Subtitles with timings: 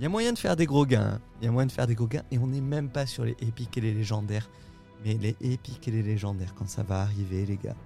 [0.00, 1.16] Il y a moyen de faire des gros gains.
[1.16, 1.20] hein.
[1.42, 2.22] Il y a moyen de faire des gros gains.
[2.30, 4.48] Et on n'est même pas sur les épiques et les légendaires.
[5.04, 7.76] Mais les épiques et les légendaires, quand ça va arriver, les gars,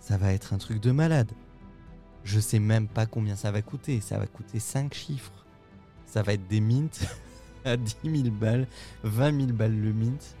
[0.00, 1.30] ça va être un truc de malade.
[2.24, 4.00] Je sais même pas combien ça va coûter.
[4.00, 5.44] Ça va coûter 5 chiffres.
[6.06, 6.88] Ça va être des mints
[7.66, 8.66] à 10 000 balles,
[9.02, 10.36] 20 000 balles le mint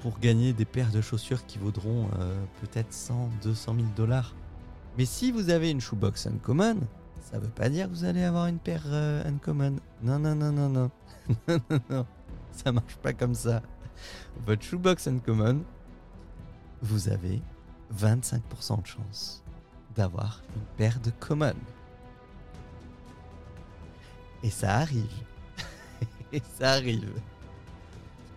[0.00, 4.34] pour gagner des paires de chaussures qui vaudront euh, peut-être 100, 200 000 dollars.
[4.96, 6.78] Mais si vous avez une shoebox uncommon,
[7.22, 9.76] ça veut pas dire que vous allez avoir une paire euh, uncommon.
[10.02, 10.90] Non, non, non, non, non.
[11.48, 12.06] non, non, non.
[12.52, 13.62] Ça marche pas comme ça.
[14.44, 15.62] Votre shoebox uncommon,
[16.82, 17.40] vous avez
[17.96, 19.42] 25% de chance
[19.94, 21.54] d'avoir une paire de common.
[24.42, 25.06] Et ça arrive.
[26.32, 27.20] et ça arrive.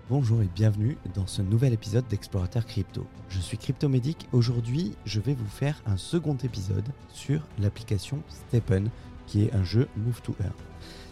[0.08, 3.08] Bonjour et bienvenue dans ce nouvel épisode d'Explorateur Crypto.
[3.28, 4.28] Je suis Cryptomédic.
[4.34, 8.92] Aujourd'hui, je vais vous faire un second épisode sur l'application Steppen,
[9.26, 10.54] qui est un jeu Move to Earn.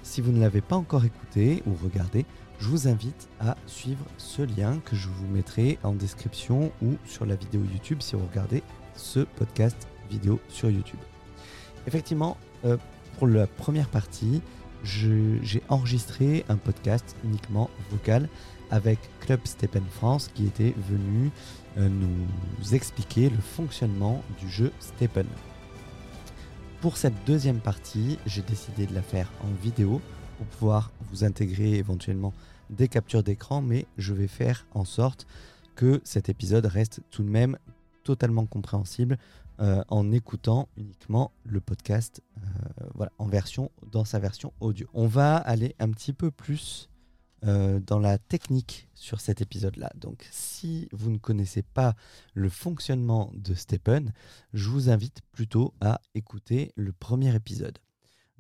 [0.04, 2.24] Si vous ne l'avez pas encore écouté ou regardé,
[2.60, 7.26] je vous invite à suivre ce lien que je vous mettrai en description ou sur
[7.26, 8.62] la vidéo YouTube si vous regardez
[8.96, 11.00] ce podcast vidéo sur YouTube.
[11.88, 12.78] Effectivement, euh,
[13.18, 14.44] pour la première partie,
[14.84, 18.30] j'ai enregistré un podcast uniquement vocal
[18.74, 21.30] avec Club Steppen France qui était venu
[21.78, 25.28] euh, nous expliquer le fonctionnement du jeu Steppen.
[26.82, 30.02] Pour cette deuxième partie, j'ai décidé de la faire en vidéo
[30.38, 32.34] pour pouvoir vous intégrer éventuellement
[32.72, 35.28] des captures d'écran, mais je vais faire en sorte
[35.76, 37.60] que cet épisode reste tout de même
[38.04, 39.20] totalement compréhensible
[39.60, 42.24] euh, en écoutant uniquement le podcast
[43.00, 44.88] euh, en version, dans sa version audio.
[44.96, 46.90] On va aller un petit peu plus
[47.46, 49.92] euh, dans la technique sur cet épisode-là.
[49.96, 51.96] Donc, si vous ne connaissez pas
[52.34, 54.14] le fonctionnement de Steppen,
[54.54, 57.80] je vous invite plutôt à écouter le premier épisode.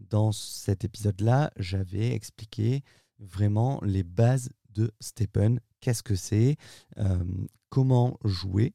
[0.09, 2.84] Dans cet épisode-là, j'avais expliqué
[3.20, 6.56] vraiment les bases de Steppen, qu'est-ce que c'est,
[6.98, 7.24] euh,
[7.70, 8.74] comment jouer,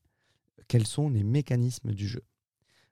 [0.68, 2.22] quels sont les mécanismes du jeu.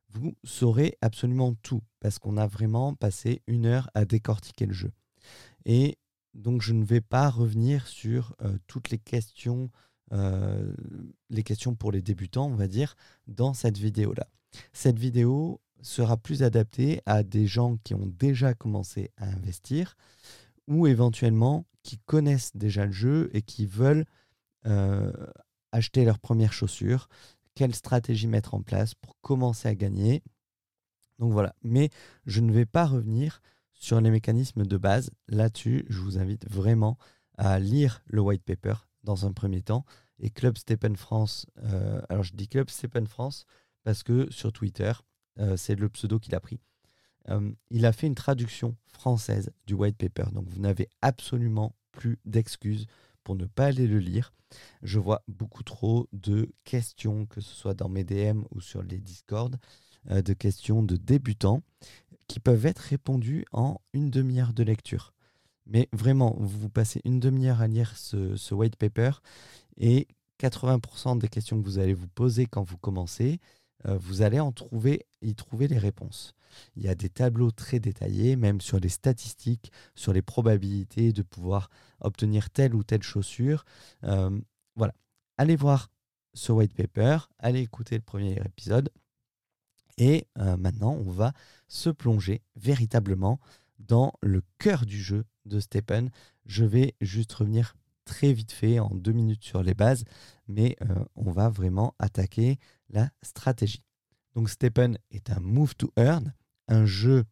[0.09, 4.93] Vous saurez absolument tout parce qu'on a vraiment passé une heure à décortiquer le jeu.
[5.67, 5.99] Et
[6.37, 9.71] donc je ne vais pas revenir sur euh, toutes les questions,
[10.13, 10.73] euh,
[11.31, 12.95] les questions pour les débutants, on va dire,
[13.27, 14.29] dans cette vidéo-là.
[14.73, 19.97] Cette vidéo sera plus adaptée à des gens qui ont déjà commencé à investir
[20.69, 24.05] ou éventuellement qui connaissent déjà le jeu et qui veulent
[24.67, 25.13] euh,
[25.73, 27.09] acheter leurs premières chaussures,
[27.55, 30.23] quelle stratégie mettre en place pour commencer à gagner?
[31.19, 31.91] Donc voilà, mais
[32.27, 33.41] je ne vais pas revenir
[33.77, 35.11] sur les mécanismes de base.
[35.29, 36.99] Là-dessus, je vous invite vraiment
[37.39, 39.85] à lire le white paper dans un premier temps.
[40.19, 43.47] Et Club Steppen France, euh, alors je dis Club Steppen France
[43.85, 44.93] parce que sur Twitter,
[45.39, 46.61] euh, c'est le pseudo qu'il a pris.
[47.29, 52.19] Euh, il a fait une traduction française du white paper, donc vous n'avez absolument plus
[52.25, 52.87] d'excuses
[53.25, 54.33] pour ne pas aller le lire.
[54.83, 58.99] Je vois beaucoup trop de questions, que ce soit dans mes DM ou sur les
[58.99, 59.57] Discord,
[60.09, 61.65] de questions de débutants
[62.29, 65.13] qui peuvent être répondues en une demi-heure de lecture.
[65.67, 69.11] Mais vraiment, vous passez une demi-heure à lire ce, white paper
[69.77, 70.07] et
[70.41, 73.41] 80% des questions que vous allez vous poser quand vous commencez,
[73.87, 74.41] euh, vous allez
[75.23, 76.35] y trouver les réponses.
[76.77, 81.23] Il y a des tableaux très détaillés, même sur les statistiques, sur les probabilités de
[81.23, 81.71] pouvoir
[82.01, 83.65] obtenir telle ou telle chaussure.
[84.05, 84.39] Euh,
[84.77, 84.95] voilà.
[85.37, 85.91] Allez voir
[86.35, 88.91] ce white paper, allez écouter le premier épisode.
[89.99, 91.33] Et euh, maintenant, on va
[91.69, 93.41] se plonger véritablement
[93.79, 96.11] dans le cœur du jeu de Steppen.
[96.45, 97.75] Je vais juste revenir
[98.05, 100.05] très vite fait en deux minutes sur les bases,
[100.49, 102.59] mais euh, on va vraiment attaquer
[102.89, 103.83] la stratégie.
[104.35, 106.33] Donc Steppen est un move to earn,
[106.69, 107.25] un jeu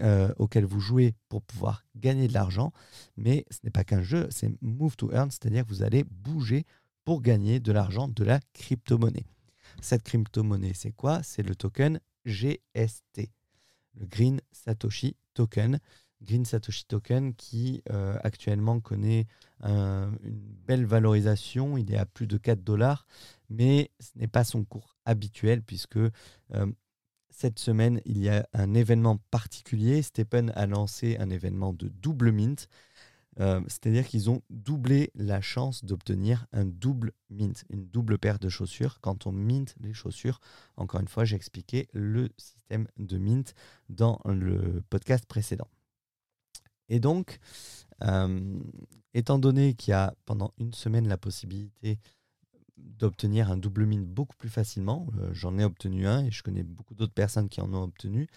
[0.00, 2.72] euh, auquel vous jouez pour pouvoir gagner de l'argent,
[3.16, 6.64] mais ce n'est pas qu'un jeu, c'est move to earn, c'est-à-dire que vous allez bouger
[7.04, 9.26] pour gagner de l'argent, de la crypto-monnaie.
[9.84, 11.22] Cette crypto-monnaie, c'est quoi?
[11.22, 13.30] C'est le token GST,
[14.00, 15.78] le Green Satoshi Token.
[16.22, 19.26] Green Satoshi Token qui euh, actuellement connaît
[19.60, 23.06] un- une belle valorisation, il est à plus de 4 dollars,
[23.50, 26.10] mais ce n'est pas son cours habituel puisque euh,
[27.28, 30.02] cette semaine, il y a un événement particulier.
[30.02, 32.68] Steppen a lancé un événement de double mint.
[33.40, 38.48] Euh, C'est-à-dire qu'ils ont doublé la chance d'obtenir un double mint, une double paire de
[38.48, 39.00] chaussures.
[39.00, 40.40] Quand on mint les chaussures,
[40.76, 43.54] encore une fois, j'ai expliqué le système de mint
[43.88, 45.68] dans le podcast précédent.
[46.88, 47.38] Et donc,
[48.02, 48.60] euh,
[49.14, 51.98] étant donné qu'il y a pendant une semaine la possibilité
[52.76, 56.94] d'obtenir un double mint beaucoup plus facilement, j'en ai obtenu un et je connais beaucoup
[56.94, 58.28] d'autres personnes qui en ont obtenu,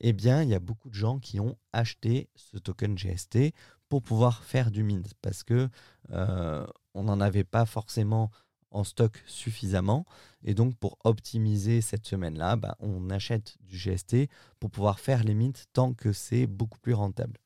[0.00, 3.52] eh bien, il y a beaucoup de gens qui ont acheté ce token GST
[3.88, 5.68] pour pouvoir faire du mint parce que
[6.10, 8.30] on n'en avait pas forcément
[8.70, 10.04] en stock suffisamment.
[10.44, 14.28] Et donc, pour optimiser cette semaine-là, bah, on achète du GST
[14.60, 17.38] pour pouvoir faire les mints tant que c'est beaucoup plus rentable.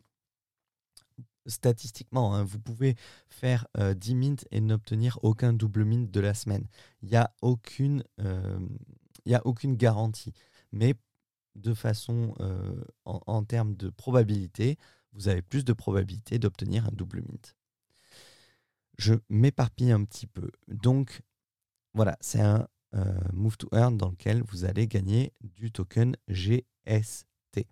[1.46, 2.94] Statistiquement, hein, vous pouvez
[3.28, 6.66] faire 10 euh, mints et n'obtenir aucun double mint de la semaine.
[7.02, 8.60] Il n'y a, aucune, euh,
[9.32, 10.32] a aucune garantie.
[10.70, 10.94] Mais
[11.56, 14.78] de façon, euh, en termes de probabilité,
[15.12, 17.54] vous avez plus de probabilité d'obtenir un double mint
[18.98, 20.50] je m'éparpille un petit peu.
[20.68, 21.22] Donc,
[21.94, 27.66] voilà, c'est un euh, Move to Earn dans lequel vous allez gagner du token GST.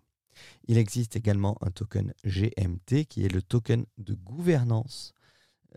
[0.67, 5.13] Il existe également un token GMT qui est le token de gouvernance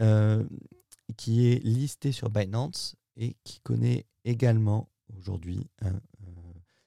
[0.01, 0.45] euh,
[1.17, 4.89] qui est listé sur Binance et qui connaît également
[5.19, 5.91] aujourd'hui, euh,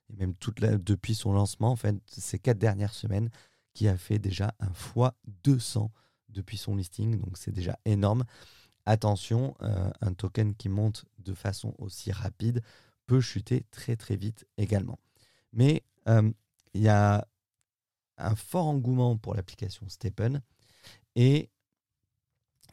[0.09, 0.33] et même
[0.79, 3.29] depuis son lancement, en fait, ces quatre dernières semaines,
[3.77, 5.11] qui a fait déjà un x
[5.43, 5.91] 200
[6.29, 8.23] depuis son listing, donc c'est déjà énorme.
[8.87, 12.63] Attention, euh, un token qui monte de façon aussi rapide
[13.05, 14.97] peut chuter très très vite également.
[15.53, 16.31] Mais euh,
[16.73, 17.27] il y a
[18.17, 20.41] un fort engouement pour l'application Stepen
[21.15, 21.51] et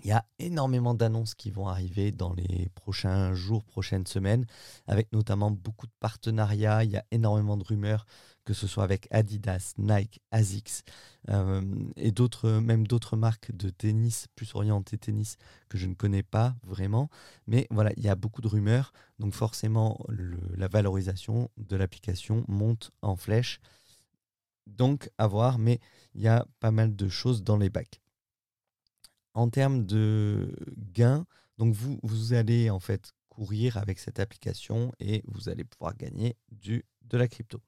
[0.00, 4.46] il y a énormément d'annonces qui vont arriver dans les prochains jours, prochaines semaines,
[4.86, 6.82] avec notamment beaucoup de partenariats.
[6.84, 8.06] Il y a énormément de rumeurs,
[8.44, 10.82] que ce soit avec Adidas, Nike, ASICS
[11.30, 11.62] euh,
[11.96, 15.36] et d'autres, même d'autres marques de tennis, plus orientées tennis,
[15.68, 17.08] que je ne connais pas vraiment.
[17.46, 18.92] Mais voilà, il y a beaucoup de rumeurs.
[19.18, 23.60] Donc forcément, la valorisation de l'application monte en flèche.
[24.66, 25.80] Donc à voir, mais
[26.14, 28.00] il y a pas mal de choses dans les bacs
[29.34, 30.54] en termes de
[30.92, 31.26] gains,
[31.58, 36.36] donc vous, vous allez en fait courir avec cette application et vous allez pouvoir gagner
[36.52, 37.60] de la crypto.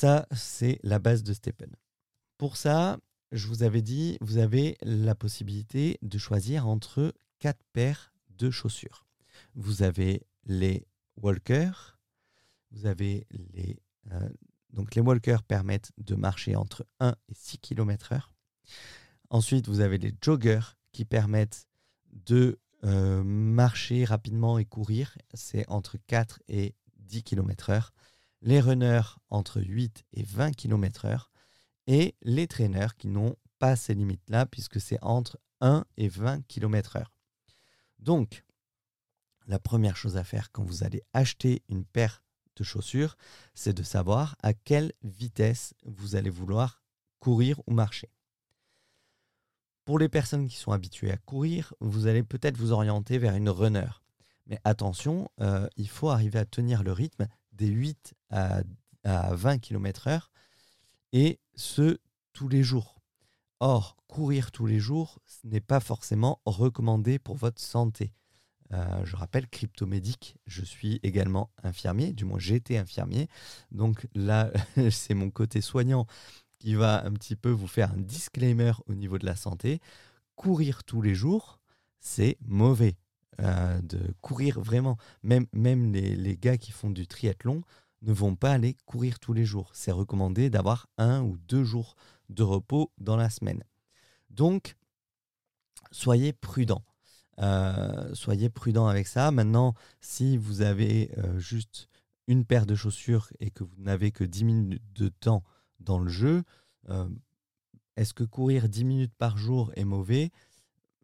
[0.00, 1.76] Ça, c'est la base de Stepen.
[2.38, 2.98] Pour ça,
[3.32, 9.04] je vous avais dit, vous avez la possibilité de choisir entre quatre paires de chaussures.
[9.54, 10.86] Vous avez les
[11.18, 11.98] walkers,
[12.70, 13.78] vous avez les...
[14.10, 14.30] Euh,
[14.72, 18.22] donc les walkers permettent de marcher entre 1 et 6 km/h.
[19.28, 21.68] Ensuite, vous avez les joggers qui permettent
[22.10, 25.18] de euh, marcher rapidement et courir.
[25.34, 27.90] C'est entre 4 et 10 km/h.
[28.42, 31.26] Les runners entre 8 et 20 km/h.
[31.86, 37.04] Et les traîneurs qui n'ont pas ces limites-là, puisque c'est entre 1 et 20 km/h.
[37.98, 38.44] Donc,
[39.46, 42.22] la première chose à faire quand vous allez acheter une paire
[42.56, 43.16] de chaussures,
[43.54, 46.82] c'est de savoir à quelle vitesse vous allez vouloir
[47.18, 48.10] courir ou marcher.
[49.84, 53.48] Pour les personnes qui sont habituées à courir, vous allez peut-être vous orienter vers une
[53.48, 53.88] runner.
[54.46, 58.62] Mais attention, euh, il faut arriver à tenir le rythme des 8 à,
[59.04, 60.28] 20 km/h
[61.12, 61.98] et ce
[62.32, 63.00] tous les jours.
[63.60, 68.12] Or, courir tous les jours, ce n'est pas forcément recommandé pour votre santé.
[68.72, 73.28] Euh, je rappelle, cryptomédic, je suis également infirmier, du moins j'étais infirmier.
[73.72, 74.50] Donc là,
[74.90, 76.06] c'est mon côté soignant
[76.58, 79.80] qui va un petit peu vous faire un disclaimer au niveau de la santé.
[80.36, 81.60] Courir tous les jours,
[82.00, 82.96] c'est mauvais.
[83.40, 87.62] Euh, de courir vraiment, même, même les, les, gars qui font du triathlon
[88.02, 89.70] ne vont pas aller courir tous les jours.
[89.74, 91.96] C'est recommandé d'avoir un ou deux jours
[92.28, 93.62] de repos dans la semaine.
[94.30, 94.76] Donc,
[95.90, 96.82] soyez prudent.
[97.38, 99.30] Euh, soyez prudent avec ça.
[99.30, 101.88] Maintenant, si vous avez euh, juste
[102.26, 105.42] une paire de chaussures et que vous n'avez que 10 minutes de temps
[105.80, 106.44] dans le jeu.
[106.88, 107.08] Euh,
[107.96, 110.30] est-ce que courir 10 minutes par jour est mauvais?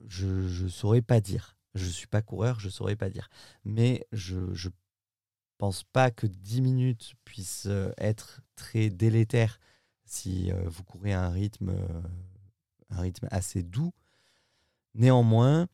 [0.07, 1.57] Je ne saurais pas dire.
[1.75, 3.29] Je ne suis pas coureur, je ne saurais pas dire.
[3.65, 4.71] Mais je ne
[5.59, 9.59] pense pas que 10 minutes puissent euh, être très délétères
[10.05, 11.75] si euh, vous courez à un rythme,
[12.91, 13.93] un rythme assez doux.
[14.95, 15.67] Néanmoins,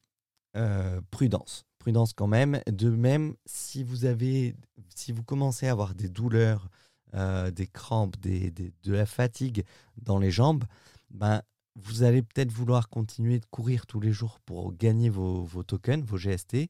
[1.11, 1.65] prudence.
[1.79, 2.61] Prudence quand même.
[2.67, 4.57] De même, si vous avez,
[4.95, 6.69] si vous commencez à avoir des douleurs
[7.15, 9.65] euh, des crampes, de la fatigue
[10.01, 10.65] dans les jambes,
[11.11, 11.43] ben,
[11.77, 16.17] vous allez peut-être vouloir continuer de courir tous les jours pour gagner vos, tokens, vos
[16.17, 16.67] GST, euh,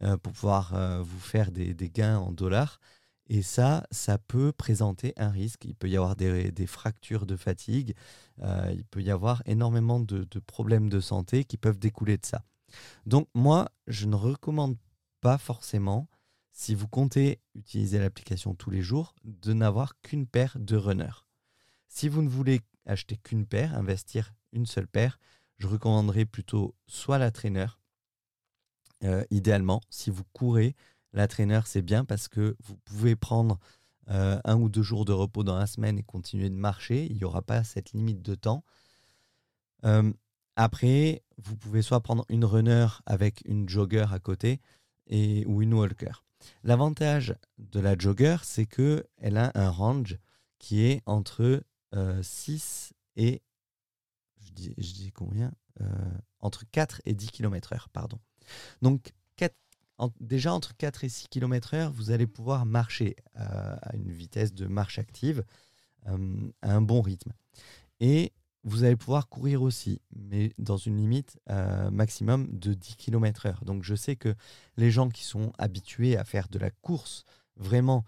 [0.00, 2.80] pour pouvoir euh, vous faire des, gains en dollars.
[3.26, 5.64] Et ça, ça peut présenter un risque.
[5.64, 7.94] Il peut y avoir des, fractures de fatigue,
[8.42, 12.42] il peut y avoir énormément de, de, problèmes de santé qui peuvent découler de ça.
[13.06, 14.76] Donc moi, je ne recommande
[15.20, 16.08] pas forcément
[16.52, 21.24] si vous comptez utiliser l'application tous les jours, de n'avoir qu'une paire de runners.
[21.88, 25.18] Si vous ne voulez acheter qu'une paire, investir une seule paire,
[25.58, 27.66] je recommanderais plutôt soit la trainer,
[29.04, 30.74] Euh, idéalement, si vous courez,
[31.12, 33.58] la traîneur, c'est bien parce que vous pouvez prendre
[34.10, 37.06] euh, un ou deux jours de repos dans la semaine et continuer de marcher.
[37.06, 38.64] Il n'y aura pas cette limite de temps.
[39.84, 40.12] Euh,
[40.56, 44.60] après, vous pouvez soit prendre une runner avec une jogger à côté
[45.06, 46.12] et, ou une walker.
[46.62, 50.18] L'avantage de la jogger, c'est qu'elle a un range
[50.58, 51.62] qui est entre
[52.22, 53.42] 6 et
[54.38, 55.52] je dis, combien
[56.40, 58.18] Entre 4 et 10 km/h, pardon.
[58.82, 59.12] Donc,
[60.20, 64.66] déjà entre 4 et 6 km/h, vous allez pouvoir marcher euh, à, une vitesse de
[64.66, 65.44] marche active,
[66.08, 67.32] euh, à un bon rythme.
[68.00, 73.64] Et vous allez pouvoir courir aussi, mais dans une limite euh, maximum de 10 km/h.
[73.64, 74.34] Donc je sais que
[74.76, 77.24] les gens qui sont habitués à faire de la course
[77.56, 78.04] vraiment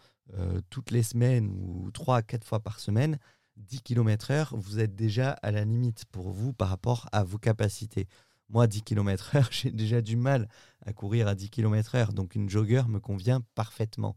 [0.71, 3.19] toutes les semaines ou 3 à 4 fois par semaine,
[3.57, 8.09] 10 km/h, vous êtes déjà à la limite pour vous par rapport à vos capacités.
[8.53, 10.49] Moi, 10 km/h, j'ai déjà du mal
[10.85, 14.15] à courir à 10 km/h, donc une jogger me convient parfaitement.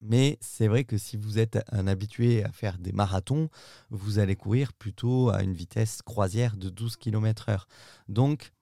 [0.00, 3.48] mais c'est vrai que si vous êtes un habitué à faire des marathons,
[3.90, 7.64] vous allez courir plutôt à une vitesse croisière de 12 km/h.
[8.08, 8.52] Donc,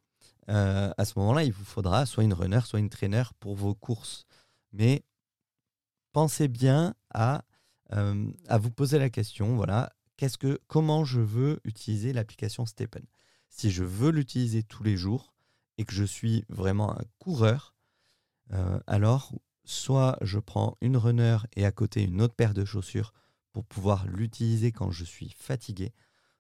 [0.49, 3.75] euh, à ce moment-là, il vous faudra soit une runner, soit une trainer pour vos
[3.75, 4.25] courses.
[4.73, 5.05] Mais
[6.13, 7.45] pensez bien à,
[7.91, 13.05] à vous poser la question, voilà, qu'est-ce que, comment je veux utiliser l'application Stepen
[13.53, 15.35] si je veux l'utiliser tous les jours
[15.77, 17.75] et que je suis vraiment un coureur,
[18.53, 19.33] euh, alors
[19.65, 23.13] soit je prends une runner et à côté une autre paire de chaussures
[23.53, 25.93] pour pouvoir l'utiliser quand je suis fatigué,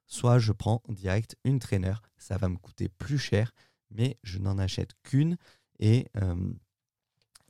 [0.06, 2.02] soit je prends direct une traîneur.
[2.16, 3.52] Ça va me coûter plus cher,
[3.90, 5.36] mais je n'en achète qu'une
[5.78, 6.52] et, euh,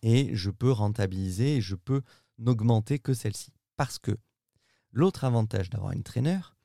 [0.02, 2.02] et je peux rentabiliser et je peux
[2.38, 3.52] n'augmenter que celle-ci.
[3.76, 4.18] Parce que
[4.90, 6.56] l'autre avantage d'avoir une traîneur,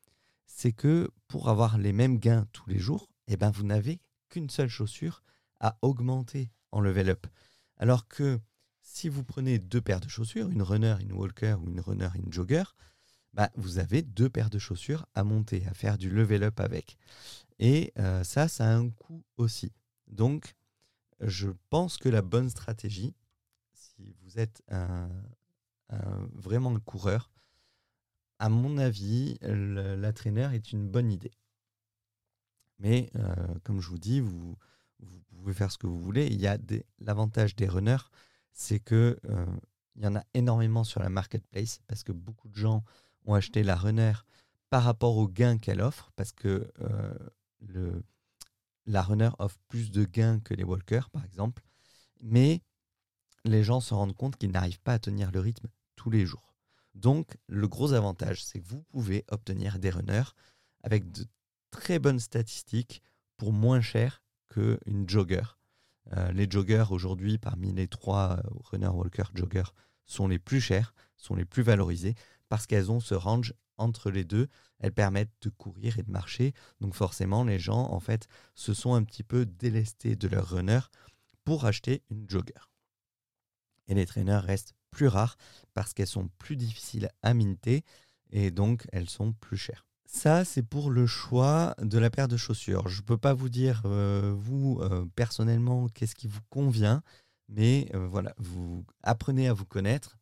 [0.57, 4.49] c'est que pour avoir les mêmes gains tous les jours, eh ben, vous n'avez qu'une
[4.49, 5.21] seule chaussure
[5.59, 7.27] à augmenter en level up.
[7.77, 8.39] Alors que
[8.81, 12.33] si vous prenez deux paires de chaussures, une runner, une walker ou une runner, une
[12.33, 12.63] jogger,
[13.33, 16.97] bah, vous avez deux paires de chaussures à monter, à faire du level up avec.
[17.59, 19.71] Et euh, ça, ça a un coût aussi.
[20.07, 20.55] Donc,
[21.19, 23.13] je pense que la bonne stratégie,
[23.73, 24.63] si vous êtes
[26.33, 27.29] vraiment un coureur,
[28.39, 31.33] à mon avis, la traîneur est une bonne idée.
[32.79, 34.55] Mais euh, comme je vous dis, vous,
[35.35, 36.27] pouvez faire ce que vous voulez.
[36.27, 36.57] Il y a
[36.99, 38.09] l'avantage des runners,
[38.53, 39.45] c'est que euh,
[39.95, 42.83] il y en a énormément sur la marketplace parce que beaucoup de gens
[43.25, 44.13] ont acheté la runner
[44.69, 48.01] par rapport aux gains qu'elle offre, parce que euh,
[48.85, 51.63] la runner offre plus de gains que les walkers, par exemple.
[52.21, 52.61] Mais
[53.45, 56.56] les gens se rendent compte qu'ils n'arrivent pas à tenir le rythme tous les jours.
[56.97, 60.31] Donc, le gros avantage, c'est que vous pouvez obtenir des runners
[60.81, 61.25] avec de
[61.69, 63.03] très bonnes statistiques
[63.37, 65.43] pour moins cher qu'une jogger.
[66.13, 69.65] Euh, les joggers aujourd'hui, parmi les trois euh, runner, walker, jogger,
[70.05, 72.15] sont les plus chers, sont les plus valorisés
[72.49, 74.47] parce qu'elles ont ce range entre les deux.
[74.79, 76.53] Elles permettent de courir et de marcher.
[76.81, 80.79] Donc forcément, les gens, en fait, se sont un petit peu délestés de leur runner
[81.43, 82.71] pour acheter une jogger.
[83.87, 85.37] Et les traîneurs restent plus rares
[85.73, 87.83] parce qu'elles sont plus difficiles à minter
[88.31, 89.85] et donc elles sont plus chères.
[90.07, 92.87] Ça, c'est pour le choix de la paire de chaussures.
[92.87, 97.03] Je ne peux pas vous dire, euh, vous, euh, personnellement, qu'est-ce qui vous convient,
[97.49, 100.17] mais euh, voilà, vous apprenez à vous connaître.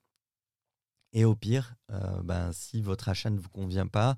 [1.13, 1.75] Et au pire,
[2.25, 4.17] ben, si votre achat ne vous convient pas,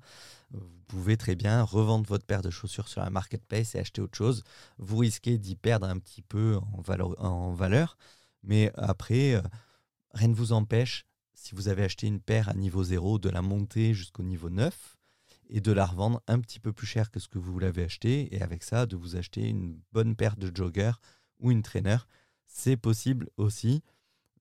[0.50, 4.18] vous pouvez très bien revendre votre paire de chaussures sur la marketplace et acheter autre
[4.18, 4.42] chose.
[4.78, 7.96] Vous risquez d'y perdre un petit peu en valeur, en valeur
[8.42, 9.40] mais après,
[10.12, 13.42] rien ne vous empêche, si vous avez acheté une paire à niveau 0, de la
[13.42, 14.96] monter jusqu'au niveau 9
[15.50, 18.34] et de la revendre un petit peu plus cher que ce que vous l'avez acheté.
[18.34, 20.92] Et avec ça, de vous acheter une bonne paire de joggers
[21.38, 21.98] ou une trainer.
[22.46, 23.82] C'est possible aussi.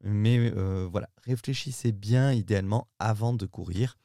[0.03, 3.97] Mais euh, voilà, réfléchissez bien idéalement avant de courir.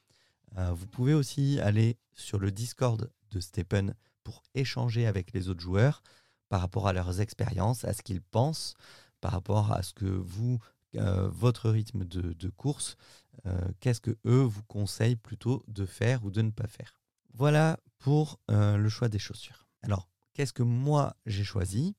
[0.59, 5.61] Euh, vous pouvez aussi aller sur le Discord de Stephen pour échanger avec les autres
[5.61, 6.02] joueurs
[6.49, 8.75] par rapport à leurs expériences, à ce qu'ils pensent,
[9.21, 10.59] par rapport à ce que vous
[10.97, 12.97] euh, votre rythme de, course,
[13.47, 17.01] euh, qu'est-ce que eux vous conseillent plutôt de faire ou de ne pas faire?
[17.35, 19.67] Voilà pour euh, le choix des chaussures.
[19.83, 21.95] Alors, qu'est-ce que moi j'ai choisi?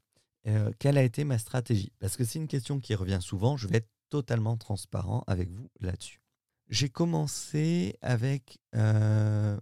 [0.78, 1.94] Quelle a été ma stratégie?
[2.00, 5.72] Parce que c'est une question qui revient souvent, je vais être totalement transparent avec vous
[5.80, 6.20] là-dessus.
[6.68, 9.58] J'ai commencé avec, je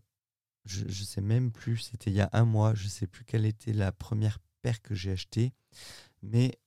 [0.65, 3.45] ne sais même plus, c'était il y a un mois, je ne sais plus quelle
[3.45, 5.53] était la première paire que j'ai achetée,
[6.23, 6.57] mais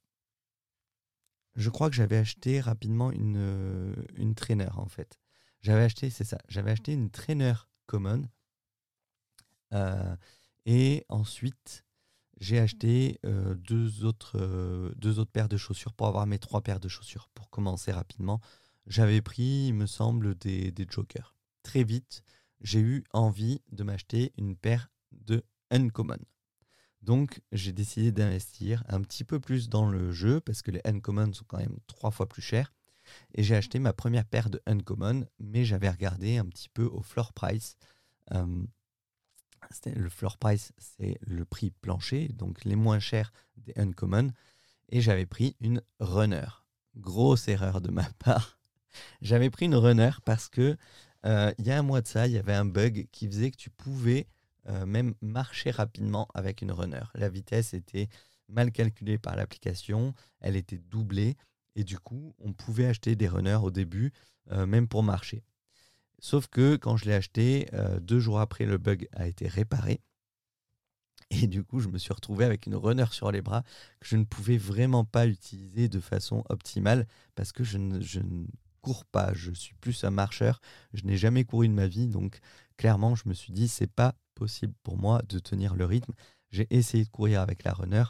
[1.55, 5.19] je crois que j'avais acheté rapidement une, euh, une trainer en fait.
[5.61, 7.55] J'avais acheté, c'est ça, j'avais acheté une trainer
[7.87, 8.23] common.
[9.73, 10.17] Euh,
[10.67, 11.85] et ensuite,
[12.41, 16.89] j'ai acheté deux, autres, deux autres paires de chaussures pour avoir mes trois paires de
[16.89, 17.29] chaussures.
[17.33, 18.41] Pour commencer rapidement,
[18.87, 21.37] j'avais pris, il me semble, des, des jokers.
[21.63, 22.23] Très vite,
[22.61, 26.19] j'ai eu envie de m'acheter une paire de Uncommon.
[27.05, 31.35] Donc, j'ai décidé d'investir un petit peu plus dans le jeu parce que les Uncommon
[31.35, 32.73] sont quand même trois fois plus chers.
[33.35, 37.03] Et j'ai acheté ma première paire de Uncommon, mais j'avais regardé un petit peu au
[37.03, 37.77] floor price.
[38.33, 38.65] Euh,
[39.95, 44.31] le floor price, c'est le prix plancher, donc les moins chers des Uncommon.
[44.89, 46.65] Et j'avais pris une runner.
[46.97, 48.59] Grosse erreur de ma part.
[49.21, 50.79] J'avais pris une runner parce que
[51.27, 53.51] euh, il y a un mois de ça, il y avait un bug qui faisait
[53.51, 54.27] que tu pouvais
[54.69, 57.05] euh, même marcher rapidement avec une runner.
[57.15, 58.09] La vitesse était
[58.49, 61.37] mal calculée par l'application, elle était doublée
[61.77, 64.13] et du coup, on pouvait acheter des runners au début,
[64.53, 65.43] euh, même pour marcher.
[66.21, 70.01] Sauf que quand je l'ai acheté, euh, deux jours après, le bug a été réparé.
[71.31, 73.63] Et du coup, je me suis retrouvé avec une runner sur les bras
[74.01, 78.21] que je ne pouvais vraiment pas utiliser de façon optimale parce que je ne, je
[78.21, 78.47] ne
[78.83, 79.33] cours pas.
[79.35, 80.61] Je suis plus un marcheur.
[80.93, 82.07] Je n'ai jamais couru de ma vie.
[82.07, 82.39] Donc,
[82.77, 86.13] clairement, je me suis dit, c'est pas possible pour moi de tenir le rythme.
[86.51, 88.05] J'ai essayé de courir avec la runner.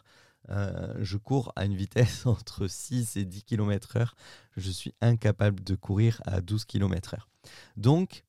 [0.50, 4.14] Euh, je cours à une vitesse entre 6 et 10 km heure.
[4.56, 7.28] Je suis incapable de courir à 12 km heure.
[7.76, 8.24] Donc,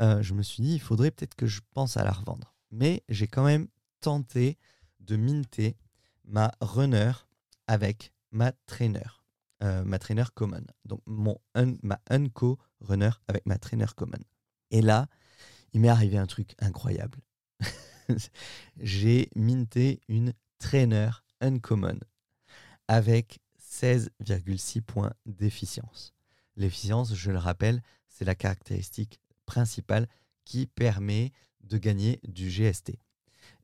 [0.00, 2.54] euh, je me suis dit, il faudrait peut-être que je pense à la revendre.
[2.70, 3.68] Mais j'ai quand même
[4.00, 4.58] tenté
[5.00, 5.76] de minter
[6.24, 7.12] ma runner
[7.66, 9.06] avec ma trainer,
[9.62, 10.64] euh, ma trainer common.
[10.84, 11.38] Donc, mon
[11.82, 14.18] ma Unco runner avec ma trainer common.
[14.70, 15.08] Et là,
[15.76, 17.18] il m'est arrivé un truc incroyable.
[18.80, 21.10] j'ai minté une trainer
[21.42, 21.98] uncommon
[22.88, 26.14] avec 16,6 points d'efficience.
[26.56, 30.08] L'efficience, je le rappelle, c'est la caractéristique principale
[30.46, 31.30] qui permet
[31.60, 32.92] de gagner du GST.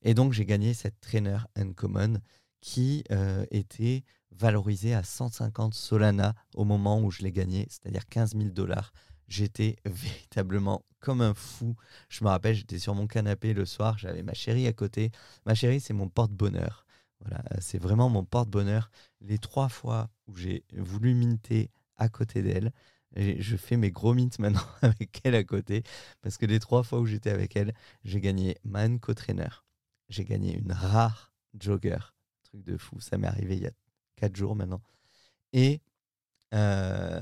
[0.03, 2.19] Et donc j'ai gagné cette trainer uncommon
[2.61, 8.37] qui euh, était valorisée à 150 Solana au moment où je l'ai gagné, c'est-à-dire 15
[8.37, 8.93] 000 dollars
[9.29, 11.77] J'étais véritablement comme un fou.
[12.09, 15.11] Je me rappelle, j'étais sur mon canapé le soir, j'avais ma chérie à côté.
[15.47, 16.87] Ma chérie, c'est mon porte-bonheur.
[17.21, 18.91] Voilà, c'est vraiment mon porte-bonheur.
[19.21, 22.73] Les trois fois où j'ai voulu minter à côté d'elle,
[23.17, 25.83] je fais mes gros mints maintenant avec elle à côté,
[26.23, 29.49] parce que les trois fois où j'étais avec elle, j'ai gagné man co-trainer.
[30.09, 31.99] J'ai gagné une rare jogger.
[32.45, 33.73] Truc de fou, ça m'est arrivé il y a
[34.17, 34.83] quatre jours maintenant.
[35.53, 35.81] Et,
[36.55, 37.21] euh,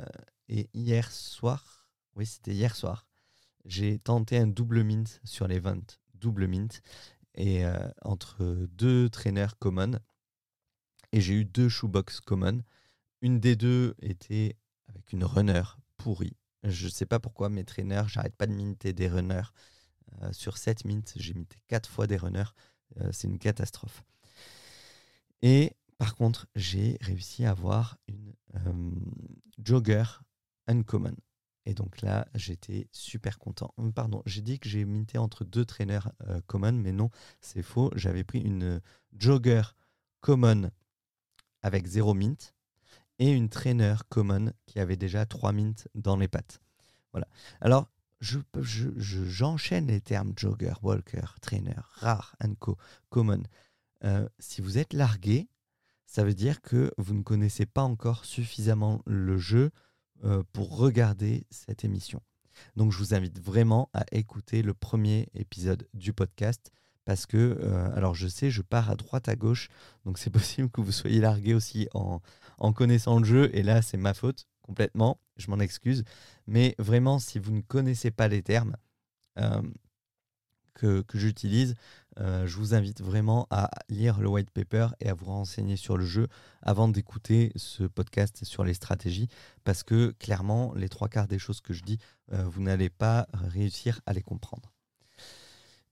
[0.48, 1.79] et hier soir,
[2.16, 3.06] oui, c'était hier soir.
[3.64, 6.82] J'ai tenté un double mint sur les ventes, double mint,
[7.34, 9.98] et euh, entre deux trainers common.
[11.12, 12.62] Et j'ai eu deux shoebox common.
[13.20, 14.56] Une des deux était
[14.88, 15.62] avec une runner
[15.96, 16.36] pourrie.
[16.62, 19.52] Je ne sais pas pourquoi mes trainers, j'arrête pas de minter des runners.
[20.22, 22.52] Euh, sur 7 mints, j'ai minté 4 fois des runners.
[23.00, 24.02] Euh, c'est une catastrophe.
[25.42, 28.34] Et par contre, j'ai réussi à avoir une
[29.62, 30.04] jogger
[30.66, 31.14] uncommon.
[31.66, 33.74] Et donc là, j'étais super content.
[33.76, 37.62] Hum, pardon, j'ai dit que j'ai minté entre deux trainers euh, common, mais non, c'est
[37.62, 37.90] faux.
[37.94, 38.80] J'avais pris une
[39.18, 39.62] jogger
[40.20, 40.70] common
[41.62, 42.54] avec zéro mint
[43.18, 46.60] et une trainer common qui avait déjà trois mints dans les pattes.
[47.12, 47.28] Voilà.
[47.60, 52.76] Alors, j'enchaîne je, les termes jogger, walker, trainer, rare, co,
[53.10, 53.42] common.
[54.04, 55.48] Euh, si vous êtes largué,
[56.06, 59.70] ça veut dire que vous ne connaissez pas encore suffisamment le jeu
[60.24, 62.20] euh, pour regarder cette émission.
[62.76, 66.70] Donc je vous invite vraiment à écouter le premier épisode du podcast
[67.04, 69.68] parce que, euh, alors je sais, je pars à droite, à gauche,
[70.04, 72.20] donc c'est possible que vous soyez largué aussi en,
[72.58, 76.04] en connaissant le jeu, et là c'est ma faute complètement, je m'en excuse,
[76.46, 78.76] mais vraiment si vous ne connaissez pas les termes,
[79.38, 79.62] euh,
[80.80, 81.74] que, j'utilise,
[82.18, 85.96] euh, je vous invite vraiment à lire le white paper et à vous renseigner sur
[85.96, 86.28] le jeu
[86.62, 89.28] avant d'écouter ce podcast sur les stratégies,
[89.64, 91.98] parce que clairement, les trois quarts des choses que je dis,
[92.32, 94.72] euh, vous n'allez pas réussir à les comprendre.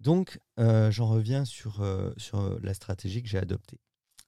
[0.00, 1.84] Donc, euh, j'en reviens sur,
[2.16, 3.80] sur la stratégie que j'ai adoptée.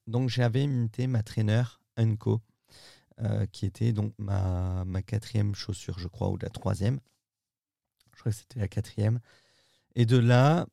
[0.06, 1.62] Donc, j'avais imité ma trainer
[1.96, 2.40] Unco,
[3.52, 7.00] qui était donc ma, ma quatrième chaussure, je crois, ou la troisième.
[8.14, 9.20] Je crois que c'était la quatrième.
[9.96, 10.66] Et de là,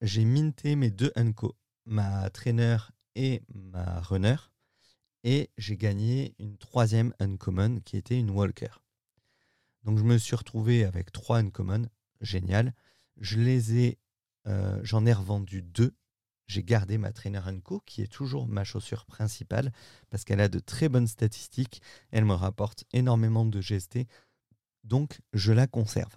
[0.00, 2.78] j'ai minté mes deux Unco, ma trainer
[3.14, 4.36] et ma runner.
[5.24, 8.80] Et j'ai gagné une troisième uncommon qui était une walker.
[9.84, 11.86] Donc je me suis retrouvé avec trois uncommon,
[12.20, 12.74] génial.
[13.18, 13.98] Je les ai,
[14.46, 15.94] euh, j'en ai revendu deux.
[16.46, 19.72] J'ai gardé ma trainer Unco qui est toujours ma chaussure principale
[20.10, 21.82] parce qu'elle a de très bonnes statistiques.
[22.10, 24.06] Elle me rapporte énormément de GST.
[24.84, 26.16] Donc je la conserve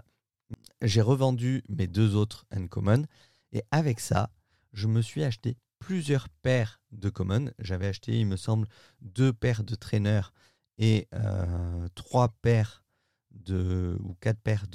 [0.81, 3.05] j'ai revendu mes deux autres Uncommon
[3.51, 4.29] et avec ça,
[4.73, 7.51] je me suis acheté plusieurs paires de common.
[7.59, 8.67] J'avais acheté, il me semble,
[9.01, 10.33] deux paires de traîneurs
[10.77, 12.83] et euh, trois paires
[13.31, 14.65] de, ou quatre paires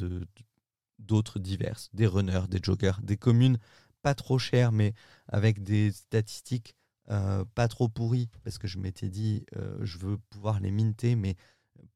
[0.98, 3.58] d'autres diverses, des runners, des joggers, des communes
[4.02, 4.92] pas trop chères, mais
[5.28, 6.76] avec des statistiques
[7.10, 11.16] euh, pas trop pourries, parce que je m'étais dit, euh, je veux pouvoir les minter,
[11.16, 11.36] mais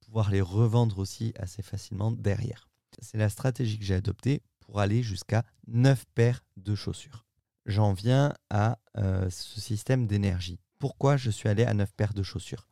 [0.00, 2.68] pouvoir les revendre aussi assez facilement derrière.
[3.00, 7.24] C'est la stratégie que j'ai adoptée pour aller jusqu'à 9 paires de chaussures.
[7.66, 10.58] J'en viens à euh, ce système d'énergie.
[10.78, 12.68] Pourquoi je suis allé à 9 paires de chaussures?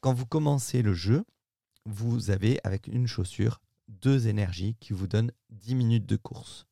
[0.00, 1.24] Quand vous commencez le jeu,
[1.86, 6.66] vous avez avec une chaussure deux énergies qui vous donnent 10 minutes de course.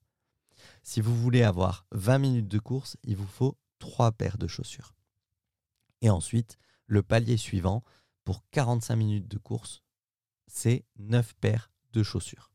[0.82, 4.94] Si vous voulez avoir 20 minutes de course, il vous faut 3 paires de chaussures.
[6.00, 7.82] Et ensuite, le palier suivant,
[8.24, 9.82] pour 45 minutes de course,
[10.46, 12.51] c'est 9 paires de chaussures.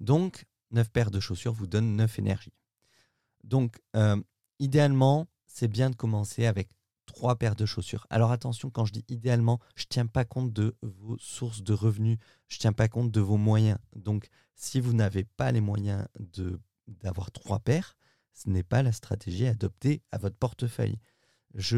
[0.00, 2.52] Donc, 9 paires de chaussures vous donnent 9 énergies.
[3.44, 4.20] Donc, euh,
[4.58, 6.68] idéalement, c'est bien de commencer avec
[7.06, 8.06] 3 paires de chaussures.
[8.10, 11.72] Alors attention, quand je dis idéalement, je ne tiens pas compte de vos sources de
[11.72, 13.78] revenus, je ne tiens pas compte de vos moyens.
[13.96, 16.06] Donc, si vous n'avez pas les moyens
[16.86, 17.96] d'avoir 3 paires,
[18.34, 20.98] ce n'est pas la stratégie adoptée à votre portefeuille.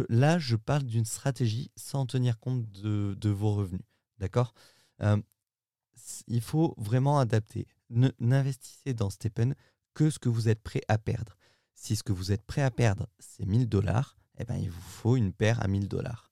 [0.08, 3.86] Là, je parle d'une stratégie sans tenir compte de, vos revenus.
[4.18, 4.52] D'accord?
[5.00, 5.16] Euh,
[6.26, 7.66] Il faut vraiment adapter.
[7.90, 9.54] N'investissez dans Stephen
[9.94, 11.36] que ce que vous êtes prêt à perdre.
[11.74, 14.80] Si ce que vous êtes prêt à perdre, c'est 1000 dollars, eh ben, il vous
[14.80, 16.30] faut une paire à 1000 dollars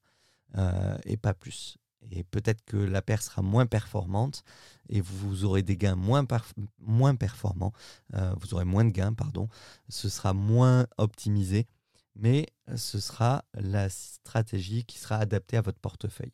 [0.57, 1.78] euh, et pas plus.
[2.11, 4.44] Et peut-être que la paire sera moins performante
[4.88, 7.72] et vous aurez des gains moins, performants,
[8.14, 9.48] euh, vous aurez moins de gains, pardon,
[9.88, 11.66] ce sera moins optimisé,
[12.14, 16.33] mais ce sera la stratégie qui sera adaptée à votre portefeuille.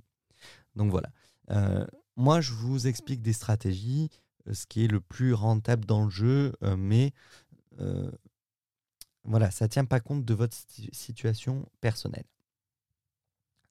[0.77, 1.11] Donc voilà.
[1.51, 4.11] Euh, moi, je vous explique des stratégies,
[4.53, 7.13] ce qui est le plus rentable dans le jeu, mais
[9.25, 10.57] voilà, ça ne tient pas compte de votre
[10.93, 12.27] situation personnelle.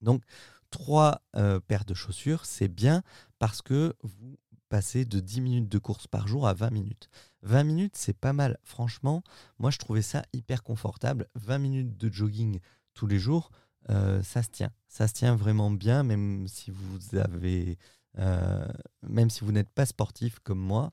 [0.02, 0.24] Donc,
[0.72, 3.04] trois euh, paires de chaussures, c'est bien
[3.40, 4.38] parce que vous
[4.70, 7.10] passez de 10 minutes de course par jour à 20 minutes.
[7.44, 8.58] 20 minutes, c'est pas mal.
[8.64, 9.24] Franchement,
[9.60, 11.30] moi, je trouvais ça hyper confortable.
[11.36, 12.60] 20 minutes de jogging
[12.96, 13.52] tous les jours,
[13.92, 14.72] euh, ça se tient.
[14.88, 17.78] Ça se tient vraiment bien, même si vous avez...
[18.20, 18.68] Euh,
[19.02, 20.92] même si vous n'êtes pas sportif comme moi,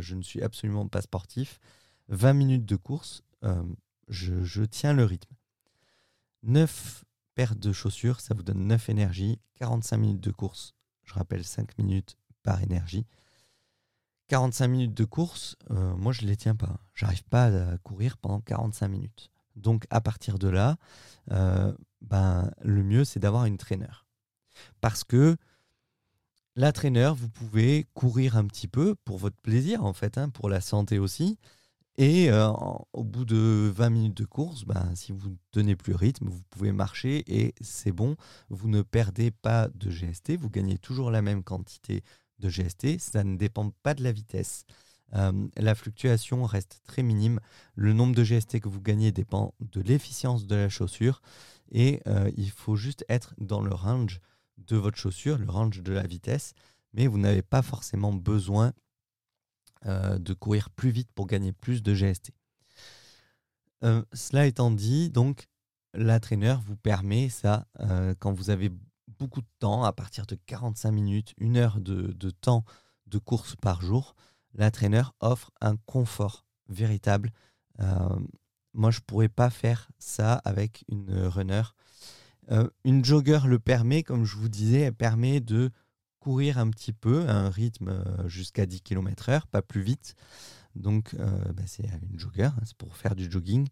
[0.00, 1.60] je ne suis absolument pas sportif.
[2.08, 3.22] 20 minutes de course,
[4.08, 5.34] je, tiens le rythme.
[6.44, 9.38] 9 paires de chaussures, ça vous donne 9 énergies.
[9.56, 10.74] 45 minutes de course,
[11.04, 13.06] je rappelle 5 minutes par énergie.
[14.28, 16.80] 45 minutes de course, euh, moi je ne les tiens pas.
[16.94, 19.30] J'arrive pas à courir pendant 45 minutes.
[19.54, 20.76] Donc à partir de là,
[21.30, 24.06] euh, ben, le mieux c'est d'avoir une traîneur.
[24.80, 25.36] Parce que
[26.56, 30.48] la traîneur, vous pouvez courir un petit peu pour votre plaisir en fait, hein, pour
[30.48, 31.38] la santé aussi.
[31.98, 32.50] Et euh,
[32.92, 36.42] au bout de 20 minutes de course, ben, si vous ne tenez plus rythme, vous
[36.50, 38.16] pouvez marcher et c'est bon.
[38.50, 42.02] Vous ne perdez pas de GST, vous gagnez toujours la même quantité
[42.38, 42.98] de GST.
[42.98, 44.66] Ça ne dépend pas de la vitesse.
[45.14, 47.40] Euh, la fluctuation reste très minime.
[47.76, 51.22] Le nombre de GST que vous gagnez dépend de l'efficience de la chaussure
[51.70, 54.20] et euh, il faut juste être dans le range
[54.58, 56.54] de votre chaussure, le range de la vitesse,
[56.92, 58.72] mais vous n'avez pas forcément besoin
[59.84, 62.32] euh, de courir plus vite pour gagner plus de GST.
[63.84, 65.46] Euh, cela étant dit, donc
[65.92, 68.72] la traîneur vous permet ça euh, quand vous avez
[69.18, 72.64] beaucoup de temps, à partir de 45 minutes, une heure de, temps
[73.06, 74.16] de course par jour,
[74.54, 77.30] la traîneur offre un confort véritable.
[78.72, 81.62] moi, je ne pourrais pas faire ça avec une runner.
[82.84, 85.70] Une jogger le permet, comme je vous disais, elle permet de
[86.26, 90.16] courir un petit peu à un rythme euh, jusqu'à 10 km/h, pas plus vite.
[90.74, 93.68] Donc, euh, bah, c'est une jogger, hein, c'est pour faire du jogging.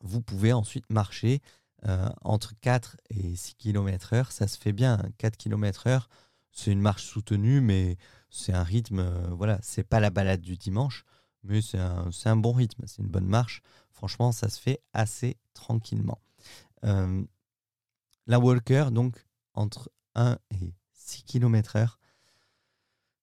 [0.00, 1.40] Vous pouvez ensuite marcher
[1.86, 4.32] euh, entre 4 et 6 km/h.
[4.32, 5.00] Ça se fait bien.
[5.18, 6.06] 4 km/h,
[6.50, 7.96] c'est une marche soutenue, mais
[8.28, 9.08] c'est un rythme.
[9.30, 11.04] voilà, c'est pas la balade du dimanche,
[11.44, 12.82] mais c'est un, bon rythme.
[12.88, 13.62] C'est une bonne marche.
[13.92, 16.18] Franchement, ça se fait assez tranquillement.
[18.26, 21.98] La walker, donc, entre 1 et 6 km heure.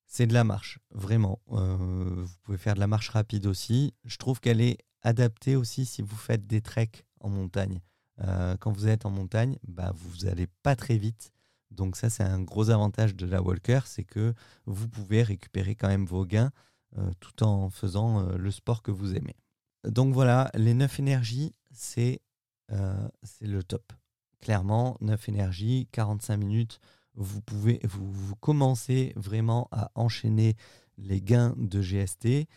[0.06, 1.40] C'est de la marche, vraiment.
[1.52, 3.94] Euh, vous pouvez faire de la marche rapide aussi.
[4.04, 7.82] Je trouve qu'elle est adaptée aussi si vous faites des treks en montagne.
[8.20, 11.32] Euh, quand vous êtes en montagne, bah, vous n'allez pas très vite.
[11.72, 14.34] Donc ça, c'est un gros avantage de la Walker, c'est que
[14.66, 16.52] vous pouvez récupérer quand même vos gains
[16.98, 19.38] euh, tout en faisant le sport que vous aimez.
[19.86, 22.22] Donc voilà, les 9 énergies, c'est
[22.70, 23.94] le top.
[24.41, 26.80] Clairement, 9 énergies, 45 minutes
[27.15, 30.56] vous pouvez vous, commencez vraiment à enchaîner
[30.97, 32.47] les gains de GST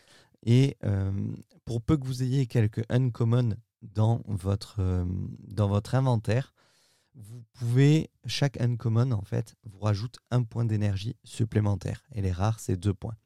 [0.47, 1.13] et euh,
[1.65, 5.05] pour peu que vous ayez quelques uncommon dans votre, euh,
[5.49, 6.55] dans votre inventaire,
[7.15, 12.03] vous pouvez, chaque uncommon en fait, vous rajoute un point d'énergie supplémentaire.
[12.13, 13.17] Et les rares, c'est deux points.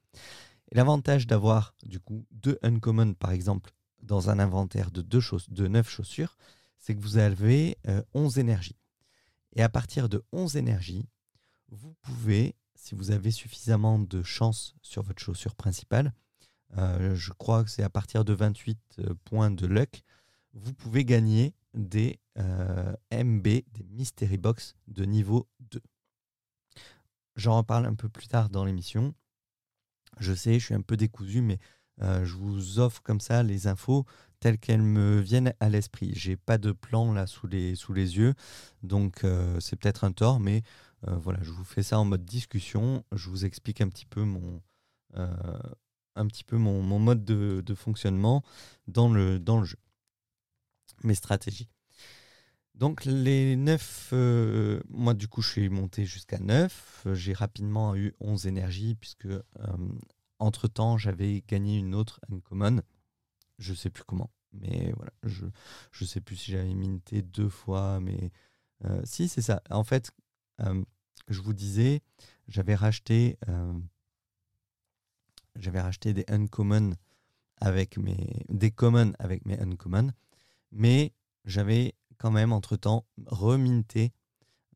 [0.72, 5.88] L'avantage d'avoir du coup deux uncommon par exemple dans un inventaire de, deux de 9
[5.88, 6.36] chaussures,
[6.78, 7.76] c'est que vous avez
[8.14, 8.76] 11 énergies.
[9.54, 11.08] Et à partir de 11 énergies,
[11.70, 16.12] vous pouvez, si vous avez suffisamment de chance sur votre chaussure principale,
[16.76, 20.02] euh, je crois que c'est à partir de 28 euh, points de luck,
[20.52, 25.80] vous pouvez gagner des euh, MB, des Mystery Box de niveau 2.
[27.36, 29.14] J'en reparle un peu plus tard dans l'émission.
[30.18, 31.58] Je sais, je suis un peu décousu, mais
[32.00, 34.06] je vous offre comme ça les infos
[34.40, 36.12] telles qu'elles me viennent à l'esprit.
[36.14, 38.34] J'ai pas de plan là sous les, sous les yeux,
[38.82, 39.24] donc
[39.60, 40.62] c'est peut-être un tort, mais
[41.02, 43.04] voilà, je vous fais ça en mode discussion.
[43.12, 44.60] Je vous explique un petit peu mon,
[46.18, 48.42] un petit peu mon, mode de, fonctionnement
[48.86, 49.78] dans le, dans le jeu,
[51.04, 51.68] mes stratégies.
[52.74, 58.14] Donc les 9, euh, moi du coup je suis monté jusqu'à 9, j'ai rapidement eu
[58.20, 59.42] 11 énergies puisque euh,
[60.38, 62.82] entre temps j'avais gagné une autre uncommon,
[63.58, 68.00] je sais plus comment, mais voilà, je ne sais plus si j'avais minté deux fois,
[68.00, 68.30] mais
[68.84, 69.62] euh, si c'est ça.
[69.70, 70.10] En fait,
[71.28, 72.00] je vous disais,
[72.48, 73.38] j'avais racheté
[75.58, 76.94] j'avais racheté des uncommon
[77.60, 80.12] avec mes des common avec mes uncommon,
[80.70, 81.12] mais
[81.44, 84.12] j'avais quand même entre temps reminté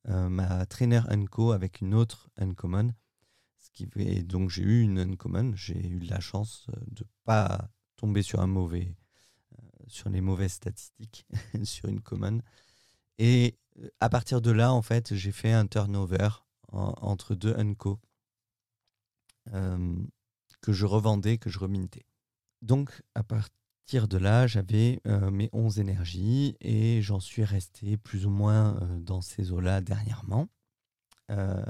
[0.08, 2.92] euh, ma trainer unco avec une autre uncommon.
[4.24, 7.70] Donc j'ai eu une uncommon, j'ai eu la chance de pas
[8.02, 8.94] tomber sur un mauvais
[9.54, 11.26] euh, sur les mauvaises statistiques
[11.64, 12.40] sur une common.
[13.18, 16.28] Et euh, à partir de là, en fait, j'ai fait un turnover
[16.72, 18.00] entre deux unco
[20.62, 22.06] que je revendais, que je remintais.
[22.62, 28.24] Donc, à partir de là, j'avais euh, mes 11 énergies et j'en suis resté plus
[28.24, 30.48] ou moins euh, dans ces eaux-là dernièrement,
[31.30, 31.62] euh,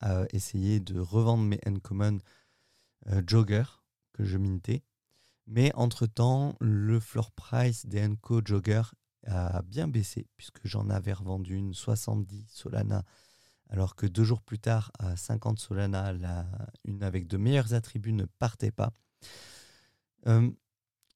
[0.00, 2.18] à essayer de revendre mes uncommon
[3.26, 3.62] jogger
[4.12, 4.82] que je mintais.
[5.46, 8.82] Mais entre-temps, le floor price des Unco Jogger
[9.26, 13.04] a bien baissé puisque j'en avais revendu une 70 Solana
[13.68, 16.46] alors que deux jours plus tard, à 50 Solana, la,
[16.84, 18.92] une avec de meilleurs attributs ne partait pas.
[20.26, 20.50] Euh,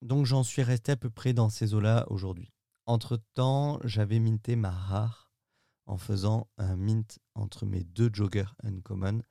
[0.02, 2.52] donc j'en suis resté à peu près dans ces eaux-là aujourd'hui.
[2.86, 5.30] Entre-temps, j'avais minté ma rare
[5.86, 9.22] en faisant un mint entre mes deux joggers uncommon.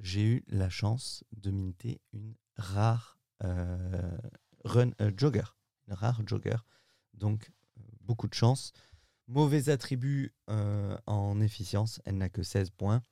[0.00, 5.44] J'ai eu la chance de minter une rare run euh, jogger,
[5.88, 6.56] rare jogger.
[7.14, 7.52] Donc
[8.00, 8.72] beaucoup de chance.
[9.28, 13.02] Mauvais attribut euh, en efficience, elle n'a que 16 points,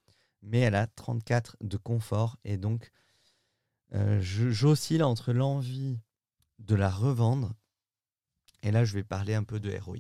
[0.42, 2.92] mais elle a 34 de confort et donc
[3.94, 5.98] euh, j'oscille entre l'envie
[6.60, 7.54] de la revendre
[8.62, 9.98] et là je vais parler un peu de ROI.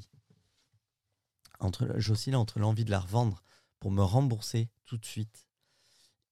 [1.96, 3.42] J'oscille entre l'envie de la revendre
[3.80, 5.48] pour me rembourser tout de suite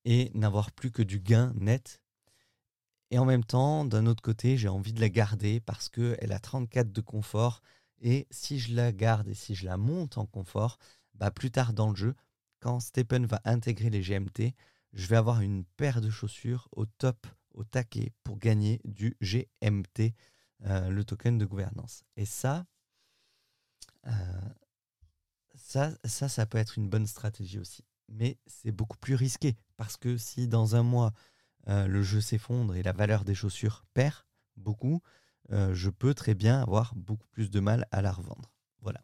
[0.05, 2.02] et n'avoir plus que du gain net.
[3.13, 6.39] Et en même temps, d'un autre côté, j'ai envie de la garder parce qu'elle a
[6.39, 7.61] 34 de confort
[8.01, 10.79] et si je la garde et si je la monte en confort,
[11.13, 12.15] bah plus tard dans le jeu,
[12.61, 14.55] quand Stephen va intégrer les GMT,
[14.95, 20.15] je vais avoir une paire de chaussures au top, au taquet, pour gagner du GMT,
[20.65, 22.05] euh, le token de gouvernance.
[22.17, 22.65] Et ça,
[24.07, 24.11] euh,
[25.55, 27.85] ça, ça, ça peut être une bonne stratégie aussi.
[28.09, 31.13] Mais c'est beaucoup plus risqué, parce que si dans un mois,
[31.69, 34.25] euh, le jeu s'effondre et la valeur des chaussures perd
[34.57, 35.03] beaucoup,
[35.53, 38.53] euh, je peux très bien avoir beaucoup plus de mal à la revendre.
[38.81, 39.01] Voilà.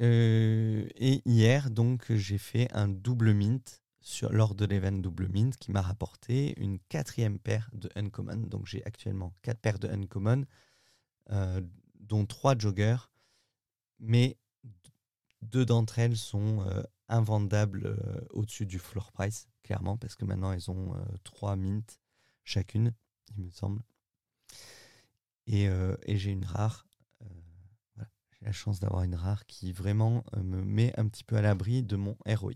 [0.00, 5.56] Euh, et hier, donc, j'ai fait un double mint sur, lors de l'event double mint
[5.56, 8.46] qui m'a rapporté une quatrième paire de uncommon.
[8.46, 10.44] Donc, j'ai actuellement quatre paires de uncommon,
[12.00, 13.10] dont trois joggers,
[13.98, 14.38] mais
[15.42, 16.64] deux d'entre elles sont
[17.08, 17.96] invendables
[18.30, 20.94] au-dessus du floor price, clairement, parce que maintenant elles ont
[21.24, 21.98] trois mints
[22.48, 22.94] chacune,
[23.36, 23.82] il me semble.
[25.50, 26.86] Euh, et, j'ai une rare.
[27.22, 31.36] Euh, j'ai la chance d'avoir une rare qui vraiment euh, me met un petit peu
[31.36, 32.54] à l'abri de mon ROI.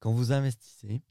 [0.00, 1.02] Quand vous investissez,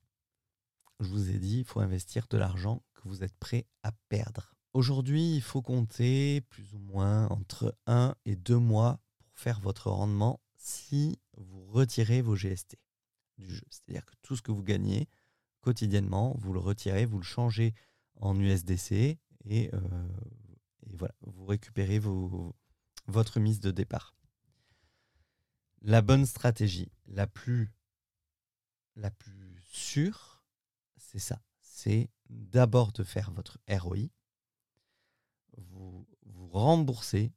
[1.00, 4.56] je vous ai dit, il faut investir de l'argent que vous êtes prêt à perdre.
[4.74, 9.90] Aujourd'hui, il faut compter plus ou moins entre 1 et 2 mois pour faire votre
[9.90, 12.78] rendement si vous retirez vos GST
[13.38, 13.66] du jeu.
[13.70, 15.08] C'est-à-dire que tout ce que vous gagnez
[15.62, 17.74] quotidiennement, vous le retirez, vous le changez
[18.16, 19.72] en USDC et
[20.88, 22.00] et voilà, vous récupérez
[23.08, 24.16] votre mise de départ.
[25.82, 27.72] La bonne stratégie, la plus,
[28.96, 30.44] la plus sûre,
[30.98, 31.42] c'est ça.
[31.60, 34.10] C'est d'abord de faire votre ROI,
[35.58, 37.32] vous, vous remboursez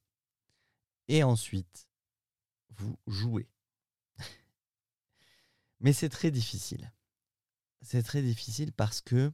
[1.09, 1.89] Et ensuite,
[2.71, 3.49] vous jouez.
[5.81, 6.93] Mais c'est très difficile.
[7.83, 9.33] C'est très difficile parce que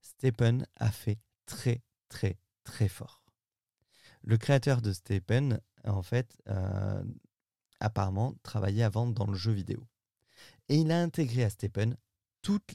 [0.00, 3.24] Stephen a fait très, très, très fort.
[4.22, 7.04] Le créateur de Stephen, en fait, euh,
[7.80, 9.86] apparemment, travaillait avant dans le jeu vidéo.
[10.68, 11.96] Et il a intégré à Stephen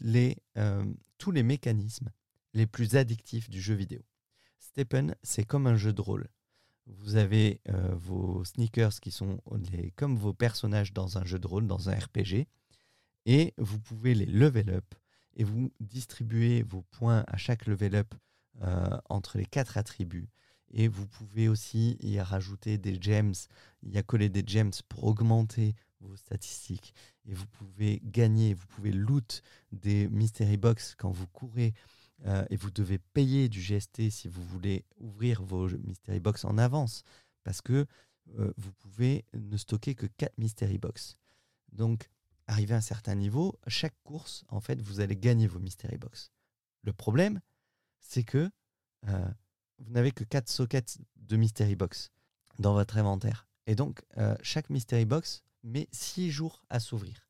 [0.02, 0.86] les, euh,
[1.18, 2.10] tous les mécanismes
[2.54, 4.02] les plus addictifs du jeu vidéo.
[4.60, 6.28] Stephen, c'est comme un jeu de rôle.
[6.88, 9.40] Vous avez euh, vos sneakers qui sont
[9.96, 12.48] comme vos personnages dans un jeu de rôle, dans un RPG,
[13.26, 14.96] et vous pouvez les level up
[15.36, 18.14] et vous distribuez vos points à chaque level up
[18.62, 20.30] euh, entre les quatre attributs.
[20.74, 23.34] Et vous pouvez aussi y rajouter des gems,
[23.84, 26.94] y accoler des gems pour augmenter vos statistiques.
[27.26, 31.74] Et vous pouvez gagner, vous pouvez loot des mystery box quand vous courez.
[32.26, 36.58] Euh, et vous devez payer du GST si vous voulez ouvrir vos mystery box en
[36.58, 37.04] avance.
[37.44, 37.86] Parce que
[38.38, 41.18] euh, vous pouvez ne stocker que 4 mystery box.
[41.72, 42.10] Donc,
[42.48, 46.32] arrivé à un certain niveau, chaque course, en fait, vous allez gagner vos mystery box.
[46.84, 47.42] Le problème,
[48.00, 48.50] c'est que
[49.08, 49.32] euh,
[49.80, 52.12] vous n'avez que 4 sockets de mystery box
[52.60, 53.48] dans votre inventaire.
[53.68, 54.04] Et donc,
[54.42, 57.28] chaque mystery box met 6 jours à s'ouvrir.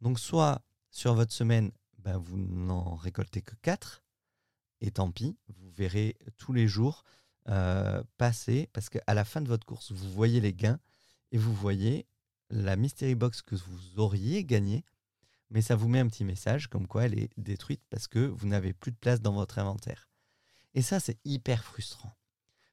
[0.00, 4.02] Donc, soit sur votre semaine, ben, vous n'en récoltez que 4,
[4.80, 7.04] et tant pis, vous verrez tous les jours
[7.48, 10.78] euh, passer, parce qu'à la fin de votre course, vous voyez les gains,
[11.32, 12.06] et vous voyez
[12.50, 14.84] la mystery box que vous auriez gagnée,
[15.50, 18.46] mais ça vous met un petit message comme quoi elle est détruite parce que vous
[18.46, 20.08] n'avez plus de place dans votre inventaire.
[20.74, 22.14] Et ça, c'est hyper frustrant.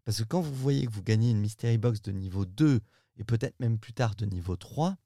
[0.04, 2.82] Parce que quand vous voyez que vous gagnez une mystery box de niveau 2
[3.18, 4.98] et peut-être même plus tard de niveau 3,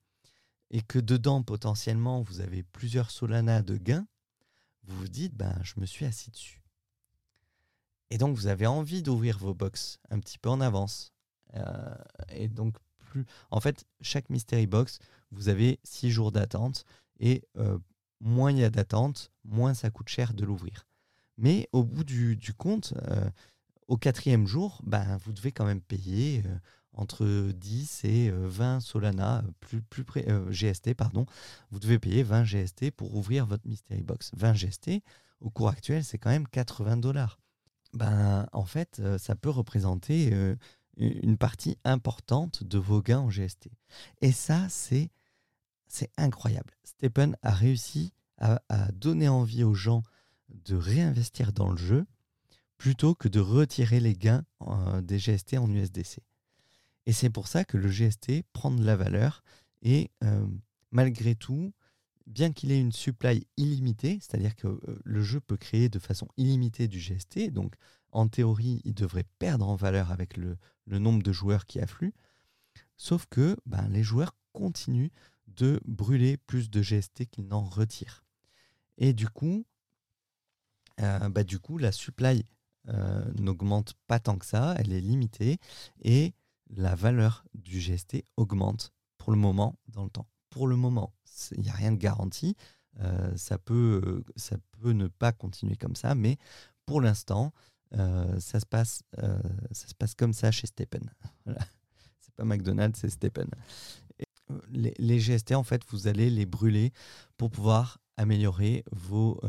[0.71, 4.07] et que dedans, potentiellement, vous avez plusieurs Solana de gains,
[4.83, 6.61] vous vous dites, ben, je me suis assis dessus.
[8.09, 11.13] Et donc, vous avez envie d'ouvrir vos box un petit peu en avance.
[11.55, 11.95] Euh,
[12.29, 12.77] et donc,
[13.51, 14.99] En fait, chaque mystery box,
[15.31, 16.85] vous avez 6 jours d'attente.
[17.19, 17.77] Et euh,
[18.19, 20.87] moins il y a d'attente, moins ça coûte cher de l'ouvrir.
[21.37, 23.29] Mais au bout du, compte, euh,
[23.87, 26.43] au quatrième jour, ben, vous devez quand même payer
[26.93, 31.25] entre 10 et 20 Solana, plus, plus près, GST, pardon.
[31.71, 34.31] Vous devez payer 20 GST pour ouvrir votre mystery box.
[34.35, 35.01] 20 GST,
[35.39, 37.39] au cours actuel, c'est quand même 80 dollars.
[37.93, 40.33] Ben, en fait, ça peut représenter
[40.99, 43.69] une partie importante de vos gains en GST.
[44.21, 45.09] Et ça, c'est
[46.17, 46.73] incroyable.
[46.83, 48.61] Stephen a réussi à,
[48.93, 50.03] donner envie aux gens
[50.49, 52.05] de réinvestir dans le jeu
[52.77, 54.45] plutôt que de retirer les gains
[55.01, 56.19] des GST en USDC.
[57.05, 59.43] Et c'est pour ça que le GST prend de la valeur
[59.81, 60.11] et
[60.91, 61.73] malgré tout,
[62.29, 66.27] bien qu'il ait une supply illimitée, c'est-à-dire que euh, le jeu peut créer de façon
[66.37, 67.75] illimitée du GST, donc
[68.11, 72.13] en théorie, il devrait perdre en valeur avec le, nombre de joueurs qui affluent,
[72.97, 75.11] sauf que ben, les joueurs continuent
[75.47, 78.23] de brûler plus de GST qu'ils n'en retirent.
[78.97, 79.65] Et du coup,
[80.99, 82.43] euh, bah, du coup la supply
[82.87, 85.59] euh, n'augmente pas tant que ça, elle est limitée,
[86.01, 86.33] et
[86.69, 90.27] la valeur du GST augmente pour le moment dans le temps.
[90.49, 91.13] Pour le moment,
[91.51, 92.55] il n'y a rien de garanti.
[93.01, 96.37] Euh, ça, peut, ça peut ne pas continuer comme ça, mais
[96.85, 97.53] pour l'instant,
[97.97, 99.39] euh, ça, se passe, euh,
[99.71, 101.09] ça se passe comme ça chez Stepen.
[101.45, 101.61] Voilà.
[102.19, 103.49] C'est pas McDonald's, c'est Stepen.
[104.69, 106.91] Les, les, GST, en fait, vous allez les brûler
[107.37, 109.39] pour pouvoir améliorer vos,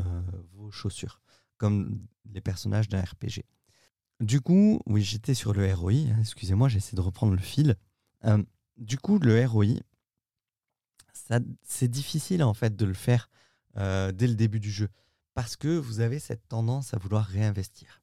[0.53, 1.21] vos chaussures,
[1.57, 3.43] comme les personnages d'un RPG.
[4.19, 5.93] Du coup, oui, j'étais sur le ROI.
[5.93, 7.75] Hein, excusez-moi, j'essaie de reprendre le fil.
[8.77, 9.79] du coup, le ROI,
[11.63, 13.29] c'est difficile en fait de le faire
[13.77, 14.89] euh, dès le début du jeu
[15.33, 18.01] parce que vous avez cette tendance à vouloir réinvestir.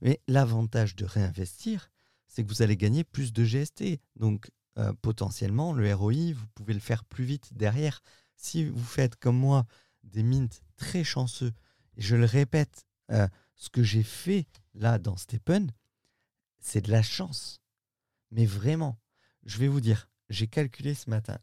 [0.00, 1.90] Mais l'avantage de réinvestir,
[2.26, 4.00] c'est que vous allez gagner plus de GST.
[4.16, 8.02] Donc euh, potentiellement, le ROI, vous pouvez le faire plus vite derrière.
[8.36, 9.66] Si vous faites comme moi
[10.04, 11.52] des mints très chanceux,
[11.96, 15.70] et je le répète, euh, ce que j'ai fait là dans Stepen,
[16.60, 17.60] c'est de la chance.
[18.30, 18.98] Mais vraiment,
[19.44, 21.38] je vais vous dire, j'ai calculé ce matin,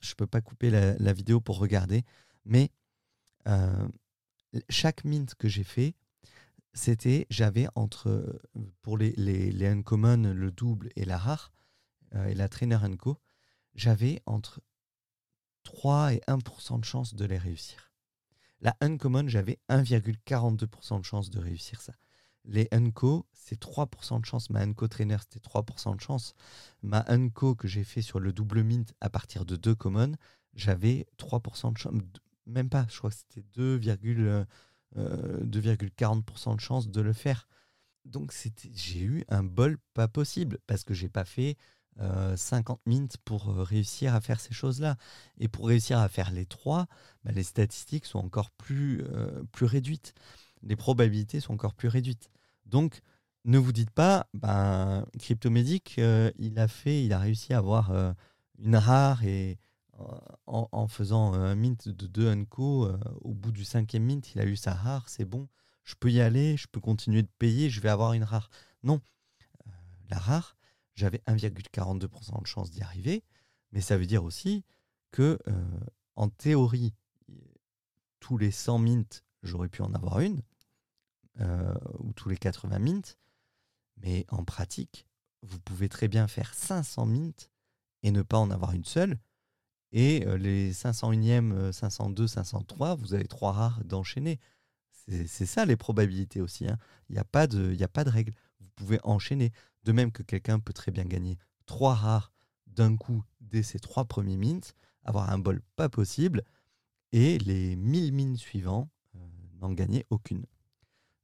[0.00, 2.04] je peux pas couper la, vidéo pour regarder,
[2.44, 2.70] mais
[3.46, 3.88] euh,
[4.68, 5.94] chaque mint que j'ai fait,
[6.78, 8.40] c'était, j'avais entre,
[8.82, 11.52] pour les, les, uncommon, le double et la rare,
[12.14, 13.20] euh, et la trainer co,
[13.74, 14.62] j'avais entre
[15.64, 17.92] 3 et 1% de chance de les réussir.
[18.60, 21.92] La uncommon, j'avais 1,42% de chance de réussir ça.
[22.44, 24.48] Les Unco, c'est 3% de chance.
[24.48, 26.34] Ma Unco Trainer, c'était 3% de chance.
[26.82, 30.16] Ma Unco que j'ai fait sur le double mint à partir de deux commons,
[30.54, 31.94] j'avais 3% de chance.
[32.46, 34.46] Même pas, je crois que c'était 2,40%
[34.96, 35.44] euh,
[36.54, 37.48] de chance de le faire.
[38.04, 38.32] Donc
[38.74, 41.56] j'ai eu un bol pas possible parce que j'ai pas fait
[42.36, 44.96] 50 mints pour réussir à faire ces choses-là.
[45.38, 46.86] Et pour réussir à faire les trois,
[47.24, 49.02] bah, les statistiques sont encore plus,
[49.50, 50.14] plus réduites.
[50.62, 52.30] Les probabilités sont encore plus réduites.
[52.66, 53.00] Donc,
[53.44, 55.06] ne vous dites pas, ben,
[56.38, 58.14] il a fait, il a réussi à avoir
[58.58, 59.58] une rare et
[60.46, 62.88] en, faisant un mint de 2 unco,
[63.20, 65.48] au bout du cinquième mint, il a eu sa rare, c'est bon,
[65.84, 68.50] je peux y aller, je peux continuer de payer, je vais avoir une rare.
[68.82, 69.00] Non,
[70.10, 70.56] la rare,
[70.94, 73.24] j'avais 1,42% de chance d'y arriver,
[73.72, 74.64] mais ça veut dire aussi
[75.10, 75.80] que, euh,
[76.16, 76.94] en théorie,
[78.20, 80.42] tous les 100 mints, j'aurais pu en avoir une,
[81.40, 83.16] euh, ou tous les 80 mints,
[83.98, 85.06] mais en pratique,
[85.42, 87.48] vous pouvez très bien faire 500 mints
[88.02, 89.18] et ne pas en avoir une seule.
[89.92, 94.38] Et euh, les 501e, 502, 503, vous avez trois rares d'enchaîner.
[95.26, 96.66] C'est ça les probabilités aussi.
[96.68, 96.78] Hein.
[97.08, 98.34] Il n'y a, pas de, règle.
[98.60, 99.52] Vous pouvez enchaîner.
[99.84, 102.32] De même que quelqu'un peut très bien gagner trois rares
[102.66, 104.74] d'un coup dès ses trois premiers mints,
[105.04, 106.42] avoir un bol pas possible,
[107.12, 109.18] et les 1000 mines suivants euh,
[109.60, 110.44] n'en gagner aucune.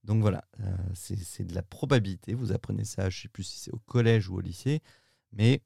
[0.04, 2.34] Donc voilà, euh, c'est de la probabilité.
[2.34, 4.80] Vous apprenez ça, je ne sais plus si c'est au collège ou au lycée,
[5.32, 5.62] mais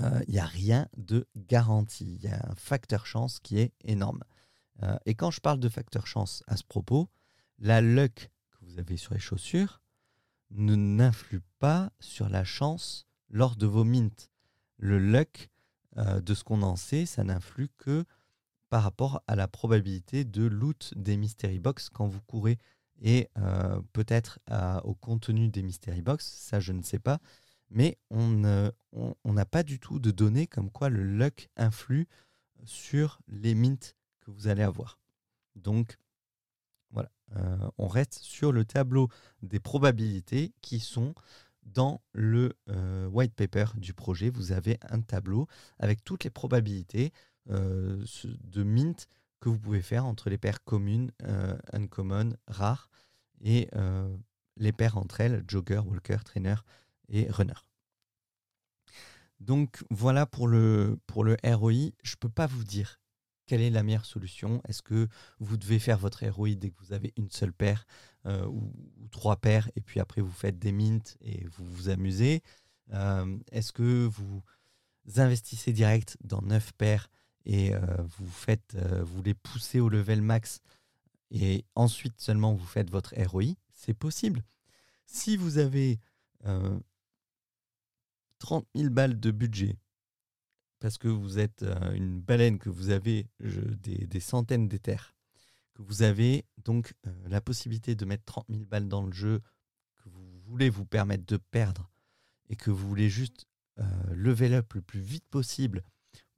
[0.00, 2.14] euh, il n'y a rien de garanti.
[2.14, 4.22] Il y a un facteur chance qui est énorme.
[5.04, 7.10] et quand je parle de facteur chance à ce propos,
[7.58, 9.80] la luck que vous avez sur les chaussures,
[10.50, 14.28] ne n'influe pas sur la chance lors de vos mints.
[14.78, 15.50] Le luck,
[15.96, 18.04] euh, de ce qu'on en sait, ça n'influe que
[18.68, 22.58] par rapport à la probabilité de loot des mystery box quand vous courez
[23.02, 24.38] et euh, peut-être
[24.84, 27.18] au contenu des mystery box, ça je ne sais pas,
[27.70, 28.72] mais on
[29.24, 32.08] n'a pas du tout de données comme quoi le luck influe
[32.64, 34.98] sur les mints que vous allez avoir.
[35.56, 35.98] Donc
[36.90, 39.08] voilà, euh, on reste sur le tableau
[39.42, 41.14] des probabilités qui sont
[41.62, 44.30] dans le euh, white paper du projet.
[44.30, 45.46] Vous avez un tableau
[45.78, 47.12] avec toutes les probabilités
[47.50, 49.06] euh, de mint
[49.40, 51.12] que vous pouvez faire entre les paires communes,
[51.72, 52.90] uncommon, rares,
[53.40, 53.70] et
[54.58, 56.56] les paires entre elles, jogger, walker, trainer
[57.10, 57.54] et runner.
[59.40, 61.92] Donc voilà pour le, pour le ROI.
[62.02, 63.00] Je peux pas vous dire
[63.46, 65.08] quelle est la meilleure solution Est-ce que
[65.40, 67.84] vous devez faire votre ROI dès que vous avez une seule paire
[68.26, 68.72] euh, ou,
[69.10, 72.42] trois paires et puis après vous faites des mints et vous vous amusez?
[72.92, 74.42] Euh, Est-ce que vous
[75.16, 77.10] investissez direct dans neuf paires
[77.44, 77.80] et euh,
[78.18, 80.60] vous, faites, vous les poussez au level max
[81.32, 84.44] et ensuite seulement vous faites votre ROI C'est possible.
[85.06, 85.98] Si vous avez
[88.50, 89.78] 30 000 balles de budget
[90.80, 95.14] parce que vous êtes euh, une baleine, que vous avez des, centaines d'éthers,
[95.74, 99.40] que vous avez donc euh, la possibilité de mettre 30 000 balles dans le jeu,
[99.98, 101.92] que vous voulez vous permettre de perdre,
[102.48, 103.46] et que vous voulez juste
[103.78, 103.84] euh,
[104.14, 105.84] level up le plus vite possible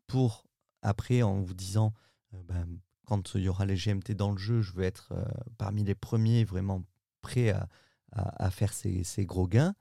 [0.07, 0.45] pour
[0.83, 1.95] après en vous disant
[2.45, 2.67] ben,
[3.07, 5.15] quand il y aura les GMT dans le jeu, je veux être
[5.57, 6.85] parmi les premiers vraiment
[7.23, 7.55] prêts
[8.11, 9.75] à, faire ces, gros gains.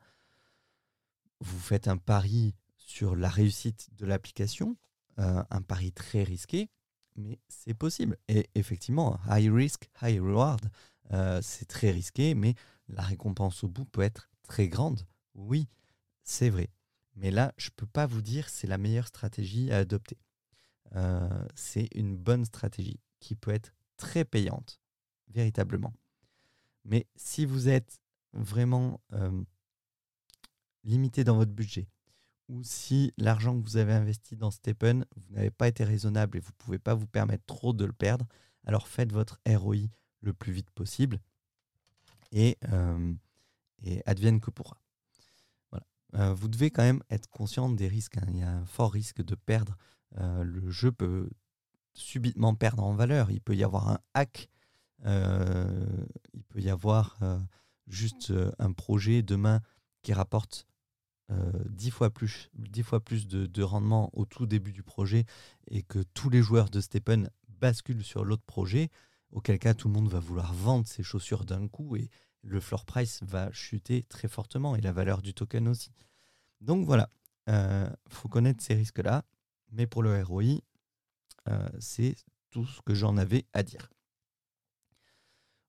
[1.42, 4.78] Vous faites un pari sur la réussite de l'application,
[5.18, 6.70] euh, un pari très risqué,
[7.16, 8.18] mais c'est possible.
[8.28, 10.70] Et effectivement, high risk, high reward,
[11.14, 12.54] euh, c'est très risqué, mais
[12.88, 15.02] la récompense au bout peut être très grande.
[15.34, 15.68] Oui,
[16.24, 16.70] c'est vrai.
[17.16, 20.20] Mais là, je ne peux pas vous dire c'est la meilleure stratégie à adopter.
[20.96, 24.80] Euh, c'est une bonne stratégie qui peut être très payante,
[25.28, 25.94] véritablement.
[26.86, 28.00] Mais si vous êtes
[28.34, 29.02] vraiment
[30.84, 31.88] limité dans votre budget,
[32.50, 36.42] ou si l'argent que vous avez investi dans Stepen, vous n'avez pas été raisonnable et
[36.42, 38.26] vous ne pouvez pas vous permettre trop de le perdre,
[38.66, 39.88] alors faites votre ROI
[40.22, 41.20] le plus vite possible
[42.32, 43.14] et, euh,
[43.84, 44.82] et advienne que pourra.
[45.72, 45.86] Voilà.
[46.16, 48.18] Euh, vous devez quand même être conscient des risques.
[48.18, 48.26] Hein.
[48.30, 49.78] Il y a un fort risque de perdre.
[50.18, 51.30] Euh, le jeu peut
[51.94, 53.32] subitement perdre en valeur.
[53.32, 54.50] Il peut y avoir un hack.
[55.04, 57.18] il peut y avoir
[57.88, 59.62] juste un projet demain
[60.04, 60.68] qui rapporte
[61.70, 65.26] 10 euh, fois plus, 10 fois plus de, rendement au tout début du projet
[65.70, 68.90] et que tous les joueurs de Stepen basculent sur l'autre projet,
[69.32, 72.10] auquel cas tout le monde va vouloir vendre ses chaussures d'un coup et
[72.44, 75.92] le floor price va chuter très fortement et la valeur du token aussi.
[76.60, 77.10] Donc voilà,
[77.48, 79.24] il euh, faut connaître ces risques-là,
[79.72, 80.62] mais pour le ROI,
[81.48, 82.16] euh, c'est
[82.50, 83.90] tout ce que j'en avais à dire.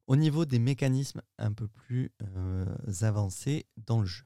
[0.06, 2.10] Au niveau des mécanismes un peu plus
[3.02, 4.24] avancés dans le jeu.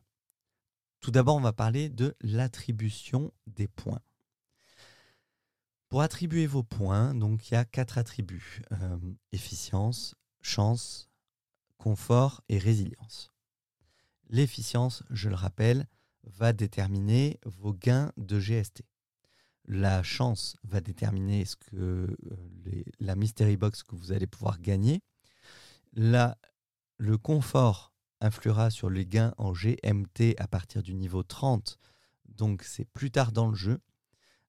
[1.06, 4.02] Tout d'abord, on va parler de l'attribution des points.
[5.88, 8.98] Pour attribuer vos points, donc il y a quatre attributs euh,
[9.30, 11.08] efficience, chance,
[11.78, 13.32] confort et résilience.
[14.30, 15.86] L'efficience, je le rappelle,
[16.24, 18.82] va déterminer vos gains de GST.
[19.66, 25.04] La chance va déterminer ce que euh, la mystery box que vous allez pouvoir gagner.
[25.92, 26.34] Le
[27.16, 31.78] confort influera sur les gains en GMT à partir du niveau 30,
[32.28, 33.78] donc c'est plus tard dans le jeu.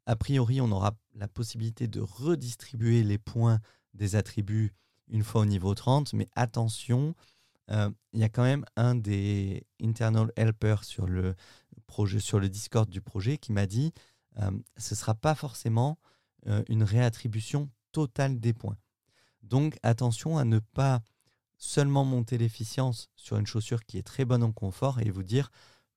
[0.06, 3.60] A priori, on aura la possibilité de redistribuer les points
[3.94, 4.74] des attributs
[5.10, 7.16] une fois au niveau 30, mais attention,
[7.72, 11.36] euh, il y a quand même un des internal helpers sur le
[11.88, 13.94] projet, Discord du projet, qui m'a dit
[14.40, 15.98] euh, ce ne sera pas forcément
[16.48, 18.78] euh, une réattribution totale des points.
[19.44, 21.02] Donc attention à ne pas
[21.58, 25.50] seulement monter l'efficience sur une chaussure qui est très bonne en confort et vous dire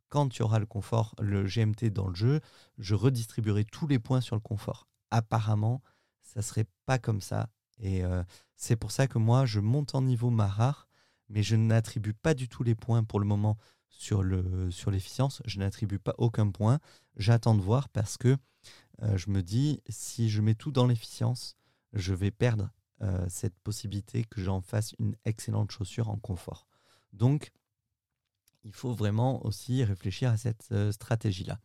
[0.08, 2.40] quand il y aura le confort, le GMT dans le jeu,
[2.78, 4.88] je redistribuerai tous les points sur le confort.
[5.10, 5.82] Apparemment,
[6.20, 7.48] ça serait pas comme ça.
[7.78, 8.02] Et
[8.56, 10.88] c'est pour ça que moi, je monte en niveau ma rare
[11.30, 13.56] mais je n'attribue pas du tout les points pour le moment
[13.88, 15.42] sur l'efficience.
[15.46, 16.80] Je n'attribue pas aucun point.
[17.16, 18.36] J'attends de voir parce que
[19.02, 21.56] euh, je me dis si je mets tout dans l'efficience,
[21.92, 22.70] je vais perdre
[23.02, 26.66] euh, cette possibilité que j'en fasse une excellente chaussure en confort.
[27.12, 27.52] Donc,
[28.64, 31.60] il faut vraiment aussi réfléchir à cette euh, stratégie-là.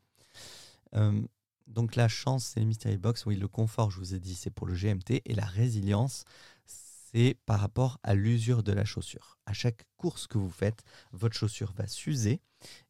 [1.67, 3.25] donc la chance, c'est les Mystery Box.
[3.25, 5.21] Oui, le confort, je vous ai dit, c'est pour le GMT.
[5.25, 6.23] Et la résilience,
[6.65, 9.37] c'est par rapport à l'usure de la chaussure.
[9.45, 12.41] À chaque course que vous faites, votre chaussure va s'user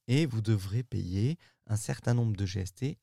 [0.07, 1.37] et vous devrez payer
[1.67, 2.97] un certain nombre de GST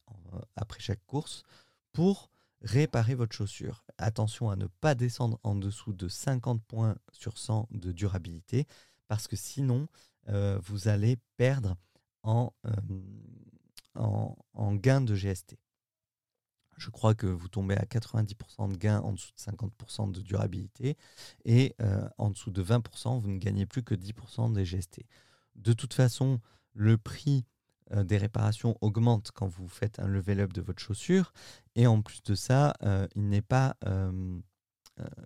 [0.57, 1.45] après chaque course
[1.93, 2.32] pour
[2.63, 3.85] réparer votre chaussure.
[3.99, 8.67] Attention à ne pas descendre en dessous de 50 points sur 100 de durabilité
[9.09, 9.89] parce que sinon
[10.29, 11.77] euh, vous allez perdre
[12.23, 12.73] en, euh,
[14.77, 15.57] gain de GST
[16.83, 20.97] je crois que vous tombez à 90% de gain en dessous de 50% de durabilité
[21.45, 25.05] et euh, en dessous de 20%, vous ne gagnez plus que 10% des GST.
[25.55, 26.41] De toute façon,
[26.75, 27.45] le prix
[27.93, 31.33] euh, des réparations augmente quand vous faites un level up de votre chaussure
[31.75, 33.77] et en plus de ça, euh, il n'est pas,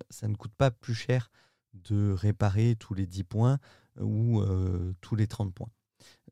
[0.09, 1.29] ça ne coûte pas plus cher
[1.73, 3.59] de réparer tous les 10 points
[3.99, 4.43] ou
[5.01, 5.69] tous les 30 points.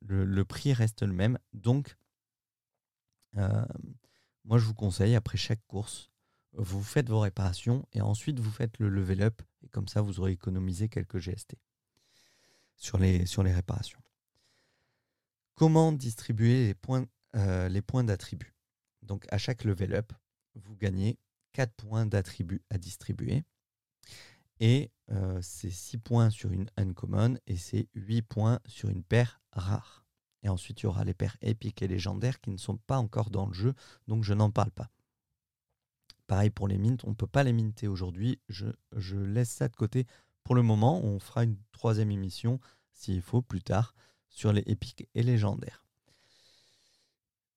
[0.01, 1.97] Le, le, prix reste le même, donc
[4.45, 6.11] moi, je vous conseille, après chaque course,
[6.53, 9.41] vous faites vos réparations et ensuite vous faites le level up.
[9.63, 11.55] Et comme ça, vous aurez économisé quelques GST
[12.78, 13.99] sur les, sur les réparations.
[15.56, 18.53] Comment distribuer les points, euh, les points d'attribut
[19.01, 20.14] Donc, à chaque level up,
[20.56, 21.18] vous gagnez
[21.53, 23.43] 4 points d'attribut à distribuer.
[24.60, 29.41] Et euh, c'est 6 points sur une uncommon et c'est 8 points sur une paire
[29.51, 30.06] rare.
[30.43, 33.30] Et ensuite, il y aura les paires épiques et légendaires qui ne sont pas encore
[33.30, 33.74] dans le jeu,
[34.08, 34.91] donc je n'en parle pas.
[36.28, 38.68] Pareil pour les mints, on ne peut pas les minter aujourd'hui, je,
[39.16, 40.06] laisse ça de côté
[40.43, 41.03] pour le moment.
[41.03, 42.60] On fera une troisième émission,
[42.93, 43.95] s'il faut, plus tard,
[44.36, 45.86] sur les épiques et légendaires.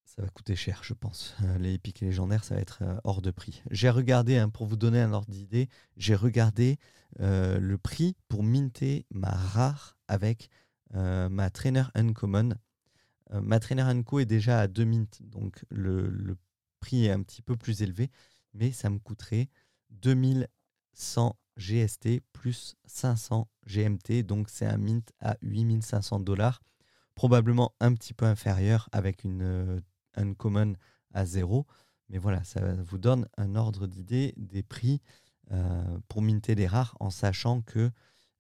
[0.05, 1.37] Ça va coûter cher, je pense.
[1.43, 3.63] Euh, les épiques et légendaires, ça va être euh, hors de prix.
[3.71, 6.79] J'ai regardé, hein, pour vous donner un ordre d'idée, j'ai regardé
[7.21, 10.49] euh, le prix pour minter ma rare avec
[10.95, 12.55] ma trainer uncommon
[13.31, 16.39] ma Trainer Co est déjà à 2 mints, donc le,
[16.81, 18.11] prix est un petit peu plus élevé,
[18.55, 19.51] mais ça me coûterait
[20.99, 26.63] 2100 GST plus 500 GMT, donc c'est un mint à 8500 dollars,
[27.15, 29.81] probablement un petit peu inférieur avec une euh,
[30.15, 30.75] uncommon
[31.13, 31.67] à zéro,
[32.09, 35.01] mais voilà, ça vous donne un ordre d'idée des prix
[35.51, 37.91] euh, pour minter des rares en sachant que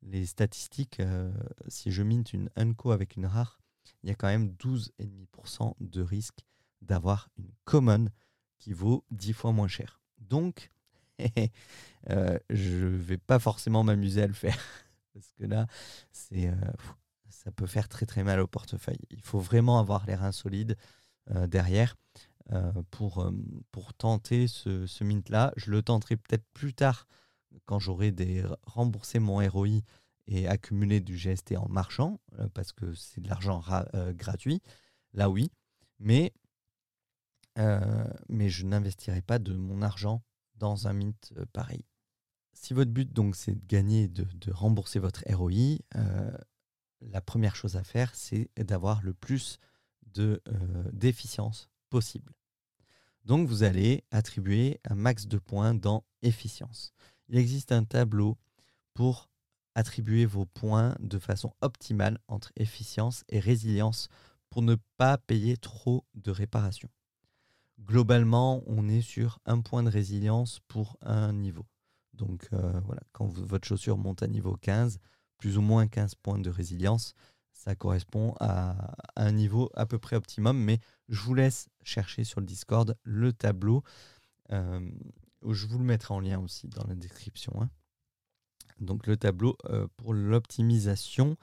[0.02, 1.02] les statistiques,
[1.66, 3.58] si je minte une unco avec une rare,
[4.02, 6.44] il y a quand même 12,5% de risque
[6.82, 8.08] d'avoir une common
[8.58, 10.00] qui vaut 10 fois moins cher.
[10.18, 10.70] Donc,
[12.10, 14.58] euh, je vais pas forcément m'amuser à le faire.
[15.14, 15.66] Parce que là,
[16.12, 16.54] c'est, euh,
[17.28, 19.00] ça peut faire très très mal au portefeuille.
[19.10, 20.76] Il faut vraiment avoir les reins solides
[21.30, 21.96] euh, derrière
[22.90, 23.30] pour,
[23.72, 25.52] pour tenter ce, ce mint-là.
[25.58, 27.06] Je le tenterai peut-être plus tard
[27.66, 28.14] quand j'aurai
[28.64, 29.82] remboursé mon ROI
[30.28, 33.62] et accumuler du GST en marchand, euh, parce que c'est de l'argent
[33.94, 34.62] euh, gratuit,
[35.14, 35.50] là oui,
[35.98, 36.32] mais,
[37.58, 40.22] euh, mais je n'investirai pas de mon argent
[40.58, 41.84] dans un mint pareil.
[42.52, 45.78] Si votre but donc c'est de gagner, de, de, rembourser votre ROI,
[47.00, 49.58] la première chose à faire c'est d'avoir le plus
[50.12, 50.42] de
[50.92, 52.32] d'efficience possible.
[53.24, 56.92] Donc vous allez attribuer un max de points dans efficience.
[57.28, 58.38] Il existe un tableau
[58.94, 59.28] pour
[59.74, 64.08] attribuer vos points de façon optimale entre efficience et résilience
[64.50, 66.90] pour ne pas payer trop de réparations.
[67.80, 71.66] Globalement, on est sur un point de résilience pour un niveau.
[72.12, 74.98] Donc euh, voilà, quand votre chaussure monte à niveau 15,
[75.38, 77.14] plus ou moins 15 points de résilience,
[77.52, 80.58] ça correspond à, un niveau à peu près optimum.
[80.58, 83.82] Mais je vous laisse chercher sur le Discord le tableau.
[84.50, 84.80] Euh,
[85.48, 87.52] je vous le mettrai en lien aussi dans la description.
[87.62, 87.70] Hein.
[88.80, 91.36] Donc le tableau euh, pour l'optimisation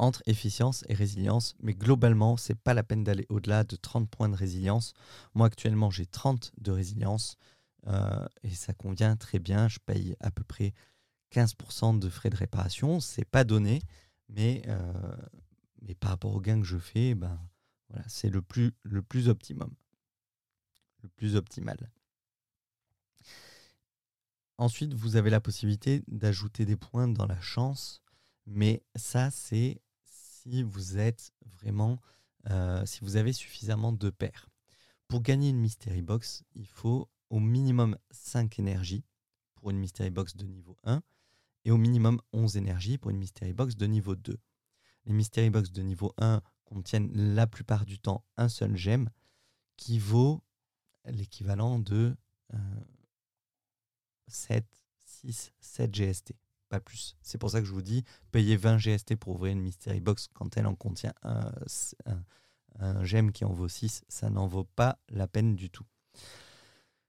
[0.00, 1.54] entre efficience et résilience.
[1.60, 4.94] Mais globalement, c'est pas la peine d'aller au-delà de 30 points de résilience.
[5.34, 7.36] Moi actuellement, j'ai 30 de résilience
[7.86, 9.68] euh, et ça convient très bien.
[9.68, 10.72] Je paye à peu près
[11.32, 12.98] 15% de frais de réparation.
[12.98, 13.82] C'est pas donné,
[14.30, 15.16] mais, euh,
[15.82, 17.38] mais par rapport au gain que je fais, ben,
[17.90, 19.70] voilà, c'est le plus, le plus optimum.
[21.02, 21.90] Le plus optimal.
[24.56, 28.02] Ensuite, vous avez la possibilité d'ajouter des points dans la chance,
[28.46, 29.80] mais ça, c'est
[30.42, 32.00] si vous êtes vraiment,
[32.48, 34.48] euh, si vous avez suffisamment de paires.
[35.08, 39.04] Pour gagner une Mystery Box, il faut au minimum 5 énergies
[39.54, 41.02] pour une Mystery Box de niveau 1
[41.64, 44.38] et au minimum 11 énergies pour une Mystery Box de niveau 2.
[45.04, 49.10] Les Mystery Box de niveau 1 contiennent la plupart du temps un seul gemme
[49.76, 50.42] qui vaut
[51.04, 52.16] l'équivalent de
[52.54, 52.80] euh,
[54.28, 54.64] 7,
[55.04, 56.32] 6, 7 GST,
[56.70, 57.16] pas plus.
[57.20, 60.28] C'est pour ça que je vous dis, payer 20 GST pour ouvrir une Mystery Box
[60.32, 61.52] quand elle en contient un,
[62.78, 65.84] un, gemme qui en vaut 6, ça n'en vaut pas la peine du tout.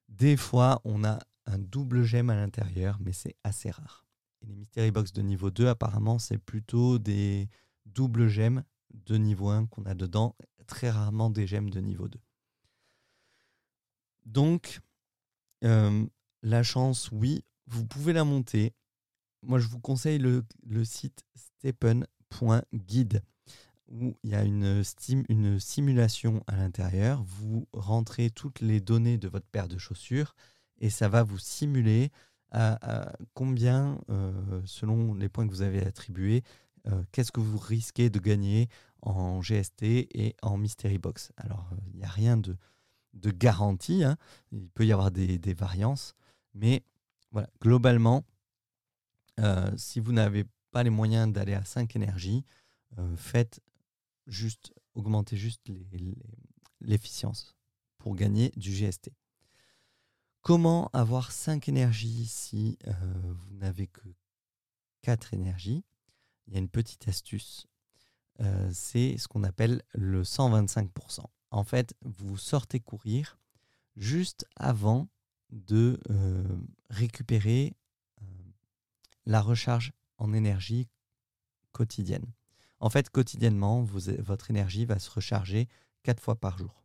[0.09, 4.05] Des fois, on a un double gemme à l'intérieur, mais c'est assez rare.
[4.41, 7.47] Et les Mystery Box de niveau 2, apparemment, c'est plutôt des
[7.85, 10.35] doubles gemmes de niveau 1 qu'on a dedans,
[10.67, 12.19] très rarement des gemmes de niveau 2.
[14.25, 14.81] Donc,
[15.63, 16.05] euh,
[16.41, 18.73] la chance, oui, vous pouvez la monter.
[19.43, 20.43] Moi, je vous conseille le,
[20.83, 23.23] site stepen.guide
[23.87, 24.83] où il y a une,
[25.29, 27.23] une simulation à l'intérieur.
[27.23, 30.33] Vous rentrez toutes les données de votre paire de chaussures
[30.79, 32.11] et ça va vous simuler
[33.33, 36.43] combien, euh, selon les points que vous avez attribués,
[36.87, 38.67] euh, qu'est-ce que vous risquez de gagner
[39.01, 41.31] en GST et en Mystery Box.
[41.37, 42.57] Alors, euh, il n'y a rien de,
[43.13, 44.03] garantie.
[44.03, 44.17] Hein.
[44.51, 46.13] Il peut y avoir des variances.
[46.53, 46.83] Mais
[47.31, 48.25] voilà, globalement,
[49.39, 52.45] euh, si vous n'avez pas les moyens d'aller à 5 énergies,
[52.97, 53.61] euh, faites
[54.27, 55.61] juste, augmentez juste
[56.79, 57.55] l'efficience
[57.97, 59.11] pour gagner du GST.
[60.41, 62.93] Comment avoir 5 énergies si euh,
[63.33, 64.01] vous n'avez que
[65.01, 65.83] 4 énergies?
[66.47, 67.67] Il y a une petite astuce.
[68.71, 71.23] c'est ce qu'on appelle le 125%.
[71.51, 73.37] En fait, vous sortez courir
[73.95, 75.07] juste avant
[75.51, 75.99] de
[76.89, 77.75] récupérer
[79.25, 80.87] la recharge en énergie
[81.71, 82.25] quotidienne.
[82.79, 85.67] En fait, quotidiennement, votre énergie va se recharger
[86.03, 86.83] 4 fois par jour.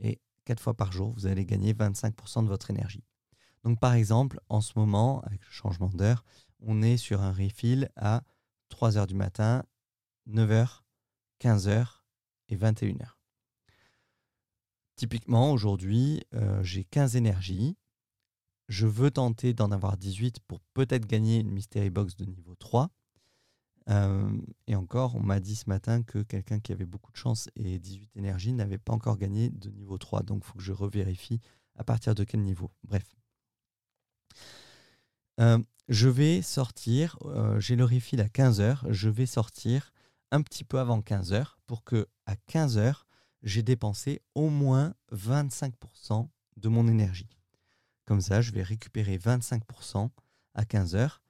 [0.00, 3.04] Et 4 fois par jour, vous allez gagner 25% de votre énergie.
[3.62, 6.24] Donc par exemple, en ce moment, avec le changement d'heure,
[6.60, 8.22] on est sur un refill à
[8.70, 9.64] 3h du matin,
[10.28, 10.80] 9h,
[11.40, 11.86] 15h
[12.48, 13.14] et 21h.
[14.96, 17.76] Typiquement, aujourd'hui, euh, j'ai 15 énergies.
[18.68, 22.90] Je veux tenter d'en avoir 18 pour peut-être gagner une Mystery Box de niveau 3.
[23.90, 24.30] Euh,
[24.66, 27.78] et encore, on m'a dit ce matin que quelqu'un qui avait beaucoup de chance et
[27.78, 30.22] 18 énergies n'avait pas encore gagné de niveau 3.
[30.22, 31.40] Donc, il faut que je revérifie
[31.76, 32.70] à partir de quel niveau.
[32.84, 33.14] Bref.
[35.40, 35.58] Euh,
[35.88, 37.18] je vais sortir,
[37.58, 39.92] j'ai le refill à 15h, je vais sortir
[40.30, 43.02] un petit peu avant 15h pour que à 15h,
[43.42, 47.28] j'ai dépensé au moins 25% de mon énergie.
[48.06, 50.10] Comme ça, je vais récupérer 25%
[50.54, 51.22] à 15 heures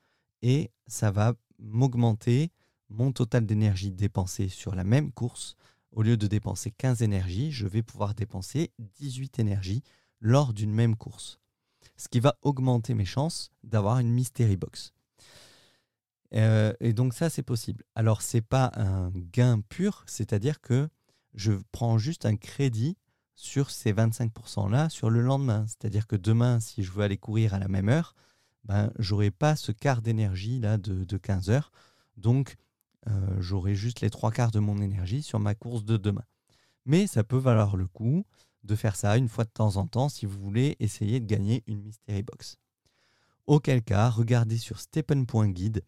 [0.42, 2.50] et ça va m'augmenter
[2.88, 5.56] mon total d'énergie dépensée sur la même course.
[5.92, 9.82] Au lieu de dépenser 15 énergies, je vais pouvoir dépenser 18 énergies
[10.20, 11.38] lors d'une même course.
[11.96, 14.92] Ce qui va augmenter mes chances d'avoir une mystery box.
[16.34, 17.84] Euh, et donc ça, c'est possible.
[17.94, 20.88] Alors, ce n'est pas un gain pur, c'est-à-dire que
[21.34, 22.96] je prends juste un crédit
[23.36, 25.66] sur ces 25%-là sur le lendemain.
[25.66, 28.14] C'est-à-dire que demain, si je veux aller courir à la même heure,
[28.64, 31.72] ben, j'aurai pas ce quart d'énergie là de, 15 heures.
[32.16, 32.56] Donc,
[33.08, 36.24] euh, j'aurai juste les trois quarts de mon énergie sur ma course de demain.
[36.86, 38.24] Mais ça peut valoir le coup
[38.62, 41.62] de faire ça une fois de temps en temps si vous voulez essayer de gagner
[41.66, 42.56] une Mystery Box.
[43.46, 45.82] Auquel cas, regardez sur Stephen.guide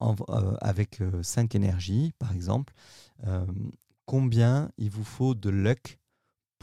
[0.00, 2.72] euh, avec 5 euh, énergies, par exemple,
[4.06, 5.98] combien il vous faut de luck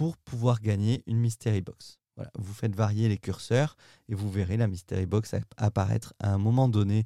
[0.01, 1.99] pour pouvoir gagner une Mystery Box.
[2.33, 3.77] Vous faites varier les curseurs
[4.09, 7.05] et vous verrez la Mystery Box apparaître à un moment donné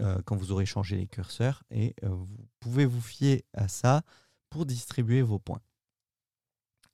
[0.00, 2.28] euh, quand vous aurez changé les curseurs et euh, vous
[2.60, 4.02] pouvez vous fier à ça
[4.50, 5.62] pour distribuer vos points.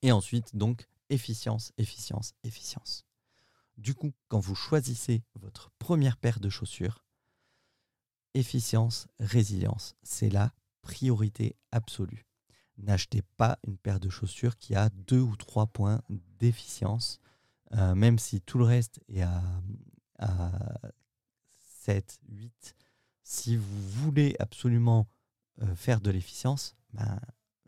[0.01, 3.05] Et ensuite, donc, efficience, efficience, efficience.
[3.77, 7.05] Du coup, quand vous choisissez votre première paire de chaussures,
[8.33, 12.25] efficience, résilience, c'est la priorité absolue.
[12.79, 16.01] N'achetez pas une paire de chaussures qui a deux ou trois points
[16.39, 17.21] d'efficience,
[17.73, 19.43] euh, même si tout le reste est à,
[21.83, 22.77] 7, 8.
[23.23, 25.07] Si vous voulez absolument
[25.63, 27.21] euh, faire de l'efficience, ben,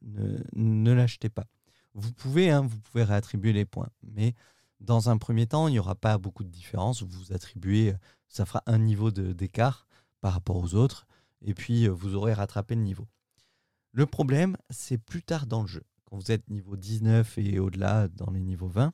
[0.02, 1.46] ne, l'achetez pas.
[1.94, 4.34] Vous pouvez, hein, vous pouvez réattribuer les points, mais
[4.80, 7.02] dans un premier temps, il n'y aura pas beaucoup de différence.
[7.02, 7.94] Vous attribuez,
[8.28, 9.86] ça fera un niveau d'écart
[10.20, 11.06] par rapport aux autres,
[11.42, 13.06] et puis euh, vous aurez rattrapé le niveau.
[13.96, 18.08] Le problème, c'est plus tard dans le jeu, quand vous êtes niveau 19 et au-delà
[18.08, 18.92] dans les niveaux 20,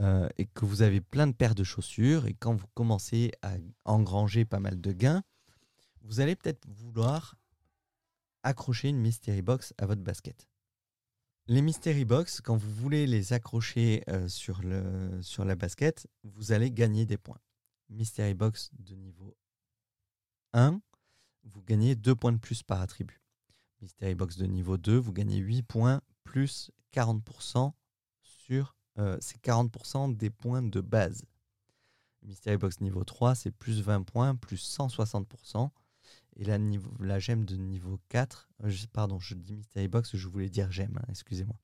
[0.00, 3.52] euh, et que vous avez plein de paires de chaussures, et quand vous commencez à
[3.84, 5.22] engranger pas mal de gains,
[6.02, 7.36] vous allez peut-être vouloir
[8.42, 10.48] accrocher une mystery box à votre basket.
[11.46, 14.62] Les mystery box, quand vous voulez les accrocher euh, sur,
[15.20, 17.38] sur la basket, vous allez gagner des points.
[17.88, 19.36] Mystery box de niveau
[20.54, 20.80] 1,
[21.44, 23.20] vous gagnez 2 points de plus par attribut.
[23.80, 27.72] Mystery box de niveau 2, vous gagnez 8 points plus 40%
[28.22, 28.76] sur.
[28.98, 31.24] Euh, c'est 40% des points de base.
[32.22, 35.70] Mystery box niveau 3, c'est plus 20 points, plus 160%.
[36.36, 40.70] Et la, gemme de niveau 4, euh, pardon, je dis Mystery Box, je voulais dire
[40.70, 41.58] gemme, hein, excusez-moi.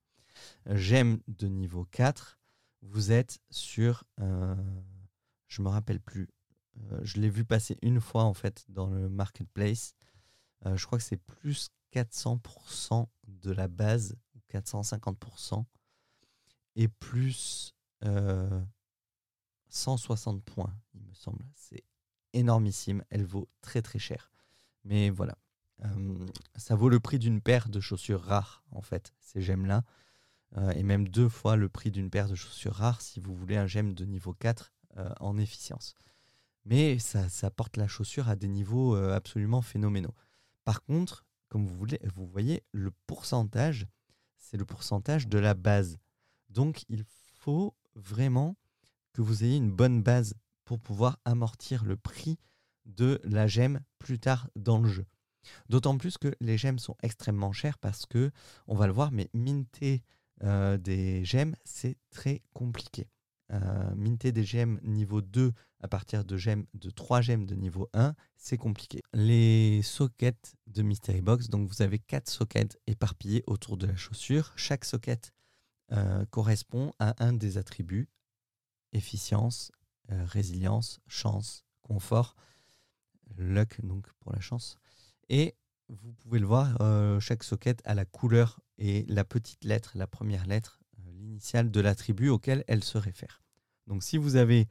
[0.68, 2.38] Euh, gemme de niveau 4,
[2.82, 4.56] vous êtes sur, euh,
[5.46, 6.28] je me rappelle plus,
[7.02, 9.94] je l'ai vu passer une fois en fait dans le marketplace.
[10.74, 14.16] Je crois que c'est plus 400% de la base,
[14.52, 15.64] 450%,
[16.76, 17.74] et plus
[19.68, 21.44] 160 points, il me semble.
[21.54, 21.84] C'est
[22.32, 24.30] énormissime, elle vaut très très cher.
[24.84, 25.36] Mais voilà,
[25.84, 29.84] euh, ça vaut le prix d'une paire de chaussures rares, en fait, ces gemmes-là.
[30.56, 33.56] Euh, et même deux fois le prix d'une paire de chaussures rares si vous voulez
[33.56, 35.94] un gemme de niveau 4 euh, en efficience.
[36.64, 40.14] Mais ça, ça, porte la chaussure à des niveaux absolument phénoménaux.
[40.64, 43.86] Par contre, comme vous, voulez, vous voyez, le pourcentage,
[44.38, 45.98] c'est le pourcentage de la base.
[46.48, 47.04] Donc il
[47.38, 48.56] faut vraiment
[49.12, 50.34] que vous ayez une bonne base
[50.64, 52.38] pour pouvoir amortir le prix
[52.86, 55.06] de la gemme plus tard dans le jeu.
[55.68, 58.30] D'autant plus que les gemmes sont extrêmement chères parce que,
[58.66, 60.02] on va le voir, mais minter
[60.42, 63.08] euh, des gemmes, c'est très compliqué.
[63.52, 65.52] Euh, minter des gemmes niveau 2
[65.84, 69.02] à partir de gemmes de 3 gemmes de niveau 1, c'est compliqué.
[69.12, 74.52] Les sockets de Mystery Box, donc vous avez 4 sockets éparpillés autour de la chaussure.
[74.56, 75.32] Chaque socket
[75.92, 78.08] euh, correspond à un des attributs
[78.92, 79.72] efficience,
[80.08, 82.36] résilience, chance, confort
[83.36, 84.76] luck donc pour la chance.
[85.28, 85.54] Et
[85.88, 90.06] vous pouvez le voir, euh, chaque socket a la couleur et la petite lettre, la
[90.06, 93.42] première lettre, euh, l'initiale de l'attribut auquel elle se réfère.
[93.86, 94.68] Donc si vous avez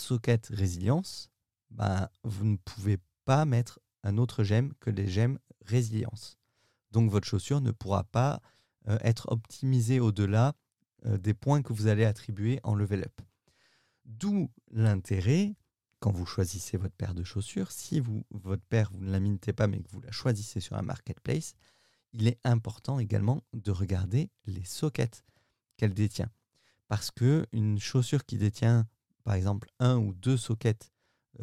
[0.00, 1.30] sockets résilience,
[1.70, 6.38] ben, vous ne pouvez pas mettre un autre gemme que les gemmes résilience.
[6.90, 8.40] Donc votre chaussure ne pourra pas
[8.88, 10.54] euh, être optimisée au-delà
[11.04, 13.20] des points que vous allez attribuer en level up.
[14.06, 15.54] D'où l'intérêt
[16.04, 19.54] quand vous choisissez votre paire de chaussures, si vous, votre paire, vous ne la mintez
[19.54, 21.54] pas, mais que vous la choisissez sur un marketplace,
[22.12, 25.24] il est important également de regarder les sockets
[25.78, 26.30] qu'elle détient.
[26.88, 28.86] Parce que une chaussure qui détient,
[29.24, 30.92] par exemple, un ou deux sockets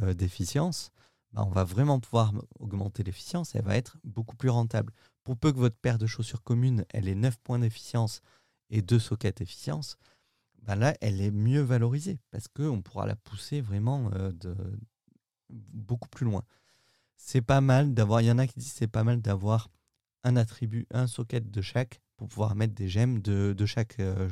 [0.01, 0.91] euh, d'efficience,
[1.33, 4.93] bah, on va vraiment pouvoir augmenter l'efficience, elle va être beaucoup plus rentable.
[5.23, 8.21] Pour peu que votre paire de chaussures commune, elle ait 9 points d'efficience
[8.69, 9.97] et deux sockets d'efficience,
[10.61, 14.55] bah là, elle est mieux valorisée parce qu'on pourra la pousser vraiment euh, de,
[15.49, 16.43] beaucoup plus loin.
[17.17, 19.69] C'est pas mal d'avoir, il y en a qui disent c'est pas mal d'avoir
[20.23, 23.55] un attribut, un socket de chaque pour pouvoir mettre des gemmes de,
[23.99, 24.29] euh,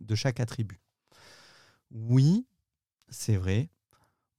[0.00, 0.80] de chaque attribut.
[1.90, 2.37] Oui,
[3.28, 3.68] c'est vrai.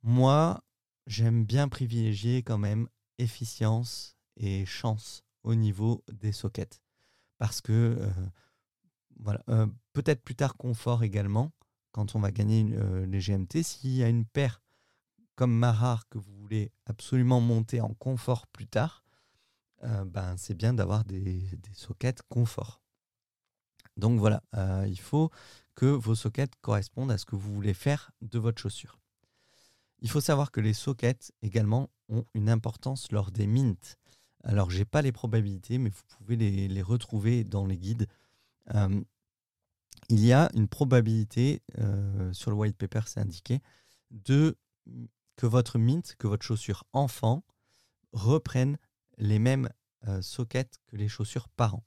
[0.02, 0.64] Moi,
[1.06, 6.82] j'aime bien privilégier quand même efficience et chance au niveau des sockets.
[7.38, 8.10] Parce que euh,
[9.20, 9.44] voilà.
[9.50, 11.52] Euh, peut-être plus tard confort également,
[11.92, 13.62] quand on va gagner euh, les GMT.
[13.62, 14.64] S'il y a une paire
[15.36, 19.04] comme Marar que vous voulez absolument monter en confort plus tard,
[19.84, 22.82] ben, c'est bien d'avoir des, sockets confort.
[23.98, 24.42] Donc voilà,
[24.88, 25.30] il faut
[25.86, 29.00] vos sockets correspondent à ce que vous voulez faire de votre chaussure.
[30.02, 33.96] Il faut savoir que les sockets également ont une importance lors des mints.
[34.44, 38.08] Alors j'ai pas les probabilités, mais vous pouvez les retrouver dans les guides
[40.12, 41.62] il y a une probabilité,
[42.32, 43.60] sur le white paper c'est indiqué,
[44.12, 44.58] de
[45.36, 47.44] que votre mint, que votre chaussure enfant
[48.14, 48.78] reprenne
[49.18, 49.70] les mêmes
[50.22, 51.84] sockets que les chaussures parents.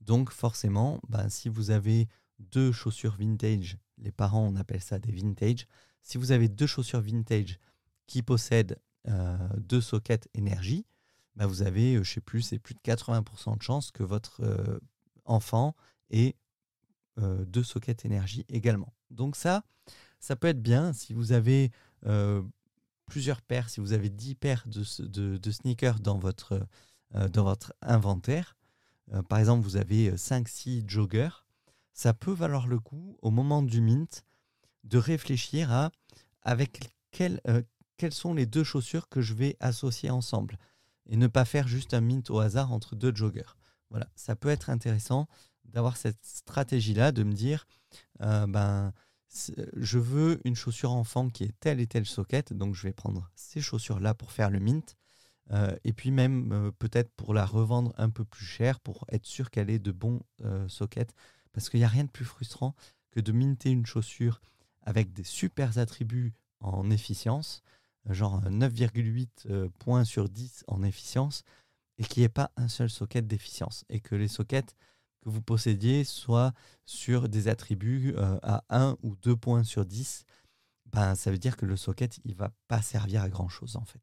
[0.00, 2.08] Donc forcément, ben, si vous avez
[2.38, 5.66] deux chaussures vintage, les parents on appelle ça des vintage,
[6.02, 7.58] si vous avez deux chaussures vintage
[8.06, 8.78] qui possèdent
[9.56, 10.84] deux sockets énergie,
[11.36, 14.80] bah, vous avez, je sais plus, c'est plus de 80% de chances que votre
[15.24, 15.74] enfant
[16.10, 16.34] ait
[17.18, 18.92] deux sockets énergie également.
[19.10, 19.62] Donc ça,
[20.20, 21.70] ça peut être bien si vous avez
[23.06, 26.66] plusieurs paires, si vous avez 10 paires de, de, sneakers dans votre,
[27.12, 28.56] dans votre inventaire.
[29.28, 31.45] par exemple, vous avez 5-6 joggers.
[31.96, 34.22] Ça peut valoir le coup au moment du mint
[34.84, 35.90] de réfléchir à
[36.42, 37.40] avec quelles
[38.12, 40.58] sont les deux chaussures que je vais associer ensemble
[41.06, 43.56] et ne pas faire juste un mint au hasard entre deux joggers.
[43.88, 45.26] Voilà, ça peut être intéressant
[45.64, 47.66] d'avoir cette stratégie-là, de me dire,
[48.20, 48.92] euh, ben,
[49.74, 53.30] je veux une chaussure enfant qui est telle et telle socket, donc je vais prendre
[53.34, 54.96] ces chaussures-là pour faire le mint.
[55.52, 59.24] Euh, et puis même euh, peut-être pour la revendre un peu plus cher pour être
[59.24, 60.20] sûr qu'elle ait de bons
[60.68, 61.14] sockets.
[61.56, 62.74] Parce qu'il n'y a rien de plus frustrant
[63.12, 64.42] que de minter une chaussure
[64.82, 67.62] avec des super attributs en efficience,
[68.10, 71.44] genre 9,8 points sur 10 en efficience,
[71.96, 73.86] et qu'il n'y ait pas un seul socket d'efficience.
[73.88, 74.76] Et que les sockets
[75.22, 76.52] que vous possédiez soient
[76.84, 80.26] sur des attributs euh, à 1 ou 2 points sur 10,
[80.92, 84.02] ben, ça veut dire que le socket, il va pas servir à grand-chose en fait.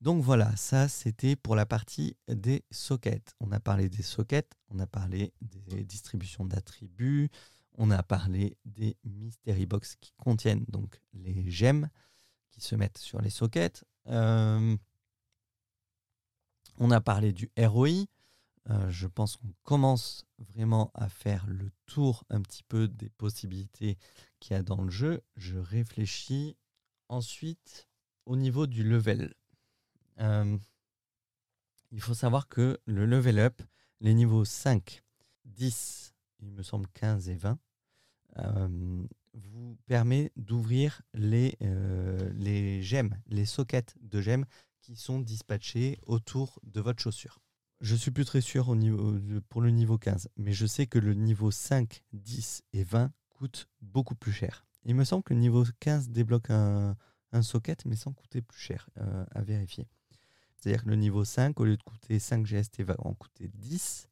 [0.00, 3.34] Donc voilà, ça c'était pour la partie des sockets.
[3.38, 7.28] On a parlé des sockets, on a parlé des distributions d'attributs,
[7.76, 11.88] on a parlé des mystery box qui contiennent donc les gemmes
[12.50, 13.84] qui se mettent sur les sockets.
[14.06, 14.76] Euh,
[16.78, 18.06] on a parlé du ROI.
[18.68, 23.98] Euh, je pense qu'on commence vraiment à faire le tour un petit peu des possibilités
[24.38, 25.22] qu'il y a dans le jeu.
[25.36, 26.56] Je réfléchis
[27.08, 27.88] ensuite
[28.26, 29.34] au niveau du level.
[30.20, 30.56] Euh,
[31.90, 33.62] il faut savoir que le level up,
[34.00, 35.02] les niveaux 5,
[35.44, 37.58] 10, il me semble 15 et 20,
[38.38, 39.04] euh,
[39.34, 41.56] vous permet d'ouvrir les,
[42.34, 44.44] les gemmes, les sockets de gemmes
[44.80, 47.40] qui sont dispatchés autour de votre chaussure.
[47.80, 48.76] Je suis plus très sûr
[49.48, 53.68] pour le niveau 15, mais je sais que le niveau 5, 10 et 20 coûtent
[53.80, 54.66] beaucoup plus cher.
[54.84, 56.96] Il me semble que le niveau 15 débloque un,
[57.40, 59.88] socket, mais sans coûter plus cher, euh, à vérifier.
[60.60, 64.08] C'est-à-dire que le niveau 5, au lieu de coûter 5 GST, va en coûter 10.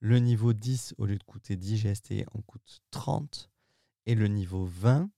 [0.00, 3.50] Le niveau 10, au lieu de coûter 10 GST, en coûte 30.
[4.06, 5.10] Et le niveau 20,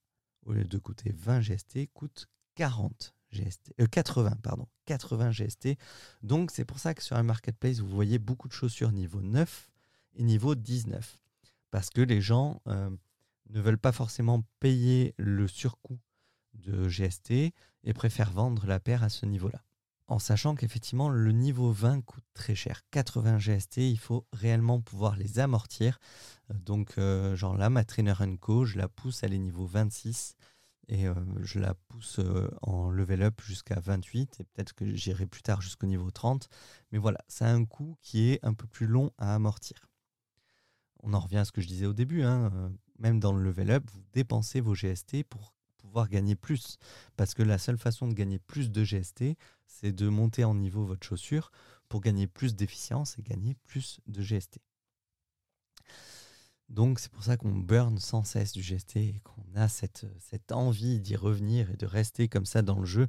[0.45, 5.77] au lieu de coûter 20 GST, coûte 40 GST, 80, euh, pardon, 80 GST.
[6.23, 9.71] Donc c'est pour ça que sur un marketplace, vous voyez beaucoup de chaussures niveau 9
[10.15, 11.17] et niveau 19.
[11.71, 12.89] Parce que les gens euh,
[13.49, 15.99] ne veulent pas forcément payer le surcoût
[16.53, 19.61] de GST et préfèrent vendre la paire à ce niveau-là.
[20.07, 22.81] En sachant qu'effectivement, le niveau 20 coûte très cher.
[22.91, 25.99] 80 GST, il faut réellement pouvoir les amortir.
[26.51, 26.99] Euh, donc,
[27.35, 30.35] genre là, ma Trainer Co, je la pousse à les niveaux 26
[30.87, 35.25] et euh, je la pousse euh, en level up jusqu'à 28 et peut-être que j'irai
[35.25, 36.49] plus tard jusqu'au niveau 30.
[36.91, 39.89] Mais voilà, ça a un coût qui est un peu plus long à amortir.
[41.03, 43.43] On en revient à ce que je disais au début, hein, euh, même dans le
[43.43, 45.53] level up, vous dépensez vos GST pour
[46.03, 46.77] gagner plus.
[47.15, 49.37] Parce que la seule façon de gagner plus de GST,
[49.67, 51.51] c'est de monter en niveau votre chaussure
[51.89, 54.59] pour gagner plus d'efficience et gagner plus de GST.
[56.69, 60.51] Donc c'est pour ça qu'on burn sans cesse du GST et qu'on a cette, cette
[60.51, 63.07] envie d'y revenir et de rester comme ça dans le jeu,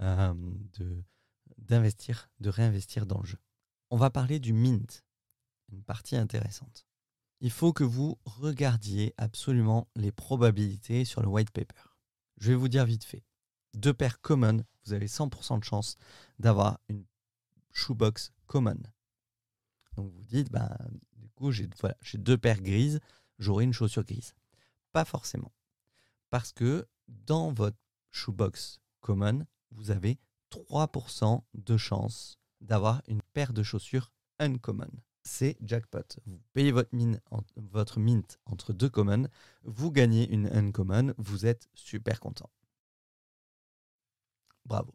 [0.00, 0.34] euh,
[0.78, 1.04] de,
[1.58, 3.38] d'investir, de réinvestir dans le jeu.
[3.90, 5.04] On va parler du mint,
[5.70, 6.86] une partie intéressante.
[7.40, 11.85] Il faut que vous regardiez absolument les probabilités sur le white paper.
[12.38, 13.24] Je vais vous dire vite fait.
[13.74, 15.96] Deux paires common, vous avez 100% de chance
[16.38, 17.04] d'avoir une
[17.72, 18.78] shoebox common.
[19.96, 20.76] Donc vous dites, bah,
[21.36, 21.68] coup, j'ai
[22.18, 23.00] deux paires grises,
[23.38, 24.34] j'aurai une chaussure grise.
[24.92, 25.52] Pas forcément.
[26.30, 27.78] Parce que dans votre
[28.10, 30.18] shoebox common, vous avez
[30.50, 34.90] 3% de chance d'avoir une paire de chaussures uncommon.
[35.26, 36.06] C'est jackpot.
[36.24, 36.90] Vous payez votre,
[37.56, 39.26] votre mint entre deux common,
[39.64, 42.48] vous gagnez une uncommon, vous êtes super content.
[44.64, 44.94] Bravo.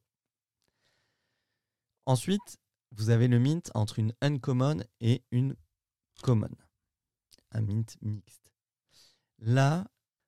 [2.05, 2.59] Ensuite,
[2.91, 5.57] vous avez le mint entre une uncommon et une
[6.23, 6.55] common,
[7.51, 8.53] un mint mixte.
[9.39, 9.85] Là,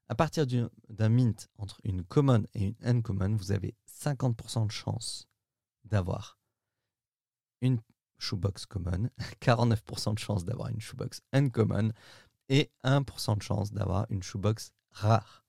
[0.09, 5.29] à partir d'un mint entre une common et une uncommon, vous avez 50% de chance
[5.85, 6.37] d'avoir
[7.61, 7.79] une
[8.23, 9.09] shoebox common,
[9.41, 11.91] 49% de chance d'avoir une shoebox uncommon
[12.49, 15.45] et 1% de chance d'avoir une shoebox rare.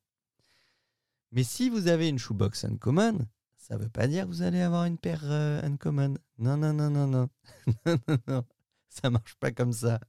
[1.33, 4.61] Mais si vous avez une shoebox uncommon, ça ne veut pas dire que vous allez
[4.61, 6.16] avoir une paire euh, uncommon.
[6.39, 7.29] Non, non, non, non, non.
[7.87, 7.99] non,
[8.29, 8.45] non,
[8.89, 10.01] ça marche pas comme ça.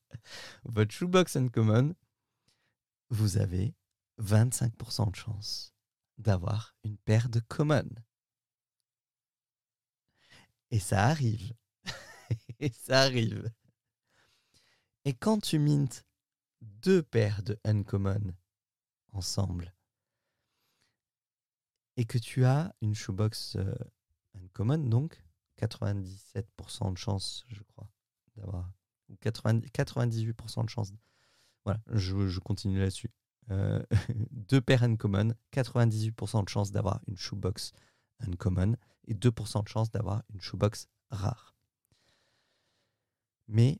[0.65, 1.95] Votre shoebox uncommon,
[3.09, 3.73] vous avez
[4.21, 5.73] 25% de chance
[6.17, 7.89] d'avoir une paire de common.
[10.71, 11.53] Et ça arrive.
[12.59, 13.51] et ça arrive.
[15.05, 16.03] Et quand tu mintes
[16.61, 18.33] deux paires de uncommon
[19.13, 19.73] ensemble,
[21.97, 23.73] et que tu as une shoebox euh,
[24.35, 25.23] uncommon, donc
[25.61, 27.87] 97% de chance, je crois,
[28.35, 28.69] d'avoir,
[29.09, 30.91] ou 98% de chance.
[31.63, 33.09] Voilà, je, continue là-dessus.
[33.51, 33.81] Euh,
[34.31, 37.71] deux paires uncommon, 98% de chance d'avoir une shoebox
[38.19, 38.75] uncommon
[39.07, 41.54] et 2% de chance d'avoir une shoebox rare.
[43.47, 43.79] Mais,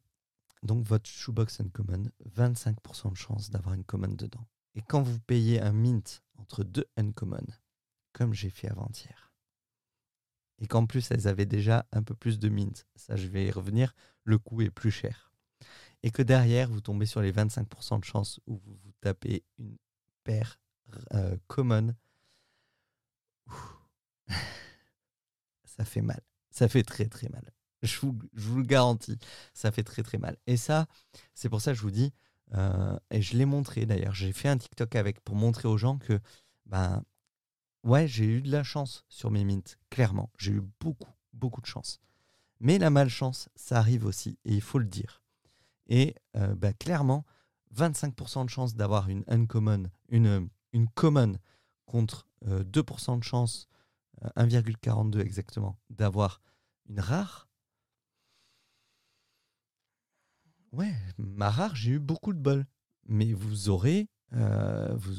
[0.63, 4.47] donc votre shoebox uncommon, 25% de chance d'avoir une common dedans.
[4.75, 7.45] Et quand vous payez un mint entre deux uncommon,
[8.13, 9.33] comme j'ai fait avant-hier,
[10.59, 13.51] et qu'en plus elles avaient déjà un peu plus de mint, ça je vais y
[13.51, 13.93] revenir,
[14.23, 15.31] le coût est plus cher.
[16.03, 19.77] Et que derrière, vous tombez sur les 25% de chance où vous vous tapez une
[20.23, 20.59] paire
[21.13, 21.95] euh, common.
[25.65, 26.21] ça fait mal.
[26.51, 27.51] Ça fait très très mal.
[27.93, 29.17] Je vous, le garantis,
[29.53, 30.37] ça fait très très mal.
[30.47, 30.87] Et ça,
[31.33, 32.13] c'est pour ça que je vous dis,
[32.53, 35.97] euh, et je l'ai montré d'ailleurs, j'ai fait un TikTok avec pour montrer aux gens
[35.97, 36.19] que
[36.65, 37.03] ben,
[37.85, 40.31] Ouais, j'ai eu de la chance sur mes mints, clairement.
[40.39, 41.99] J'ai eu beaucoup, beaucoup de chance.
[42.59, 45.21] Mais la malchance, ça arrive aussi, et il faut le dire.
[45.85, 47.25] Et euh, bah, clairement,
[47.75, 51.37] 25% de chance d'avoir une uncommon, une, une common,
[51.85, 53.67] contre 2% euh, de chance,
[54.35, 56.41] 1,42 euh, exactement, d'avoir
[56.89, 57.47] une rare.
[60.75, 62.65] Ouais, ma rare, j'ai eu beaucoup de bol.
[63.07, 65.13] Mais vous aurez, vous,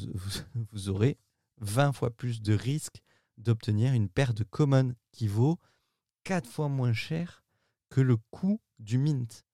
[0.71, 1.17] vous aurez
[1.61, 3.01] 20 fois plus de risque
[3.39, 5.57] d'obtenir une paire de common qui vaut
[6.25, 7.43] 4 fois moins cher
[7.89, 9.45] que le coût du mint.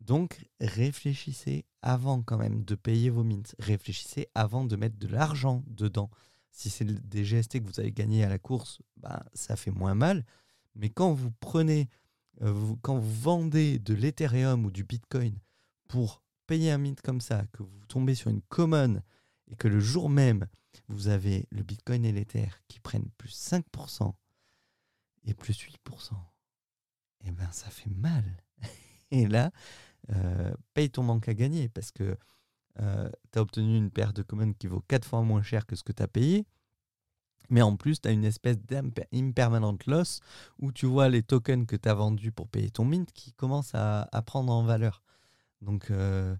[0.00, 3.54] Donc réfléchissez avant quand même de payer vos mints.
[3.58, 6.10] Réfléchissez avant de mettre de l'argent dedans.
[6.50, 9.94] Si c'est des GST que vous avez gagné à la course, bah, ça fait moins
[9.94, 10.24] mal.
[10.74, 11.90] Mais quand vous prenez,
[12.42, 15.38] euh, quand vous vendez de l'Ethereum ou du Bitcoin
[15.88, 19.02] pour payer un mint comme ça, que vous tombez sur une common
[19.48, 20.46] et que le jour même,
[20.88, 24.14] vous avez le Bitcoin et l'Ether qui prennent plus 5%
[25.24, 28.24] et plus 8%, et eh bien ça fait mal.
[29.10, 29.50] Et là,
[30.10, 32.16] euh, paye ton manque à gagner parce que
[32.80, 35.76] euh, tu as obtenu une paire de commons qui vaut 4 fois moins cher que
[35.76, 36.46] ce que tu as payé.
[37.50, 40.20] Mais en plus, tu as une espèce d'impermanent loss
[40.58, 43.74] où tu vois les tokens que tu as vendus pour payer ton mint qui commencent
[43.74, 45.02] à, prendre en valeur.
[45.60, 46.34] Donc, euh,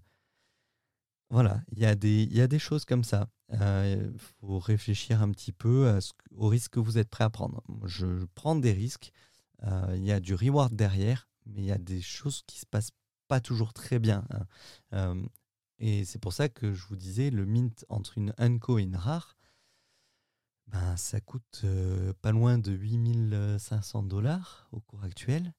[1.29, 3.29] voilà, il y, a des, y a des choses comme ça.
[3.51, 5.99] Il euh, faut réfléchir un petit peu
[6.35, 7.63] au risque que vous êtes prêt à prendre.
[7.85, 9.11] Je prends des risques.
[9.63, 12.65] Euh, il y a du reward derrière, mais il y a des choses qui se
[12.65, 12.91] passent
[13.27, 14.25] pas toujours très bien.
[14.91, 15.15] Hein.
[15.79, 18.95] Et c'est pour ça que je vous disais, le mint entre une unco et une
[18.95, 19.36] rare,
[20.67, 21.65] ben, ça coûte
[22.21, 25.53] pas loin de 8500 dollars au cours actuel.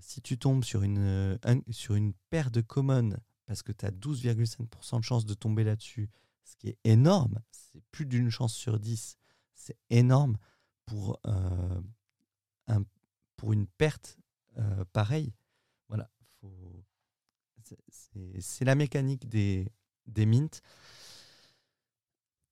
[0.00, 1.38] si tu tombes sur une,
[1.70, 3.16] sur une paire de commons
[3.50, 6.08] parce que tu as 12,5% de chance de tomber là-dessus,
[6.44, 9.18] ce qui est énorme, c'est plus d'une chance sur 10,
[9.54, 10.38] c'est énorme
[10.86, 11.80] pour, euh,
[12.68, 12.84] un,
[13.36, 14.18] pour une perte
[14.56, 15.32] euh, pareille.
[15.88, 16.08] Voilà,
[18.38, 19.72] c'est la mécanique des,
[20.06, 20.60] des mints.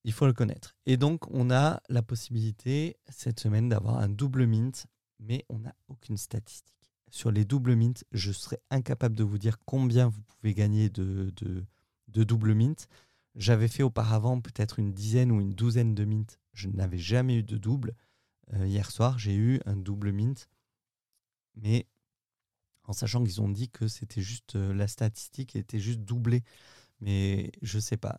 [0.09, 0.75] Il faut le connaître.
[0.87, 4.87] Et donc, on a la possibilité cette semaine d'avoir un double mint,
[5.21, 6.79] mais on n'a aucune statistique
[7.11, 11.33] sur les doubles mint, je serais incapable de vous dire combien vous pouvez gagner de,
[11.37, 12.89] de, double mint.
[13.35, 16.39] J'avais fait auparavant peut-être une dizaine ou une douzaine de mint.
[16.53, 17.95] Je n'avais jamais eu de double.
[18.55, 20.49] Euh, hier soir, j'ai eu un double mint.
[21.55, 21.87] Mais
[22.85, 26.43] en sachant qu'ils ont dit que c'était juste euh, la statistique était juste doublée.
[27.01, 28.19] Mais je ne sais pas.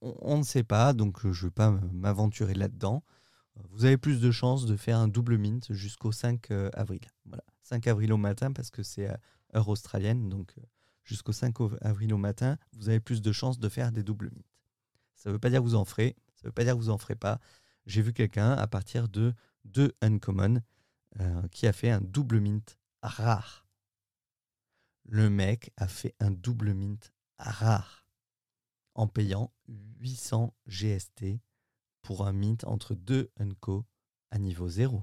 [0.00, 3.04] On, ne sait pas, donc je ne vais pas m'aventurer là-dedans.
[3.70, 7.02] Vous avez plus de chances de faire un double mint jusqu'au 5 euh, avril.
[7.26, 7.44] Voilà.
[7.62, 9.08] 5 avril au matin parce que c'est
[9.54, 10.28] heure australienne.
[10.28, 10.62] Donc euh,
[11.04, 14.42] jusqu'au 5 avril au matin, vous avez plus de chances de faire des doubles mints.
[15.14, 16.80] Ça ne veut pas dire que vous en ferez, ça ne veut pas dire que
[16.80, 17.40] vous en ferez pas.
[17.86, 19.34] J'ai vu quelqu'un à partir de
[19.64, 20.60] 2 uncommon
[21.20, 23.66] euh, qui a fait un double mint rare.
[25.06, 28.06] Le mec a fait un double mint rare
[28.94, 31.40] en payant 800 GST
[32.02, 33.86] pour un mint entre deux unco
[34.30, 35.02] à niveau 0.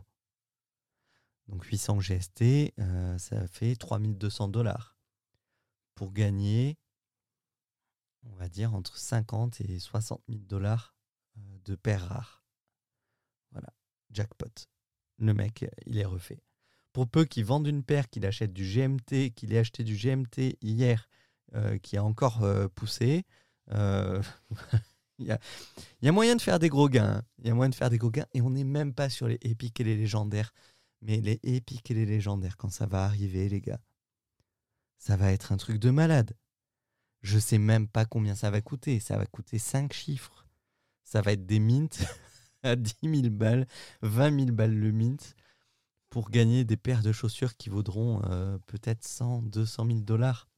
[1.47, 4.97] Donc 800 GST, euh, ça fait 3200 dollars.
[5.95, 6.77] Pour gagner,
[8.23, 10.95] on va dire, entre 50 et 60 000 dollars
[11.37, 12.45] euh, de paires rares.
[13.51, 13.73] Voilà,
[14.11, 14.69] jackpot.
[15.17, 16.41] Le mec, il est refait.
[16.93, 20.57] Pour peu qu'il vende une paire, qu'il achète du GMT, qu'il ait acheté du GMT
[20.61, 21.09] hier,
[21.81, 22.41] qui a encore
[22.75, 23.25] poussé,
[25.21, 25.27] il
[26.01, 27.17] y, a, moyen de faire des gros gains.
[27.17, 27.21] Hein.
[27.39, 28.25] Il y a moyen de faire des gros gains.
[28.33, 30.53] Et on n'est même pas sur les épiques et les légendaires
[31.01, 33.79] Mais les épiques et les légendaires, quand ça va arriver, les gars,
[34.97, 36.35] ça va être un truc de malade.
[37.21, 38.99] Je sais même pas combien ça va coûter.
[38.99, 40.47] Ça va coûter 5 chiffres.
[41.03, 41.87] Ça va être des mints
[42.63, 43.67] à 10 000 balles,
[44.01, 45.35] 20 000 balles le mint
[46.09, 50.50] pour gagner des paires de chaussures qui vaudront euh, peut-être 100, 200 000 dollars.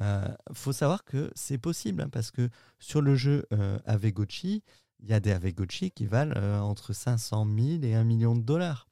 [0.00, 4.62] Euh, faut savoir que c'est possible hein, parce que sur le jeu euh, Avegochi,
[5.00, 8.42] il y a des Avegochi qui valent euh, entre 500 000 et 1 million de
[8.42, 8.88] dollars.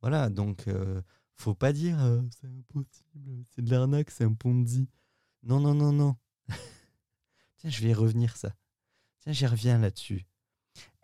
[0.00, 0.66] Voilà, donc
[1.34, 1.96] faut pas dire
[2.30, 4.86] c'est impossible, c'est de l'arnaque, c'est un Ponzi.
[5.42, 6.16] Non, non, non, non.
[7.56, 8.54] Tiens, je vais y revenir ça.
[9.20, 10.26] Tiens, j'y reviens là-dessus.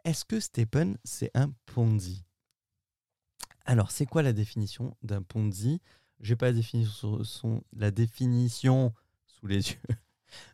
[0.04, 2.26] Est-ce que Stephen, c'est un Ponzi?
[3.64, 5.80] Alors, c'est quoi la définition d'un Ponzi?
[6.20, 6.52] Je n'ai pas
[7.72, 8.94] la définition
[9.46, 9.96] les yeux.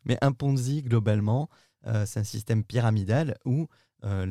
[0.05, 1.49] Mais un Ponzi, globalement,
[1.87, 3.69] euh, c'est un système pyramidal où
[4.05, 4.27] euh,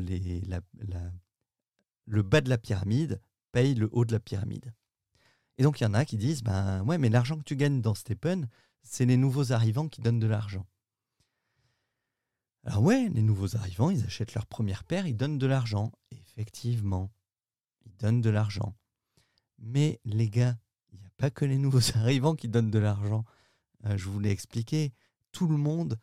[2.05, 4.73] le bas de la pyramide paye le haut de la pyramide.
[5.57, 7.81] Et donc, il y en a qui disent, ben ouais, mais l'argent que tu gagnes
[7.81, 8.49] dans Stephen,
[8.83, 10.65] c'est les nouveaux arrivants qui donnent de l'argent.
[12.65, 15.91] Alors ouais, les nouveaux arrivants, ils achètent leur première paire, ils donnent de l'argent.
[16.11, 17.11] Effectivement,
[17.85, 18.75] ils donnent de l'argent.
[19.59, 20.57] Mais les gars,
[20.91, 23.23] il n'y a pas que les nouveaux arrivants qui donnent de l'argent.
[23.85, 24.93] Euh, je vous l'ai expliqué,
[25.31, 25.99] tout le monde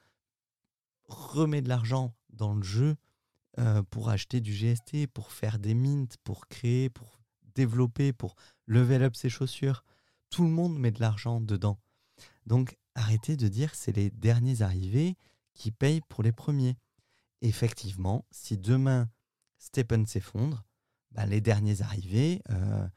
[1.04, 2.96] remet de l'argent dans le jeu
[3.58, 7.20] euh, pour acheter du GST, pour faire des mints, pour créer, pour
[7.54, 9.84] développer, pour level up ses chaussures.
[10.30, 11.78] Tout le monde met de l'argent dedans.
[12.46, 15.16] Donc arrêtez de dire c'est les derniers arrivés
[15.54, 16.78] qui payent pour les premiers.
[17.42, 19.10] Effectivement, si demain
[19.58, 20.64] Stephen s'effondre,
[21.10, 22.88] bah, les derniers arrivés, euh,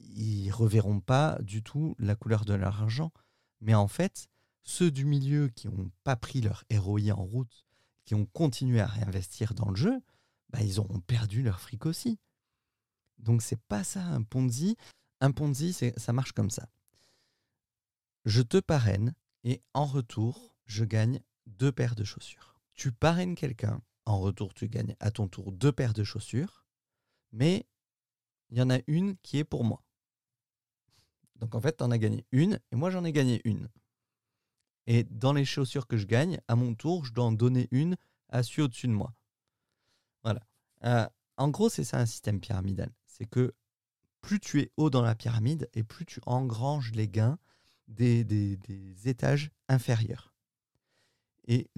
[0.00, 3.12] ils ne reverront pas du tout la couleur de leur argent.
[3.60, 4.28] Mais en fait,
[4.62, 7.66] ceux du milieu qui n'ont pas pris leur ROI en route,
[8.04, 10.00] qui ont continué à réinvestir dans le jeu,
[10.50, 12.18] bah, ils auront perdu leur fric aussi.
[13.18, 14.76] Donc c'est pas ça un Ponzi.
[15.20, 16.68] Un Ponzi, ça marche comme ça.
[18.24, 22.60] Je te parraine et en retour, je gagne deux paires de chaussures.
[22.74, 26.64] Tu parraines quelqu'un, en retour, tu gagnes à ton tour deux paires de chaussures,
[27.32, 27.66] mais
[28.50, 29.82] il y en a une qui est pour moi.
[31.38, 33.68] Donc en fait, tu en as gagné une et moi j'en ai gagné une.
[34.86, 37.96] Et dans les chaussures que je gagne, à mon tour, je dois en donner une
[38.30, 39.12] à celui au-dessus de moi.
[40.22, 40.40] Voilà.
[40.84, 42.90] Euh, en gros, c'est ça un système pyramidal.
[43.06, 43.54] C'est que
[44.20, 47.38] plus tu es haut dans la pyramide et plus tu engranges les gains
[47.86, 48.56] des,
[49.06, 50.34] étages inférieurs.
[51.46, 51.70] Et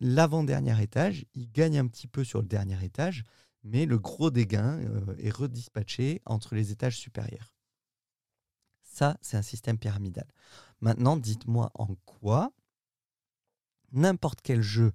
[0.00, 3.24] l'avant-dernier étage, il gagne un petit peu sur le dernier étage,
[3.64, 7.54] mais le gros des gains euh, est redispatché entre les étages supérieurs.
[8.90, 10.26] Ça, c'est un système pyramidal.
[10.80, 12.52] Maintenant, dites-moi en quoi
[13.92, 14.92] n'importe quel jeu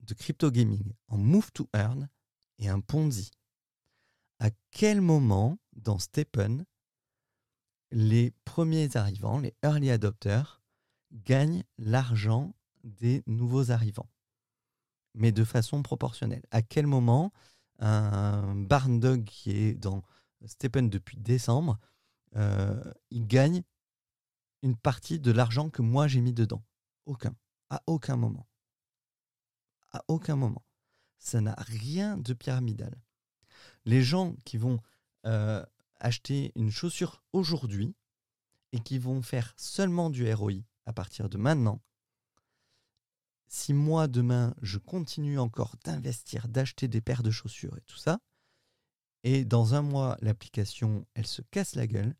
[0.00, 2.10] de crypto gaming en move to earn
[2.58, 3.30] est un Ponzi.
[4.40, 6.64] À quel moment dans Stephen
[7.90, 10.60] les premiers arrivants, les early adopters,
[11.10, 12.54] gagnent l'argent
[12.84, 14.10] des nouveaux arrivants,
[15.14, 16.44] mais de façon proportionnelle?
[16.50, 17.32] À quel moment
[17.78, 20.02] un barn dog qui est dans
[20.44, 21.78] Stephen depuis décembre,
[22.34, 23.62] il gagne
[24.62, 26.62] une partie de l'argent que moi j'ai mis dedans
[27.06, 27.34] Aucun.
[27.70, 28.46] À aucun moment.
[29.92, 30.64] À aucun moment.
[31.18, 32.94] Ça n'a rien de pyramidal.
[33.84, 34.80] Les gens qui vont
[35.26, 35.64] euh,
[36.00, 37.96] acheter une chaussure aujourd'hui
[38.72, 40.52] et qui vont faire seulement du ROI
[40.86, 41.82] à partir de maintenant,
[43.46, 48.20] si moi demain je continue encore d'investir, d'acheter des paires de chaussures et tout ça,
[49.24, 52.14] et dans un mois l'application elle se casse la gueule,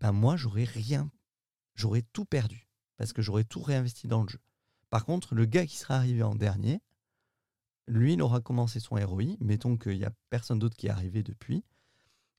[0.00, 1.10] ben moi j'aurais rien,
[1.74, 4.40] j'aurais tout perdu parce que j'aurais tout réinvesti dans le jeu.
[4.90, 6.80] Par contre, le gars qui sera arrivé en dernier,
[7.86, 9.36] lui, il aura commencé son ROI.
[9.40, 11.64] Mettons qu'il n'y a personne d'autre qui est arrivé depuis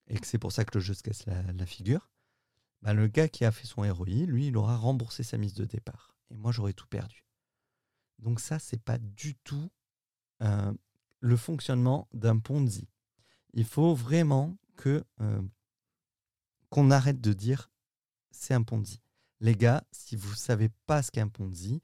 [0.07, 2.09] et que c'est pour ça que le jeu se casse la, figure,
[2.81, 5.65] bah, le gars qui a fait son ROI, lui, il aura remboursé sa mise de
[5.65, 6.15] départ.
[6.29, 7.25] Et moi, j'aurais tout perdu.
[8.19, 9.69] Donc ça, c'est pas du tout
[10.41, 10.73] euh,
[11.19, 12.87] le fonctionnement d'un Ponzi.
[13.53, 15.41] Il faut vraiment que euh,
[16.69, 17.69] qu'on arrête de dire
[18.31, 19.01] c'est un Ponzi.
[19.39, 21.81] Les gars, si vous ne savez pas ce qu'est un Ponzi,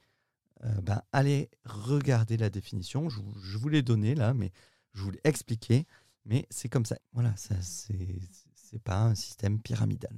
[0.63, 3.09] euh, ben, allez regarder la définition.
[3.09, 4.51] Je, vous l'ai donné là, mais
[4.93, 5.85] je vous l'ai expliqué.
[6.25, 6.97] Mais c'est comme ça.
[7.11, 10.15] Voilà, ça, c'est pas un système pyramidal.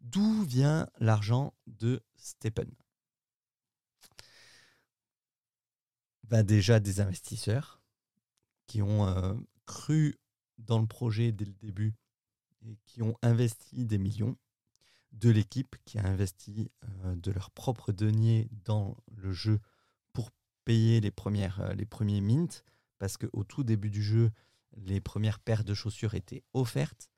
[0.00, 2.70] D'où vient l'argent de Stephen
[6.24, 7.80] bah Déjà des investisseurs
[8.66, 9.34] qui ont euh,
[9.66, 10.18] cru
[10.58, 11.94] dans le projet dès le début
[12.66, 14.36] et qui ont investi des millions,
[15.12, 16.70] de l'équipe qui a investi
[17.04, 19.60] euh, de leur propre denier dans le jeu
[20.12, 20.30] pour
[20.64, 22.62] payer les, premières, euh, les premiers mints,
[22.98, 24.30] parce qu'au tout début du jeu,
[24.76, 27.10] les premières paires de chaussures étaient offertes.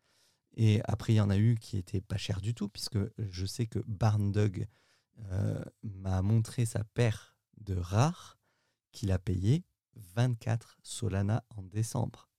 [0.55, 3.47] Et après, il y en a eu qui étaient pas chers du tout, puisque je
[3.47, 4.66] sais que Barndog
[5.31, 8.39] euh, m'a montré sa paire de rares
[8.93, 9.64] qu'il a payé
[9.94, 12.31] 24 Solana en décembre.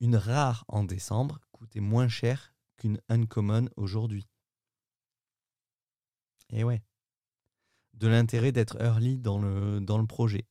[0.00, 4.28] Une rare en décembre coûtait moins cher qu'une uncommon aujourd'hui.
[6.50, 6.82] Et ouais.
[7.94, 10.46] De l'intérêt d'être early dans le, dans le projet.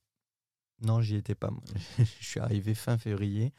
[0.82, 1.52] Non, j'y étais pas.
[2.00, 3.54] je suis arrivé fin février.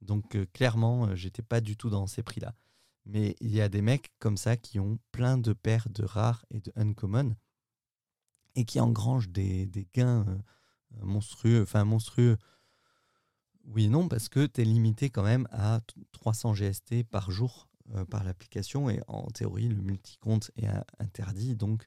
[0.00, 2.54] Donc euh, clairement, euh, j'étais pas du tout dans ces prix-là.
[3.04, 6.44] Mais il y a des mecs comme ça qui ont plein de paires de rares
[6.50, 7.34] et de uncommon
[8.54, 10.38] et qui engrangent des, gains euh,
[11.04, 11.62] monstrueux.
[11.62, 12.36] Enfin, monstrueux.
[13.64, 15.80] Oui et non, parce que tu es limité quand même à
[16.12, 17.68] 300 GST par jour
[18.10, 20.68] par l'application et en théorie, le multi-compte est
[20.98, 21.56] interdit.
[21.56, 21.86] Donc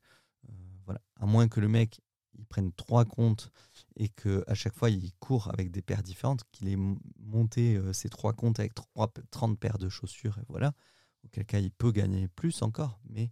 [0.86, 2.02] voilà, à moins que le mec
[2.38, 3.52] il prenne trois comptes
[3.96, 6.78] et qu'à chaque fois il court avec des paires différentes, qu'il ait
[7.20, 10.74] monté euh, ces trois comptes avec 3, 30 paires de chaussures, et voilà,
[11.24, 13.32] auquel cas il peut gagner plus encore, mais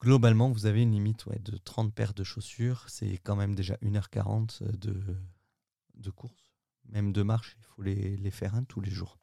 [0.00, 4.62] globalement vous avez une limite de 30 paires de chaussures, c'est quand même déjà 1h40
[4.76, 5.16] de,
[5.94, 6.45] de course,
[6.88, 9.18] même de marche, il faut les, les faire un tous les jours.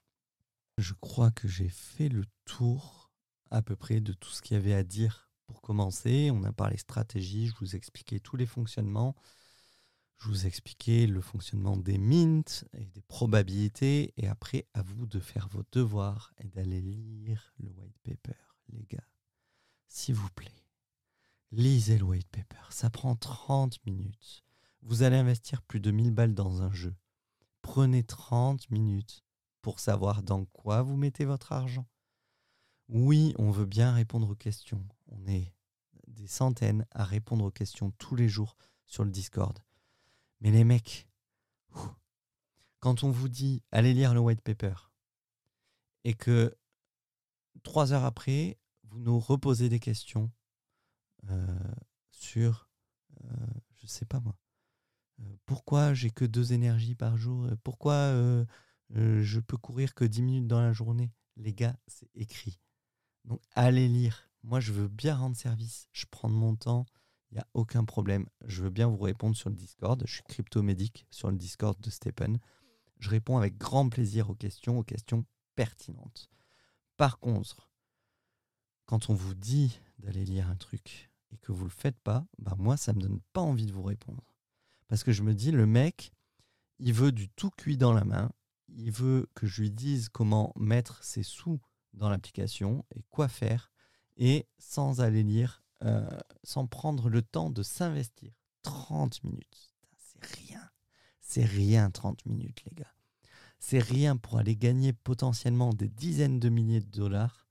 [0.78, 3.12] Je crois que j'ai fait le tour
[3.52, 6.32] à peu près de tout ce qu'il y avait à dire pour commencer.
[6.32, 9.16] On a parlé stratégie, je vous ai expliqué tous les fonctionnements.
[10.18, 14.14] Je vous ai expliqué le fonctionnement des mints et des probabilités.
[14.18, 18.86] Et après, à vous de faire vos devoirs et d'aller lire le white paper, les
[18.86, 19.08] gars.
[19.90, 20.66] S'il vous plaît,
[21.52, 22.72] lisez le white paper.
[22.72, 24.44] Ça prend 30 minutes.
[24.82, 26.96] Vous allez investir plus de 1000 balles dans un jeu.
[27.74, 29.26] Prenez 30 minutes
[29.64, 31.88] pour savoir dans quoi vous mettez votre argent.
[32.88, 34.88] Oui, on veut bien répondre aux questions.
[35.08, 35.56] On est
[36.06, 39.58] des centaines à répondre aux questions tous les jours sur le Discord.
[40.40, 41.10] Mais les mecs,
[42.80, 44.76] quand on vous dit allez lire le white paper
[46.04, 46.56] et que
[47.64, 50.32] trois heures après, vous nous reposez des questions
[51.28, 51.74] euh,
[52.12, 52.70] sur,
[53.20, 53.48] je euh,
[53.82, 54.38] je sais pas moi,
[55.46, 58.14] pourquoi j'ai que deux énergies par jour, pourquoi
[58.92, 61.12] je peux courir que dix minutes dans la journée?
[61.36, 62.60] Les gars, c'est écrit.
[63.26, 64.30] Donc allez lire.
[64.44, 65.88] Moi, je veux bien rendre service.
[65.94, 66.86] Je prends mon temps.
[67.32, 68.28] Il n'y a aucun problème.
[68.46, 70.04] Je veux bien vous répondre sur le Discord.
[70.06, 72.40] Je suis cryptomédic sur le Discord de Stephen.
[73.00, 75.26] Je réponds avec grand plaisir aux questions, aux questions
[75.56, 76.30] pertinentes.
[76.98, 77.72] Par contre,
[78.86, 82.28] quand on vous dit d'aller lire un truc et que vous ne le faites pas,
[82.38, 84.33] bah moi, ça ne me donne pas envie de vous répondre.
[84.94, 86.12] Parce que je me dis, le mec,
[86.78, 88.32] il veut du tout cuit dans la main.
[88.70, 91.60] Il veut que je lui dise comment mettre ses sous
[91.94, 93.72] dans l'application et quoi faire
[94.18, 96.08] et sans aller lire, euh,
[96.44, 98.34] sans prendre le temps de s'investir.
[98.62, 100.62] 30 minutes, c'est rien.
[101.22, 102.94] C'est rien 30 minutes les gars.
[103.58, 107.48] C'est rien pour aller gagner potentiellement des dizaines de milliers de dollars.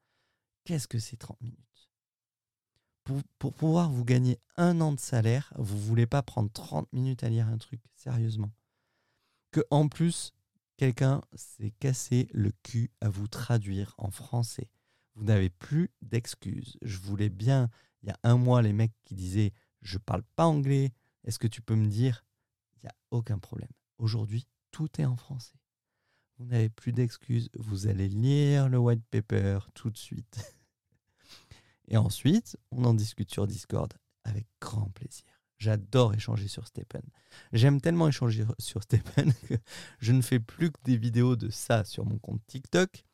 [0.62, 1.71] Qu'est-ce que c'est 30 minutes?
[3.04, 7.28] Pour, pouvoir vous gagner un an de salaire, vous voulez pas prendre 30 minutes à
[7.28, 8.52] lire un truc, sérieusement.
[9.50, 10.32] Que en plus,
[10.76, 14.68] quelqu'un s'est cassé le cul à vous traduire en français.
[15.14, 16.78] Vous n'avez plus d'excuses.
[16.82, 17.68] Je voulais bien,
[18.02, 19.52] il y a un mois, les mecs qui disaient
[19.82, 20.92] Je parle pas anglais,
[21.24, 22.24] est-ce que tu peux me dire?
[22.76, 23.70] Il n'y a aucun problème.
[23.98, 25.58] Aujourd'hui, tout est en français.
[26.38, 27.50] Vous n'avez plus d'excuses.
[27.54, 30.56] Vous allez lire le white paper tout de suite.
[31.92, 33.92] Et ensuite, on en discute sur Discord
[34.24, 35.24] avec grand plaisir.
[35.58, 37.02] J'adore échanger sur Stephen.
[37.52, 39.54] J'aime tellement échanger sur Stephen que
[40.00, 43.04] je ne fais plus que des vidéos de ça sur mon compte TikTok,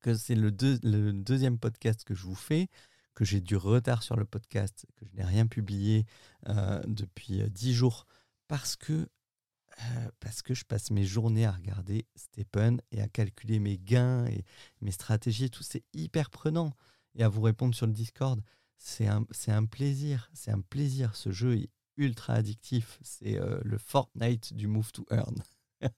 [0.00, 2.68] que c'est le, deuxième podcast que je vous fais,
[3.14, 6.06] que j'ai du retard sur le podcast, que je n'ai rien publié
[6.48, 8.06] euh, depuis euh, dix jours,
[8.48, 13.58] parce que, euh, parce que je passe mes journées à regarder Stephen et à calculer
[13.58, 14.44] mes gains et
[14.80, 16.74] mes stratégies, tout c'est hyper prenant,
[17.16, 18.40] et à vous répondre sur le Discord
[18.78, 20.30] c'est un, un, plaisir.
[20.34, 21.14] C'est un plaisir.
[21.16, 22.98] Ce jeu est ultra addictif.
[23.02, 25.42] C'est euh, le Fortnite du Move to Earn.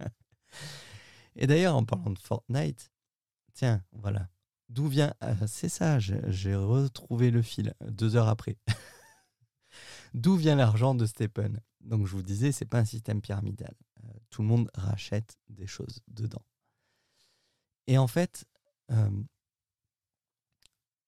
[1.37, 2.91] Et d'ailleurs, en parlant de Fortnite,
[3.53, 4.29] tiens, voilà.
[4.69, 5.15] D'où vient.
[5.23, 8.57] Euh, c'est ça, j'ai retrouvé le fil deux heures après.
[10.15, 13.75] D'où vient l'argent de Stephen Donc, je vous disais, c'est pas un système pyramidal.
[14.05, 16.45] Euh, tout le monde rachète des choses dedans.
[17.87, 18.45] Et en fait,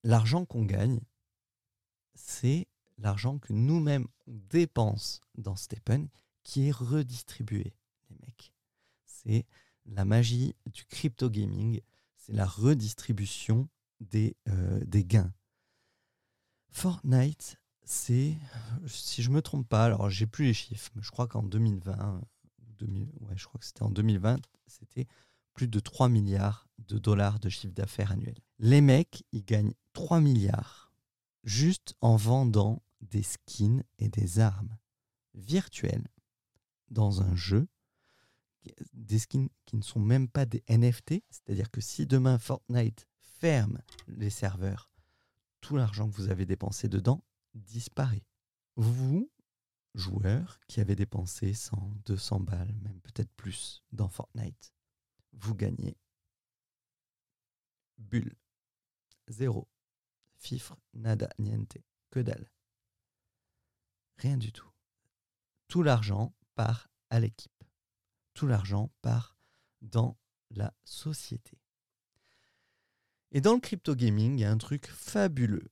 [0.02, 1.00] l'argent qu'on gagne,
[2.14, 2.68] c'est
[2.98, 6.08] l'argent que nous-mêmes on dépense dans Stephen
[6.42, 7.74] qui est redistribué,
[8.08, 8.52] les mecs.
[9.04, 9.46] C'est
[9.86, 11.80] la magie du crypto gaming,
[12.16, 13.68] c'est la redistribution
[14.00, 15.32] des, euh, des gains.
[16.70, 18.36] Fortnite, c'est,
[18.86, 22.20] si je me trompe pas, alors j'ai plus les chiffres, mais je crois qu'en 2020,
[22.78, 25.06] 2000, ouais, je crois que c'était en 2020, c'était
[25.54, 28.38] plus de 3 milliards de dollars de chiffre d'affaires annuel.
[28.58, 30.92] Les mecs, ils gagnent 3 milliards
[31.44, 34.76] juste en vendant des skins et des armes
[35.34, 36.08] virtuelles
[36.88, 37.68] dans un jeu,
[38.92, 43.78] des skins qui ne sont même pas des NFT, c'est-à-dire que si demain Fortnite ferme
[44.06, 44.90] les serveurs,
[45.60, 47.24] tout l'argent que vous avez dépensé dedans
[47.54, 48.24] disparaît.
[48.76, 49.30] Vous,
[49.94, 54.74] joueur qui avez dépensé 100, 200 balles, même peut-être plus dans Fortnite,
[55.32, 55.96] vous gagnez
[58.00, 58.36] bulle.
[59.28, 59.68] Zéro.
[60.36, 61.78] Fifre, nada, niente.
[62.10, 62.50] Que dalle.
[64.16, 64.70] Rien du tout.
[65.68, 67.64] Tout l'argent part à l'équipe.
[68.34, 69.36] Tout l'argent part
[69.80, 70.18] dans
[70.50, 71.58] la société.
[73.32, 75.70] Et dans le crypto gaming, il y a un truc fabuleux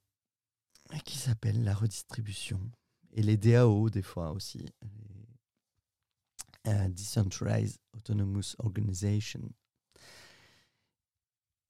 [1.05, 2.71] qui s'appelle la redistribution.
[3.13, 4.65] Et les DAO, des fois aussi.
[6.69, 9.41] Euh, Decentralized Autonomous Organization.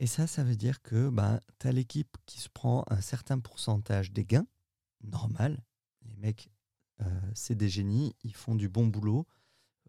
[0.00, 3.38] Et ça, ça veut dire que bah, tu as l'équipe qui se prend un certain
[3.38, 4.46] pourcentage des gains,
[5.02, 5.62] normal.
[6.02, 6.50] Les mecs,
[7.00, 9.26] euh, c'est des génies, ils font du bon boulot.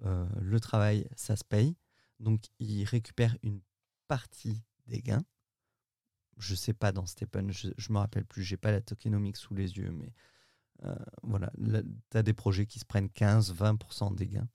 [0.06, 1.76] Euh, le travail, ça se paye.
[2.20, 3.62] Donc, ils récupèrent une
[4.08, 5.26] partie des gains.
[6.38, 9.56] Je sais pas dans Stephen, je ne me rappelle plus, j'ai pas la tokenomics sous
[9.56, 10.14] les yeux, mais
[10.86, 11.52] euh, voilà,
[12.12, 14.48] tu as des projets qui se prennent 15-20% des gains.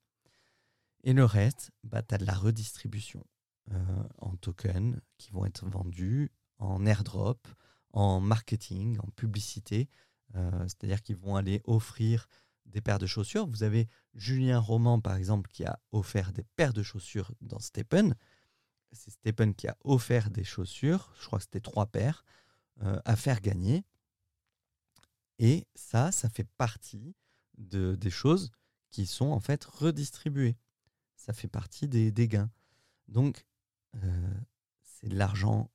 [1.04, 3.24] Et le reste, bah, tu as de la redistribution.
[3.72, 7.48] Euh, en tokens qui vont être vendus en airdrop,
[7.94, 9.88] en marketing, en publicité.
[10.34, 12.28] Euh, c'est-à-dire qu'ils vont aller offrir
[12.66, 13.46] des paires de chaussures.
[13.46, 18.14] Vous avez Julien Roman, par exemple, qui a offert des paires de chaussures dans Stepen.
[18.92, 22.22] C'est Stepen qui a offert des chaussures, je crois que c'était trois paires,
[22.82, 23.82] euh, à faire gagner.
[25.38, 27.16] Et ça, ça fait partie
[27.56, 28.50] de, des choses
[28.90, 30.56] qui sont en fait redistribuées.
[31.24, 32.50] Ça fait partie des, gains.
[33.08, 33.46] Donc,
[33.94, 34.34] euh,
[34.82, 35.70] c'est de l'argent,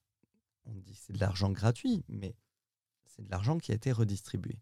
[0.66, 2.36] on dit c'est de l'argent gratuit, mais
[3.08, 4.60] c'est de l'argent qui a été redistribué.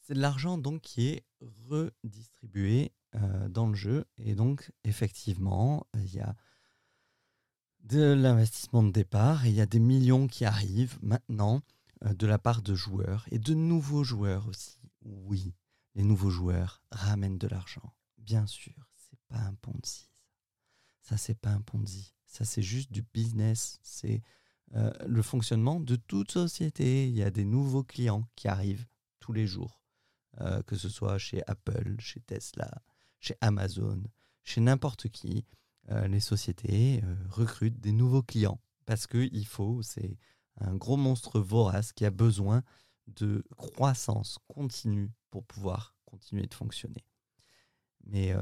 [0.00, 4.04] C'est de l'argent donc qui est redistribué euh, dans le jeu.
[4.16, 6.36] Et donc, effectivement, il y a
[7.80, 11.62] de l'investissement de départ et il y a des millions qui arrivent maintenant
[12.04, 14.78] euh, de la part de joueurs et de nouveaux joueurs aussi.
[15.02, 15.52] Oui,
[15.96, 17.92] les nouveaux joueurs ramènent de l'argent.
[18.18, 20.11] Bien sûr, c'est pas un Ponzi.
[21.02, 22.14] Ça, c'est pas un Ponzi.
[22.26, 23.78] Ça, c'est juste du business.
[23.82, 24.22] C'est
[24.74, 27.08] euh, le fonctionnement de toute société.
[27.08, 28.86] Il y a des nouveaux clients qui arrivent
[29.18, 29.82] tous les jours,
[30.40, 32.70] euh, que ce soit chez Apple, chez Tesla,
[33.20, 34.02] chez Amazon,
[34.44, 35.44] chez n'importe qui.
[35.90, 40.16] Euh, les sociétés recrutent des nouveaux clients parce qu'il faut, c'est
[40.60, 42.62] un gros monstre vorace qui a besoin
[43.08, 47.04] de croissance continue pour pouvoir continuer de fonctionner.
[48.04, 48.32] Mais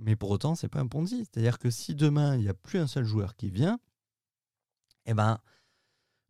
[0.00, 1.18] mais pour autant, c'est pas un Ponzi.
[1.18, 3.78] C'est-à-dire que si demain, il n'y a plus un seul joueur qui vient,
[5.04, 5.40] eh ben,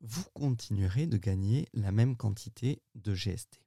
[0.01, 3.63] vous continuerez de gagner la même quantité de GST.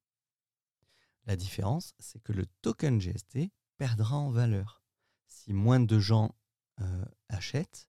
[1.25, 4.83] La différence, c'est que le token GST perdra en valeur.
[5.27, 6.35] Si moins de gens
[6.81, 7.87] euh, achètent,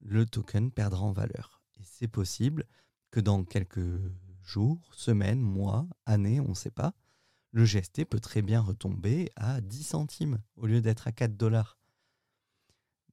[0.00, 1.62] le token perdra en valeur.
[1.78, 2.66] Et c'est possible
[3.10, 4.00] que dans quelques
[4.42, 6.94] jours, semaines, mois, années, on ne sait pas,
[7.54, 11.78] le GST peut très bien retomber à 10 centimes au lieu d'être à 4 dollars.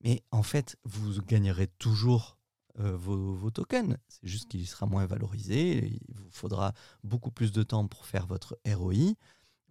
[0.04, 2.40] Mais en fait, vous gagnerez toujours
[2.80, 3.98] euh, vos, tokens.
[4.08, 5.86] C'est juste qu'il sera moins valorisé.
[5.86, 6.74] Il vous faudra
[7.04, 9.14] beaucoup plus de temps pour faire votre ROI.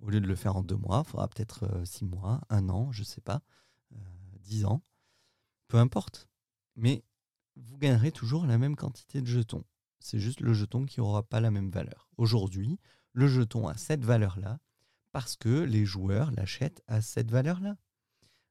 [0.03, 2.69] Au lieu de le faire en deux mois, il faudra peut-être 6 euh, mois, un
[2.69, 3.43] an, je ne sais pas,
[4.43, 4.83] 10 euh, ans.
[5.67, 6.29] Peu importe.
[6.77, 7.03] Mais
[7.57, 9.65] vous gagnerez toujours la même quantité de jetons.
[9.99, 12.09] C'est juste le jeton qui n'aura pas la même valeur.
[12.17, 12.79] Aujourd'hui,
[13.13, 14.59] le jeton a cette valeur-là
[15.13, 17.77] parce que les joueurs l'achètent à cette valeur-là.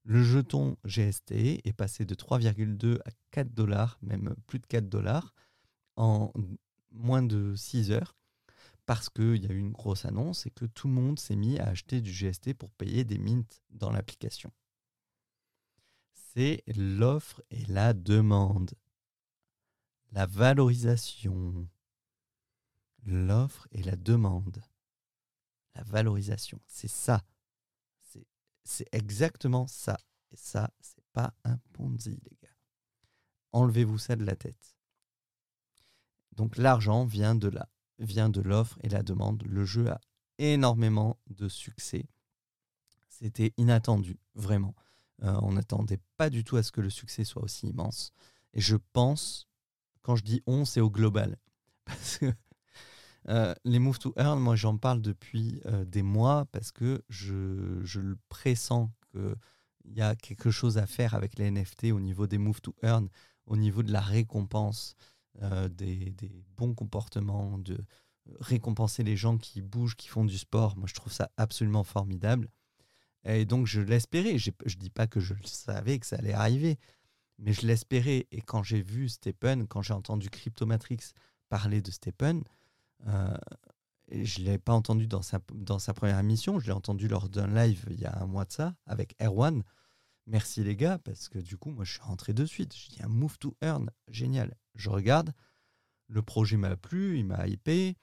[0.03, 5.33] Le jeton GST est passé de 3,2 à 4 dollars, même plus de 4 dollars,
[5.95, 6.33] en
[6.91, 8.15] moins de 6 heures,
[8.85, 11.59] parce qu'il y a eu une grosse annonce et que tout le monde s'est mis
[11.59, 14.51] à acheter du GST pour payer des mints dans l'application.
[16.33, 18.71] C'est l'offre et la demande.
[20.11, 21.67] La valorisation
[23.05, 24.61] l'offre et la demande.
[25.75, 27.23] La valorisation, c'est ça.
[28.63, 29.97] C'est exactement ça.
[30.31, 32.55] Et ça, c'est pas un Ponzi, les gars.
[33.51, 34.75] Enlevez-vous ça de la tête.
[36.33, 37.67] Donc l'argent vient de là,
[37.97, 39.43] vient de l'offre et la demande.
[39.43, 39.99] Le jeu a
[40.37, 42.05] énormément de succès.
[43.09, 44.75] C'était inattendu, vraiment.
[45.23, 48.13] Euh, on n'attendait pas du tout à ce que le succès soit aussi immense.
[48.53, 49.47] Et je pense,
[50.01, 51.37] quand je dis on, c'est au global.
[51.85, 52.33] Parce que
[53.27, 57.33] euh, les Move to Earn, moi j'en parle depuis euh, des mois parce que je,
[57.99, 59.35] le pressens qu'il
[59.85, 62.75] il y a quelque chose à faire avec les NFT au niveau des move to
[62.83, 63.09] earn,
[63.45, 64.95] au niveau de la récompense,
[65.41, 66.13] euh, des,
[66.57, 67.83] bons comportements, de
[68.39, 70.77] récompenser les gens qui bougent, qui font du sport.
[70.77, 72.49] Moi, je trouve ça absolument formidable.
[73.23, 74.37] Et donc, je l'espérais.
[74.37, 76.77] Je ne dis pas que je savais que ça allait arriver,
[77.39, 78.27] mais je l'espérais.
[78.31, 80.99] Et quand j'ai vu Stephen, quand j'ai entendu Cryptomatrix
[81.49, 82.43] parler de Stephen,
[83.05, 85.39] je ne l'ai pas entendu dans sa,
[85.93, 88.75] première émission, je l'ai entendu lors d'un live il y a un mois de ça
[88.85, 89.63] avec Erwan.
[90.25, 92.75] Merci les gars, parce que du coup, moi je suis rentré de suite.
[92.75, 94.55] Je dis un move to earn, génial.
[94.75, 95.33] Je regarde,
[96.07, 97.97] le projet m'a plu, il m'a hypé.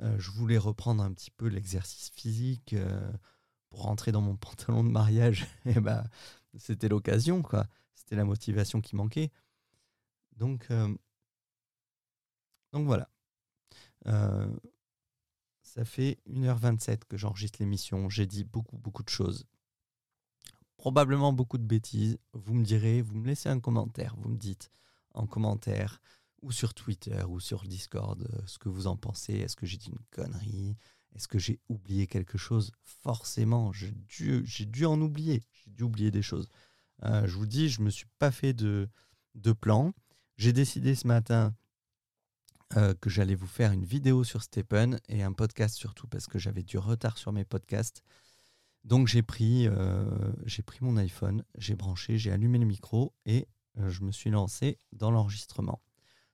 [0.00, 3.12] Euh, je voulais reprendre un petit peu l'exercice physique euh,
[3.70, 5.46] pour rentrer dans mon pantalon de mariage.
[5.64, 6.04] Et bah,
[6.58, 7.66] c'était l'occasion, quoi.
[7.94, 9.30] C'était la motivation qui manquait.
[10.36, 10.94] Donc, euh,
[12.72, 13.08] donc voilà.
[14.04, 18.08] Ça fait 1h27 que j'enregistre l'émission.
[18.08, 19.46] J'ai dit beaucoup, beaucoup de choses
[20.82, 22.18] probablement beaucoup de bêtises.
[22.32, 24.68] Vous me direz, vous me laissez un commentaire, vous me dites
[25.14, 26.02] en commentaire
[26.42, 29.34] ou sur Twitter ou sur Discord euh, ce que vous en pensez.
[29.34, 30.76] Est-ce que j'ai dit une connerie?
[31.14, 32.72] Est-ce que j'ai oublié quelque chose?
[32.82, 35.44] Forcément, j'ai dû, dû en oublier.
[35.52, 36.48] J'ai dû oublier des choses.
[37.04, 38.88] Euh, je vous dis, je ne me suis pas fait de,
[39.36, 39.92] de plan.
[40.36, 41.54] J'ai décidé ce matin
[42.76, 46.38] euh, que j'allais vous faire une vidéo sur Stephen et un podcast surtout parce que
[46.38, 48.02] j'avais du retard sur mes podcasts.
[48.84, 50.32] Donc j'ai pris, euh,
[50.64, 53.46] pris mon iPhone, j'ai branché, j'ai allumé le micro et
[53.78, 55.82] euh, je me suis lancé dans l'enregistrement.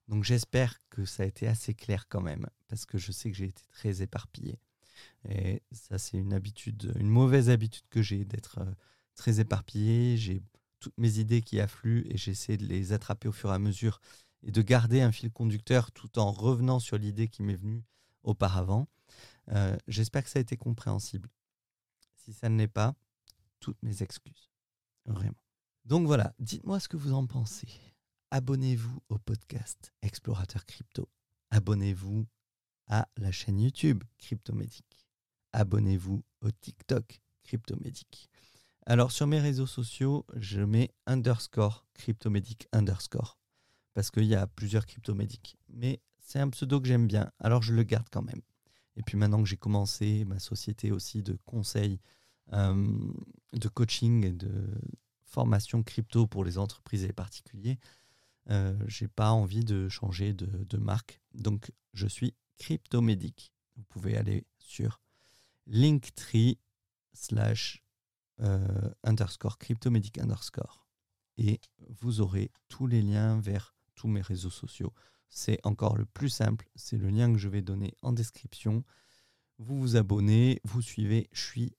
[0.06, 3.36] Donc j'espère que ça a été assez clair quand même, parce que je sais que
[3.36, 4.60] j'ai été très éparpillé.
[5.28, 8.60] Et ça, c'est une habitude, une mauvaise habitude que j'ai d'être
[9.14, 10.16] très éparpillé.
[10.16, 10.42] J'ai
[10.80, 14.00] toutes mes idées qui affluent et j'essaie de les attraper au fur et à mesure
[14.42, 17.84] et de garder un fil conducteur tout en revenant sur l'idée qui m'est venue
[18.22, 18.88] auparavant.
[19.86, 21.28] j'espère que ça a été compréhensible.
[22.16, 22.94] Si ça ne l'est pas,
[23.60, 24.50] toutes mes excuses.
[25.06, 25.42] Vraiment.
[25.84, 27.68] Donc voilà, dites-moi ce que vous en pensez.
[28.30, 31.08] Abonnez-vous au podcast Explorateur Crypto.
[31.50, 32.26] Abonnez-vous
[32.88, 35.06] à la chaîne YouTube Cryptomédic.
[35.52, 38.28] Abonnez-vous au TikTok Cryptomédic.
[38.84, 43.38] Alors sur mes réseaux sociaux, je mets underscore cryptomédic underscore
[43.98, 45.56] parce qu'il y a plusieurs cryptomédics.
[45.70, 48.42] Mais c'est un pseudo que j'aime bien, alors je le garde quand même.
[48.94, 51.98] Et puis maintenant que j'ai commencé ma société aussi de conseil
[52.52, 52.96] euh,
[53.54, 54.68] de coaching et de
[55.24, 57.80] formation crypto pour les entreprises et les particuliers,
[58.50, 61.20] euh, j'ai pas envie de changer de, marque.
[61.34, 63.52] Donc, je suis Cryptomédic.
[63.74, 65.00] Vous pouvez aller sur
[65.66, 66.60] linktree
[67.14, 67.82] slash
[68.42, 70.86] euh, underscore cryptomédic underscore
[71.36, 71.60] et
[72.00, 73.74] vous aurez tous les liens vers
[74.06, 74.92] mes réseaux sociaux.
[75.30, 78.84] C'est encore le plus simple, c'est le lien que je vais donner en description.
[79.58, 81.76] Vous vous abonnez, vous suivez, je suis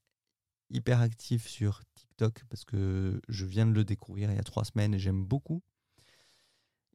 [0.70, 4.66] hyper actif sur TikTok parce que je viens de le découvrir il y a trois
[4.66, 5.64] semaines et j'aime beaucoup.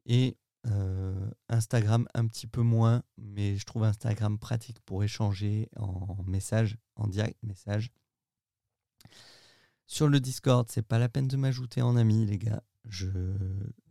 [0.05, 0.37] Et
[0.67, 6.77] euh, Instagram un petit peu moins, mais je trouve Instagram pratique pour échanger en message,
[6.95, 7.91] en direct message.
[9.87, 12.63] Sur le Discord, c'est pas la peine de m'ajouter en ami, les gars.
[12.87, 13.09] Je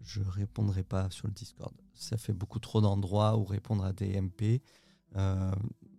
[0.05, 1.75] je répondrai pas sur le Discord.
[1.95, 4.63] Ça fait beaucoup trop d'endroits où répondre à des MP.
[5.17, 5.53] Euh,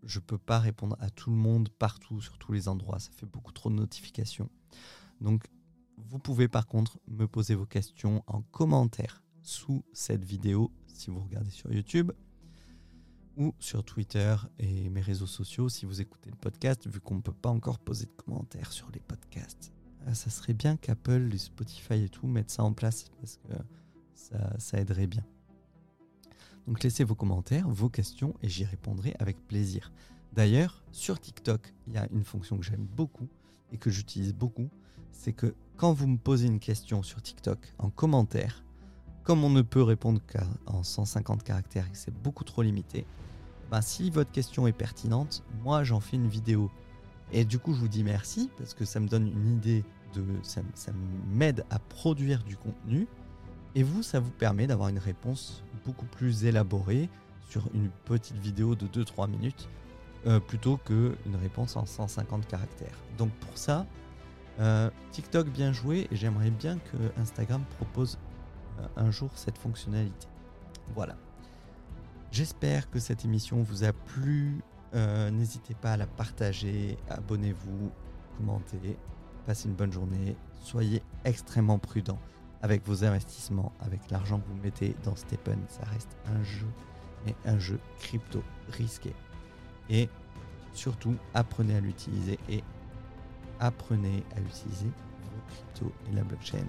[0.04, 3.00] je peux pas répondre à tout le monde partout, sur tous les endroits.
[3.00, 4.50] Ça fait beaucoup trop de notifications.
[5.22, 5.46] Donc,
[5.98, 11.22] vous pouvez par contre me poser vos questions en commentaire sous cette vidéo si vous
[11.22, 12.12] regardez sur YouTube
[13.38, 17.22] ou sur Twitter et mes réseaux sociaux si vous écoutez le podcast, vu qu'on ne
[17.22, 19.75] peut pas encore poser de commentaires sur les podcasts.
[20.08, 23.54] Ah, ça serait bien qu'Apple, Spotify et tout mettent ça en place parce que
[24.60, 25.24] ça, aiderait bien.
[26.68, 29.92] Donc laissez vos commentaires, vos questions et j'y répondrai avec plaisir.
[30.34, 33.28] D'ailleurs, sur TikTok, il y a une fonction que j'aime beaucoup
[33.72, 34.70] et que j'utilise beaucoup,
[35.12, 38.64] c'est que quand vous me posez une question sur TikTok en commentaire,
[39.24, 43.06] comme on ne peut répondre qu'en 150 caractères et que c'est beaucoup trop limité,
[43.72, 46.70] ben si votre question est pertinente, moi j'en fais une vidéo.
[47.32, 49.84] Et du coup, je vous dis merci parce que ça me donne une idée
[50.14, 50.24] de.
[50.44, 50.92] Ça, ça
[51.28, 53.08] m'aide à produire du contenu.
[53.76, 57.10] Et vous, ça vous permet d'avoir une réponse beaucoup plus élaborée
[57.50, 59.70] sur une petite vidéo de 2-3 minutes
[60.28, 62.98] euh, plutôt qu'une réponse en 150 caractères.
[63.18, 63.86] Donc pour ça,
[64.60, 68.18] euh, TikTok bien joué et j'aimerais bien que Instagram propose
[68.80, 70.28] euh, un jour cette fonctionnalité.
[70.96, 71.16] Voilà.
[72.32, 74.64] J'espère que cette émission vous a plu.
[74.96, 77.92] N'hésitez pas à la partager, abonnez-vous,
[78.38, 78.98] commentez,
[79.46, 82.20] passez une bonne journée, soyez extrêmement prudents
[82.62, 86.68] avec vos investissements, avec l'argent que vous mettez dans Stephen, ça reste un jeu,
[87.26, 89.14] mais un jeu crypto risqué.
[89.90, 90.10] Et
[90.74, 92.64] surtout, apprenez à l'utiliser et
[93.60, 94.90] apprenez à utiliser
[95.50, 96.66] crypto et la blockchain.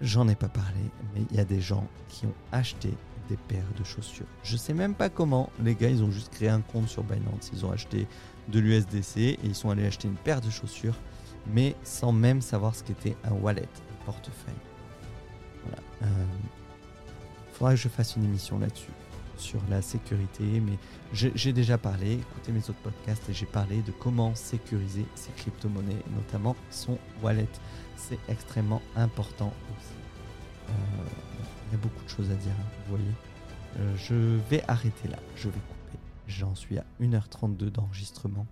[0.00, 2.92] J'en ai pas parlé, mais il y a des gens qui ont acheté
[3.28, 4.26] des paires de chaussures.
[4.42, 5.50] Je sais même pas comment.
[5.62, 7.50] Les gars, ils ont juste créé un compte sur Binance.
[7.52, 8.06] Ils ont acheté
[8.48, 10.96] de l'USDC et ils sont allés acheter une paire de chaussures,
[11.46, 14.54] mais sans même savoir ce qu'était un wallet, un portefeuille.
[15.64, 15.82] Voilà.
[16.02, 16.24] Euh,
[17.52, 18.92] faudra que je fasse une émission là-dessus,
[19.36, 20.78] sur la sécurité, mais
[21.12, 26.02] j'ai déjà parlé, écoutez mes autres podcasts, et j'ai parlé de comment sécuriser ses crypto-monnaies,
[26.14, 27.48] notamment son wallet.
[27.96, 29.94] C'est extrêmement important aussi.
[30.68, 30.72] Euh,
[31.66, 33.12] il y a beaucoup de choses à dire, hein, vous voyez.
[33.78, 34.14] Euh, je
[34.48, 35.98] vais arrêter là, je vais couper.
[36.26, 38.46] J'en suis à 1h32 d'enregistrement.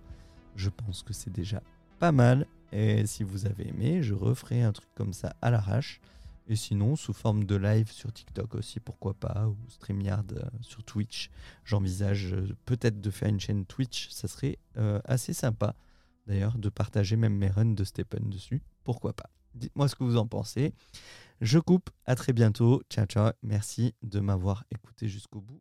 [0.55, 1.61] Je pense que c'est déjà
[1.99, 2.45] pas mal.
[2.71, 6.01] Et si vous avez aimé, je referai un truc comme ça à l'arrache.
[6.47, 10.83] Et sinon, sous forme de live sur TikTok aussi, pourquoi pas, ou StreamYard euh, sur
[10.83, 11.31] Twitch.
[11.63, 14.59] J'envisage euh, peut-être de faire une chaîne Twitch, ça serait
[15.05, 15.73] assez sympa
[16.27, 18.61] d'ailleurs de partager même mes runs de Stephen dessus.
[18.83, 20.73] Pourquoi pas Dites-moi ce que vous en pensez.
[21.41, 22.81] Je coupe, à très bientôt.
[22.89, 25.53] Ciao ciao, merci de m'avoir écouté jusqu'au bout.